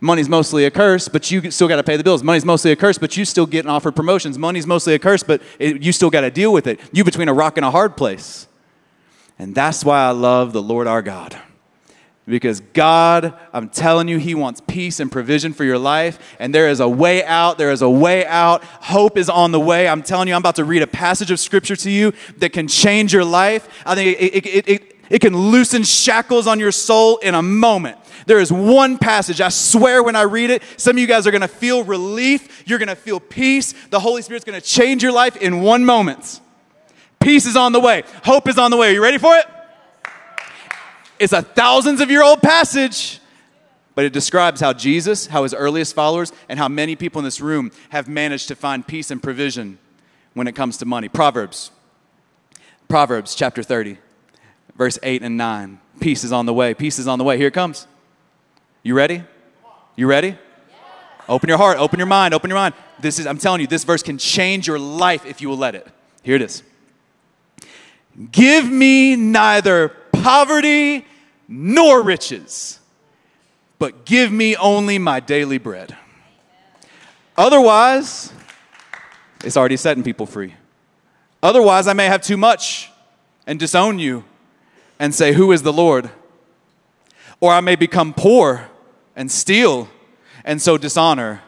Money's 0.00 0.30
mostly 0.30 0.64
a 0.64 0.70
curse, 0.70 1.08
but 1.08 1.30
you 1.30 1.50
still 1.50 1.68
got 1.68 1.76
to 1.76 1.82
pay 1.82 1.98
the 1.98 2.04
bills. 2.04 2.22
Money's 2.22 2.44
mostly 2.44 2.72
a 2.72 2.76
curse, 2.76 2.96
but 2.96 3.14
you 3.16 3.26
still 3.26 3.46
getting 3.46 3.70
offered 3.70 3.94
promotions. 3.94 4.38
Money's 4.38 4.66
mostly 4.66 4.94
a 4.94 4.98
curse, 4.98 5.22
but 5.22 5.42
it, 5.58 5.82
you 5.82 5.92
still 5.92 6.10
got 6.10 6.22
to 6.22 6.30
deal 6.30 6.52
with 6.52 6.66
it. 6.66 6.80
You 6.92 7.04
between 7.04 7.28
a 7.28 7.34
rock 7.34 7.58
and 7.58 7.66
a 7.66 7.70
hard 7.70 7.98
place. 7.98 8.48
And 9.38 9.54
that's 9.54 9.84
why 9.84 10.06
I 10.06 10.10
love 10.10 10.54
the 10.54 10.62
Lord 10.62 10.86
our 10.86 11.02
God. 11.02 11.36
Because 12.28 12.58
God, 12.72 13.38
I'm 13.52 13.68
telling 13.68 14.08
you, 14.08 14.18
He 14.18 14.34
wants 14.34 14.60
peace 14.66 14.98
and 14.98 15.12
provision 15.12 15.52
for 15.52 15.62
your 15.62 15.78
life. 15.78 16.18
And 16.40 16.52
there 16.52 16.68
is 16.68 16.80
a 16.80 16.88
way 16.88 17.24
out. 17.24 17.56
There 17.56 17.70
is 17.70 17.82
a 17.82 17.90
way 17.90 18.26
out. 18.26 18.64
Hope 18.64 19.16
is 19.16 19.30
on 19.30 19.52
the 19.52 19.60
way. 19.60 19.86
I'm 19.86 20.02
telling 20.02 20.26
you, 20.26 20.34
I'm 20.34 20.40
about 20.40 20.56
to 20.56 20.64
read 20.64 20.82
a 20.82 20.88
passage 20.88 21.30
of 21.30 21.38
scripture 21.38 21.76
to 21.76 21.90
you 21.90 22.12
that 22.38 22.52
can 22.52 22.66
change 22.66 23.12
your 23.12 23.24
life. 23.24 23.68
I 23.86 23.94
think 23.94 24.20
it, 24.20 24.44
it, 24.44 24.68
it, 24.68 24.96
it, 25.08 25.20
can 25.20 25.36
loosen 25.36 25.84
shackles 25.84 26.48
on 26.48 26.58
your 26.58 26.72
soul 26.72 27.18
in 27.18 27.36
a 27.36 27.42
moment. 27.42 27.96
There 28.26 28.40
is 28.40 28.50
one 28.50 28.98
passage, 28.98 29.40
I 29.40 29.50
swear, 29.50 30.02
when 30.02 30.16
I 30.16 30.22
read 30.22 30.50
it, 30.50 30.64
some 30.76 30.96
of 30.96 30.98
you 30.98 31.06
guys 31.06 31.28
are 31.28 31.30
gonna 31.30 31.46
feel 31.46 31.84
relief. 31.84 32.64
You're 32.66 32.80
gonna 32.80 32.96
feel 32.96 33.20
peace. 33.20 33.72
The 33.90 34.00
Holy 34.00 34.20
Spirit's 34.22 34.44
gonna 34.44 34.60
change 34.60 35.00
your 35.00 35.12
life 35.12 35.36
in 35.36 35.60
one 35.60 35.84
moment. 35.84 36.40
Peace 37.20 37.46
is 37.46 37.56
on 37.56 37.70
the 37.70 37.78
way, 37.78 38.02
hope 38.24 38.48
is 38.48 38.58
on 38.58 38.72
the 38.72 38.76
way. 38.76 38.90
Are 38.90 38.94
you 38.94 39.02
ready 39.02 39.18
for 39.18 39.32
it? 39.36 39.46
It's 41.18 41.32
a 41.32 41.42
thousands 41.42 42.00
of 42.00 42.10
year 42.10 42.22
old 42.22 42.42
passage, 42.42 43.20
but 43.94 44.04
it 44.04 44.12
describes 44.12 44.60
how 44.60 44.72
Jesus, 44.72 45.26
how 45.26 45.42
his 45.42 45.54
earliest 45.54 45.94
followers, 45.94 46.32
and 46.48 46.58
how 46.58 46.68
many 46.68 46.96
people 46.96 47.18
in 47.18 47.24
this 47.24 47.40
room 47.40 47.70
have 47.90 48.08
managed 48.08 48.48
to 48.48 48.54
find 48.54 48.86
peace 48.86 49.10
and 49.10 49.22
provision 49.22 49.78
when 50.34 50.46
it 50.46 50.52
comes 50.52 50.76
to 50.78 50.84
money. 50.84 51.08
Proverbs. 51.08 51.70
Proverbs 52.88 53.34
chapter 53.34 53.62
30, 53.62 53.98
verse 54.76 54.98
8 55.02 55.22
and 55.22 55.36
9. 55.36 55.80
Peace 55.98 56.24
is 56.24 56.32
on 56.32 56.46
the 56.46 56.54
way. 56.54 56.74
Peace 56.74 56.98
is 56.98 57.08
on 57.08 57.18
the 57.18 57.24
way. 57.24 57.38
Here 57.38 57.48
it 57.48 57.54
comes. 57.54 57.86
You 58.82 58.94
ready? 58.94 59.24
You 59.96 60.06
ready? 60.06 60.36
Open 61.28 61.48
your 61.48 61.58
heart, 61.58 61.78
open 61.78 61.98
your 61.98 62.06
mind, 62.06 62.34
open 62.34 62.50
your 62.50 62.58
mind. 62.58 62.74
This 63.00 63.18
is 63.18 63.26
I'm 63.26 63.38
telling 63.38 63.60
you 63.60 63.66
this 63.66 63.82
verse 63.82 64.02
can 64.02 64.18
change 64.18 64.68
your 64.68 64.78
life 64.78 65.26
if 65.26 65.40
you 65.40 65.48
will 65.48 65.56
let 65.56 65.74
it. 65.74 65.86
Here 66.22 66.36
it 66.36 66.42
is. 66.42 66.62
Give 68.30 68.70
me 68.70 69.16
neither 69.16 69.88
poverty 70.26 71.06
nor 71.46 72.02
riches, 72.02 72.80
but 73.78 74.04
give 74.04 74.32
me 74.32 74.56
only 74.56 74.98
my 74.98 75.20
daily 75.20 75.56
bread. 75.56 75.96
Otherwise, 77.36 78.32
it's 79.44 79.56
already 79.56 79.76
setting 79.76 80.02
people 80.02 80.26
free. 80.26 80.52
Otherwise, 81.44 81.86
I 81.86 81.92
may 81.92 82.06
have 82.06 82.22
too 82.22 82.36
much 82.36 82.90
and 83.46 83.56
disown 83.56 84.00
you 84.00 84.24
and 84.98 85.14
say, 85.14 85.32
Who 85.32 85.52
is 85.52 85.62
the 85.62 85.72
Lord? 85.72 86.10
Or 87.38 87.52
I 87.52 87.60
may 87.60 87.76
become 87.76 88.12
poor 88.12 88.68
and 89.14 89.30
steal 89.30 89.88
and 90.44 90.60
so 90.60 90.76
dishonor 90.76 91.42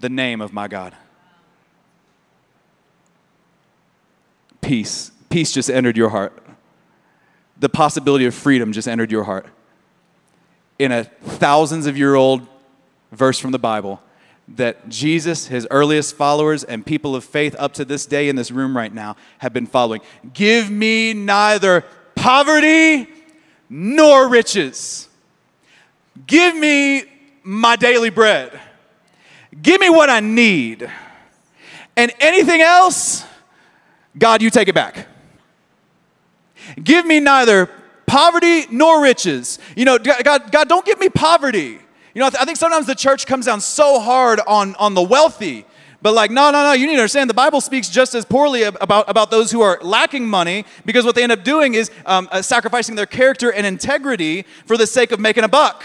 the 0.00 0.08
name 0.08 0.40
of 0.40 0.52
my 0.52 0.66
God. 0.66 0.92
Peace. 4.60 5.12
Peace 5.30 5.52
just 5.52 5.70
entered 5.70 5.96
your 5.96 6.08
heart 6.08 6.47
the 7.58 7.68
possibility 7.68 8.24
of 8.26 8.34
freedom 8.34 8.72
just 8.72 8.88
entered 8.88 9.10
your 9.10 9.24
heart. 9.24 9.46
In 10.78 10.92
a 10.92 11.04
thousands 11.04 11.86
of 11.86 11.98
year 11.98 12.14
old 12.14 12.46
verse 13.12 13.38
from 13.38 13.50
the 13.50 13.58
Bible, 13.58 14.00
that 14.56 14.88
Jesus, 14.88 15.48
his 15.48 15.66
earliest 15.70 16.16
followers, 16.16 16.64
and 16.64 16.86
people 16.86 17.14
of 17.14 17.24
faith 17.24 17.54
up 17.58 17.74
to 17.74 17.84
this 17.84 18.06
day 18.06 18.28
in 18.28 18.36
this 18.36 18.50
room 18.50 18.76
right 18.76 18.92
now 18.92 19.16
have 19.38 19.52
been 19.52 19.66
following. 19.66 20.00
Give 20.32 20.70
me 20.70 21.12
neither 21.12 21.84
poverty 22.14 23.08
nor 23.68 24.28
riches. 24.28 25.08
Give 26.26 26.56
me 26.56 27.04
my 27.42 27.76
daily 27.76 28.10
bread. 28.10 28.58
Give 29.60 29.80
me 29.80 29.90
what 29.90 30.08
I 30.08 30.20
need. 30.20 30.90
And 31.96 32.12
anything 32.20 32.60
else, 32.60 33.24
God, 34.16 34.40
you 34.40 34.50
take 34.50 34.68
it 34.68 34.74
back. 34.74 35.08
Give 36.82 37.06
me 37.06 37.20
neither 37.20 37.70
poverty 38.06 38.66
nor 38.70 39.02
riches. 39.02 39.58
You 39.76 39.84
know, 39.84 39.98
God, 39.98 40.50
God 40.50 40.68
don't 40.68 40.84
give 40.84 40.98
me 40.98 41.08
poverty. 41.08 41.78
You 42.14 42.20
know, 42.20 42.26
I 42.26 42.44
think 42.44 42.56
sometimes 42.56 42.86
the 42.86 42.94
church 42.94 43.26
comes 43.26 43.46
down 43.46 43.60
so 43.60 44.00
hard 44.00 44.40
on, 44.46 44.74
on 44.76 44.94
the 44.94 45.02
wealthy. 45.02 45.64
But 46.00 46.14
like, 46.14 46.30
no, 46.30 46.50
no, 46.50 46.62
no, 46.62 46.72
you 46.72 46.86
need 46.86 46.94
to 46.94 47.00
understand 47.00 47.28
the 47.28 47.34
Bible 47.34 47.60
speaks 47.60 47.88
just 47.88 48.14
as 48.14 48.24
poorly 48.24 48.62
about, 48.62 49.08
about 49.10 49.30
those 49.30 49.50
who 49.50 49.62
are 49.62 49.78
lacking 49.82 50.28
money 50.28 50.64
because 50.84 51.04
what 51.04 51.16
they 51.16 51.24
end 51.24 51.32
up 51.32 51.42
doing 51.42 51.74
is 51.74 51.90
um, 52.06 52.28
uh, 52.30 52.40
sacrificing 52.40 52.94
their 52.94 53.06
character 53.06 53.52
and 53.52 53.66
integrity 53.66 54.42
for 54.64 54.76
the 54.76 54.86
sake 54.86 55.10
of 55.10 55.18
making 55.18 55.44
a 55.44 55.48
buck. 55.48 55.84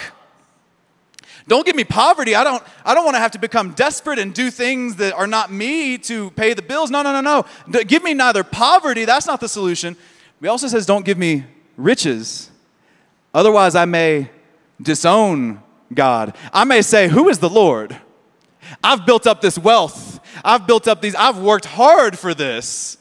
Don't 1.48 1.65
give 1.65 1.76
me 1.76 1.84
poverty. 1.84 2.36
I 2.36 2.43
don't, 2.43 2.63
I 2.86 2.93
don't 2.93 3.04
want 3.04 3.15
to 3.15 3.19
have 3.19 3.32
to 3.32 3.39
become 3.39 3.72
desperate 3.72 4.19
and 4.19 4.34
do 4.34 4.50
things 4.50 4.96
that 4.98 5.13
are 5.13 5.28
not 5.28 5.52
me 5.52 5.98
to 6.00 6.32
pay 6.32 6.54
the 6.54 6.62
bills. 6.62 6.89
No, 6.89 7.02
no, 7.02 7.19
no, 7.19 7.43
no. 7.69 7.84
Give 7.84 8.04
me 8.04 8.13
neither 8.13 8.43
poverty, 8.43 9.06
that's 9.06 9.28
not 9.28 9.41
the 9.41 9.50
solution. 9.50 9.98
He 10.43 10.49
also 10.49 10.67
says, 10.67 10.86
Don't 10.86 11.06
give 11.06 11.17
me 11.17 11.45
riches, 11.77 12.51
otherwise 13.34 13.75
I 13.75 13.86
may 13.86 14.29
disown 14.82 15.63
God. 15.93 16.36
I 16.51 16.65
may 16.65 16.82
say, 16.82 17.08
Who 17.08 17.29
is 17.29 17.39
the 17.39 17.49
Lord? 17.49 17.97
I've 18.84 19.06
built 19.06 19.25
up 19.25 19.39
this 19.39 19.58
wealth. 19.58 20.19
I've 20.43 20.67
built 20.67 20.89
up 20.89 21.01
these, 21.01 21.15
I've 21.15 21.38
worked 21.38 21.63
hard 21.63 22.19
for 22.19 22.34
this. 22.34 22.97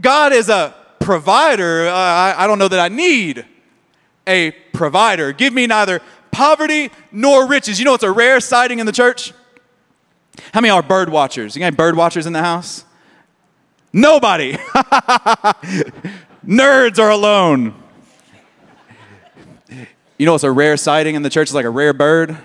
God 0.00 0.32
is 0.32 0.48
a 0.48 0.76
provider. 1.00 1.88
Uh, 1.88 1.92
I, 1.92 2.34
I 2.38 2.46
don't 2.46 2.60
know 2.60 2.68
that 2.68 2.78
I 2.78 2.86
need 2.86 3.44
a 4.24 4.52
provider. 4.72 5.32
Give 5.32 5.52
me 5.52 5.66
neither 5.66 6.00
poverty 6.30 6.90
nor 7.10 7.48
riches. 7.48 7.80
You 7.80 7.84
know 7.84 7.94
it's 7.94 8.04
a 8.04 8.12
rare 8.12 8.38
sighting 8.38 8.78
in 8.78 8.86
the 8.86 8.92
church? 8.92 9.32
How 10.52 10.60
many 10.60 10.70
are 10.70 10.82
bird 10.82 11.08
watchers? 11.08 11.56
You 11.56 11.60
got 11.60 11.66
any 11.66 11.76
bird 11.76 11.96
watchers 11.96 12.26
in 12.26 12.32
the 12.32 12.42
house? 12.42 12.84
Nobody. 13.92 14.56
Nerds 16.46 16.98
are 16.98 17.10
alone. 17.10 17.74
You 20.18 20.24
know, 20.24 20.34
it's 20.34 20.44
a 20.44 20.50
rare 20.50 20.76
sighting 20.76 21.14
in 21.14 21.22
the 21.22 21.30
church, 21.30 21.48
it's 21.48 21.54
like 21.54 21.64
a 21.64 21.70
rare 21.70 21.92
bird. 21.92 22.36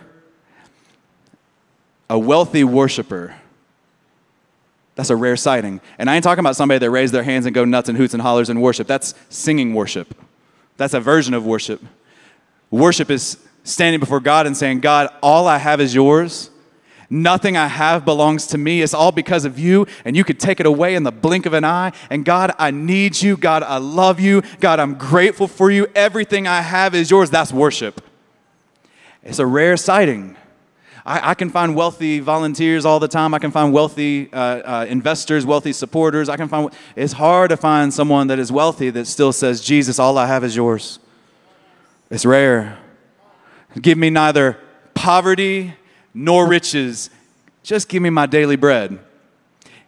A 2.10 2.20
wealthy 2.20 2.64
worshiper. 2.66 3.36
That's 4.96 5.10
a 5.10 5.16
rare 5.16 5.38
sighting. 5.38 5.80
And 5.98 6.10
I 6.10 6.16
ain't 6.16 6.24
talking 6.24 6.42
about 6.42 6.56
somebody 6.56 6.78
that 6.80 6.92
raise 6.92 7.12
their 7.12 7.24
hands 7.24 7.46
and 7.46 7.56
go 7.56 7.66
nuts 7.66 7.88
and 7.88 7.98
hoots 7.98 8.14
and 8.14 8.22
hollers 8.22 8.50
and 8.50 8.62
worship. 8.62 8.86
That's 8.86 9.16
singing 9.30 9.74
worship. 9.74 10.14
That's 10.78 10.94
a 10.94 11.00
version 11.00 11.34
of 11.34 11.46
worship. 11.46 11.82
Worship 12.70 13.10
is 13.10 13.38
standing 13.64 14.00
before 14.00 14.20
God 14.20 14.46
and 14.46 14.56
saying, 14.56 14.82
God, 14.82 15.10
all 15.24 15.48
I 15.48 15.58
have 15.58 15.82
is 15.82 15.96
yours. 15.96 16.51
Nothing 17.14 17.58
I 17.58 17.68
have 17.68 18.06
belongs 18.06 18.48
to 18.48 18.58
me. 18.58 18.82
It's 18.82 18.94
all 18.94 19.12
because 19.12 19.44
of 19.44 19.60
you, 19.60 19.86
and 20.06 20.16
you 20.16 20.24
could 20.24 20.40
take 20.40 20.62
it 20.62 20.66
away 20.66 20.96
in 20.96 21.04
the 21.04 21.12
blink 21.12 21.46
of 21.46 21.52
an 21.52 21.66
eye. 21.66 21.92
And 22.10 22.24
God, 22.24 22.54
I 22.58 22.72
need 22.72 23.22
you. 23.22 23.36
God, 23.36 23.64
I 23.64 23.80
love 23.80 24.22
you. 24.22 24.42
God, 24.62 24.80
I'm 24.80 24.94
grateful 24.94 25.50
for 25.50 25.70
you. 25.70 25.88
Everything 25.94 26.48
I 26.48 26.62
have 26.62 26.96
is 26.96 27.12
yours. 27.12 27.30
That's 27.30 27.52
worship. 27.52 28.02
It's 29.24 29.40
a 29.40 29.46
rare 29.46 29.76
sighting. 29.76 30.38
I, 31.06 31.32
I 31.32 31.34
can 31.34 31.50
find 31.50 31.76
wealthy 31.76 32.22
volunteers 32.22 32.86
all 32.86 33.02
the 33.02 33.10
time. 33.10 33.34
I 33.34 33.40
can 33.40 33.52
find 33.52 33.74
wealthy 33.74 34.32
uh, 34.32 34.38
uh, 34.38 34.86
investors, 34.88 35.46
wealthy 35.46 35.74
supporters. 35.74 36.30
I 36.30 36.38
can 36.38 36.48
find. 36.48 36.70
It's 36.96 37.12
hard 37.12 37.50
to 37.50 37.58
find 37.58 37.94
someone 37.94 38.28
that 38.28 38.40
is 38.40 38.54
wealthy 38.54 38.90
that 38.90 39.06
still 39.06 39.34
says, 39.34 39.60
"Jesus, 39.60 40.00
all 40.00 40.18
I 40.18 40.28
have 40.28 40.46
is 40.46 40.56
yours." 40.56 41.00
It's 42.10 42.26
rare. 42.26 42.80
Give 43.82 43.98
me 43.98 44.10
neither 44.10 44.58
poverty 44.94 45.74
nor 46.14 46.48
riches. 46.48 47.10
Just 47.64 47.90
give 47.90 48.02
me 48.02 48.10
my 48.10 48.26
daily 48.26 48.56
bread. 48.56 49.00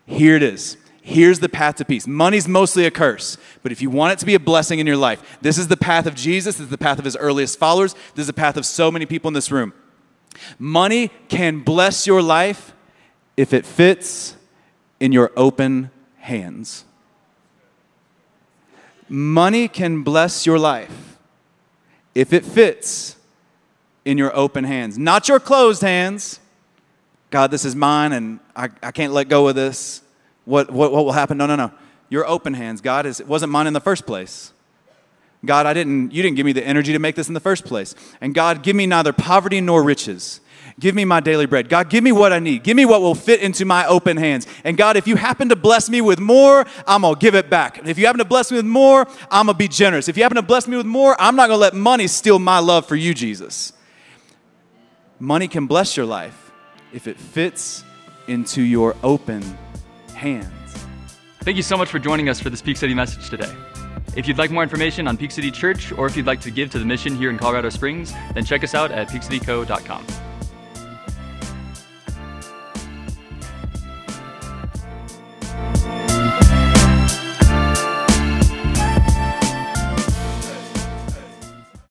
Here 0.05 0.35
it 0.35 0.43
is. 0.43 0.77
Here's 1.01 1.39
the 1.39 1.49
path 1.49 1.75
to 1.75 1.85
peace. 1.85 2.07
Money's 2.07 2.47
mostly 2.47 2.85
a 2.85 2.91
curse, 2.91 3.37
but 3.61 3.73
if 3.73 3.81
you 3.81 3.89
want 3.89 4.13
it 4.13 4.19
to 4.19 4.25
be 4.25 4.35
a 4.35 4.39
blessing 4.39 4.79
in 4.79 4.87
your 4.87 4.95
life, 4.95 5.37
this 5.41 5.57
is 5.57 5.67
the 5.67 5.75
path 5.75 6.05
of 6.05 6.15
Jesus. 6.15 6.55
This 6.55 6.65
is 6.65 6.69
the 6.69 6.77
path 6.77 6.97
of 6.97 7.03
his 7.03 7.17
earliest 7.17 7.59
followers. 7.59 7.93
This 8.15 8.23
is 8.23 8.27
the 8.27 8.33
path 8.33 8.55
of 8.55 8.65
so 8.65 8.89
many 8.89 9.05
people 9.05 9.27
in 9.27 9.33
this 9.33 9.51
room. 9.51 9.73
Money 10.57 11.11
can 11.27 11.59
bless 11.59 12.07
your 12.07 12.21
life 12.21 12.73
if 13.35 13.53
it 13.53 13.65
fits 13.65 14.37
in 14.99 15.11
your 15.11 15.31
open 15.35 15.91
hands. 16.19 16.85
Money 19.09 19.67
can 19.67 20.03
bless 20.03 20.45
your 20.45 20.57
life 20.57 21.17
if 22.15 22.31
it 22.31 22.45
fits 22.45 23.17
in 24.05 24.17
your 24.17 24.35
open 24.35 24.63
hands, 24.63 24.97
not 24.97 25.27
your 25.27 25.39
closed 25.39 25.81
hands. 25.81 26.39
God, 27.29 27.51
this 27.51 27.65
is 27.65 27.75
mine 27.75 28.11
and 28.11 28.39
I, 28.55 28.69
I 28.81 28.91
can't 28.91 29.13
let 29.13 29.29
go 29.29 29.47
of 29.47 29.55
this. 29.55 30.01
What, 30.45 30.69
what, 30.69 30.91
what 30.91 31.05
will 31.05 31.13
happen? 31.13 31.37
No, 31.37 31.45
no, 31.45 31.55
no. 31.55 31.71
Your 32.09 32.27
open 32.27 32.53
hands. 32.53 32.81
God, 32.81 33.05
is, 33.05 33.19
it 33.19 33.27
wasn't 33.27 33.51
mine 33.51 33.65
in 33.65 33.73
the 33.73 33.81
first 33.81 34.05
place. 34.05 34.51
God, 35.45 35.65
I 35.65 35.73
didn't, 35.73 36.11
you 36.13 36.23
didn't 36.23 36.37
give 36.37 36.45
me 36.45 36.53
the 36.53 36.65
energy 36.65 36.93
to 36.93 36.99
make 36.99 37.15
this 37.15 37.27
in 37.27 37.33
the 37.33 37.39
first 37.39 37.65
place. 37.65 37.95
And 38.21 38.33
God, 38.33 38.63
give 38.63 38.75
me 38.75 38.85
neither 38.85 39.11
poverty 39.11 39.59
nor 39.59 39.83
riches. 39.83 40.39
Give 40.79 40.95
me 40.95 41.05
my 41.05 41.19
daily 41.19 41.45
bread. 41.45 41.69
God, 41.69 41.89
give 41.89 42.03
me 42.03 42.11
what 42.11 42.31
I 42.31 42.39
need. 42.39 42.63
Give 42.63 42.75
me 42.75 42.85
what 42.85 43.01
will 43.01 43.15
fit 43.15 43.41
into 43.41 43.65
my 43.65 43.85
open 43.85 44.17
hands. 44.17 44.47
And 44.63 44.77
God, 44.77 44.95
if 44.95 45.05
you 45.05 45.15
happen 45.15 45.49
to 45.49 45.55
bless 45.55 45.89
me 45.89 46.01
with 46.01 46.19
more, 46.19 46.65
I'm 46.87 47.01
going 47.01 47.15
to 47.15 47.19
give 47.19 47.35
it 47.35 47.49
back. 47.49 47.81
If 47.85 47.97
you 47.99 48.05
happen 48.05 48.19
to 48.19 48.25
bless 48.25 48.51
me 48.51 48.57
with 48.57 48.65
more, 48.65 49.05
I'm 49.29 49.47
going 49.47 49.55
to 49.55 49.57
be 49.57 49.67
generous. 49.67 50.07
If 50.07 50.17
you 50.17 50.23
happen 50.23 50.37
to 50.37 50.41
bless 50.41 50.67
me 50.67 50.77
with 50.77 50.85
more, 50.85 51.15
I'm 51.19 51.35
not 51.35 51.47
going 51.47 51.57
to 51.57 51.61
let 51.61 51.73
money 51.73 52.07
steal 52.07 52.39
my 52.39 52.59
love 52.59 52.87
for 52.87 52.95
you, 52.95 53.13
Jesus. 53.13 53.73
Money 55.23 55.47
can 55.47 55.67
bless 55.67 55.95
your 55.95 56.05
life 56.05 56.51
if 56.91 57.07
it 57.07 57.17
fits 57.17 57.85
into 58.27 58.61
your 58.61 58.93
open 59.03 59.41
hands. 60.13 60.85
Thank 61.43 61.55
you 61.55 61.63
so 61.63 61.77
much 61.77 61.87
for 61.87 61.97
joining 61.97 62.27
us 62.27 62.41
for 62.41 62.49
this 62.49 62.61
Peak 62.61 62.75
City 62.75 62.93
message 62.93 63.29
today. 63.29 63.49
If 64.17 64.27
you'd 64.27 64.37
like 64.37 64.51
more 64.51 64.63
information 64.63 65.07
on 65.07 65.15
Peak 65.15 65.31
City 65.31 65.49
Church 65.49 65.93
or 65.93 66.07
if 66.07 66.17
you'd 66.17 66.25
like 66.25 66.41
to 66.41 66.51
give 66.51 66.71
to 66.71 66.79
the 66.79 66.83
mission 66.83 67.15
here 67.15 67.29
in 67.29 67.37
Colorado 67.37 67.69
Springs, 67.69 68.11
then 68.33 68.43
check 68.43 68.65
us 68.65 68.75
out 68.75 68.91
at 68.91 69.07
peakcityco.com. 69.07 70.05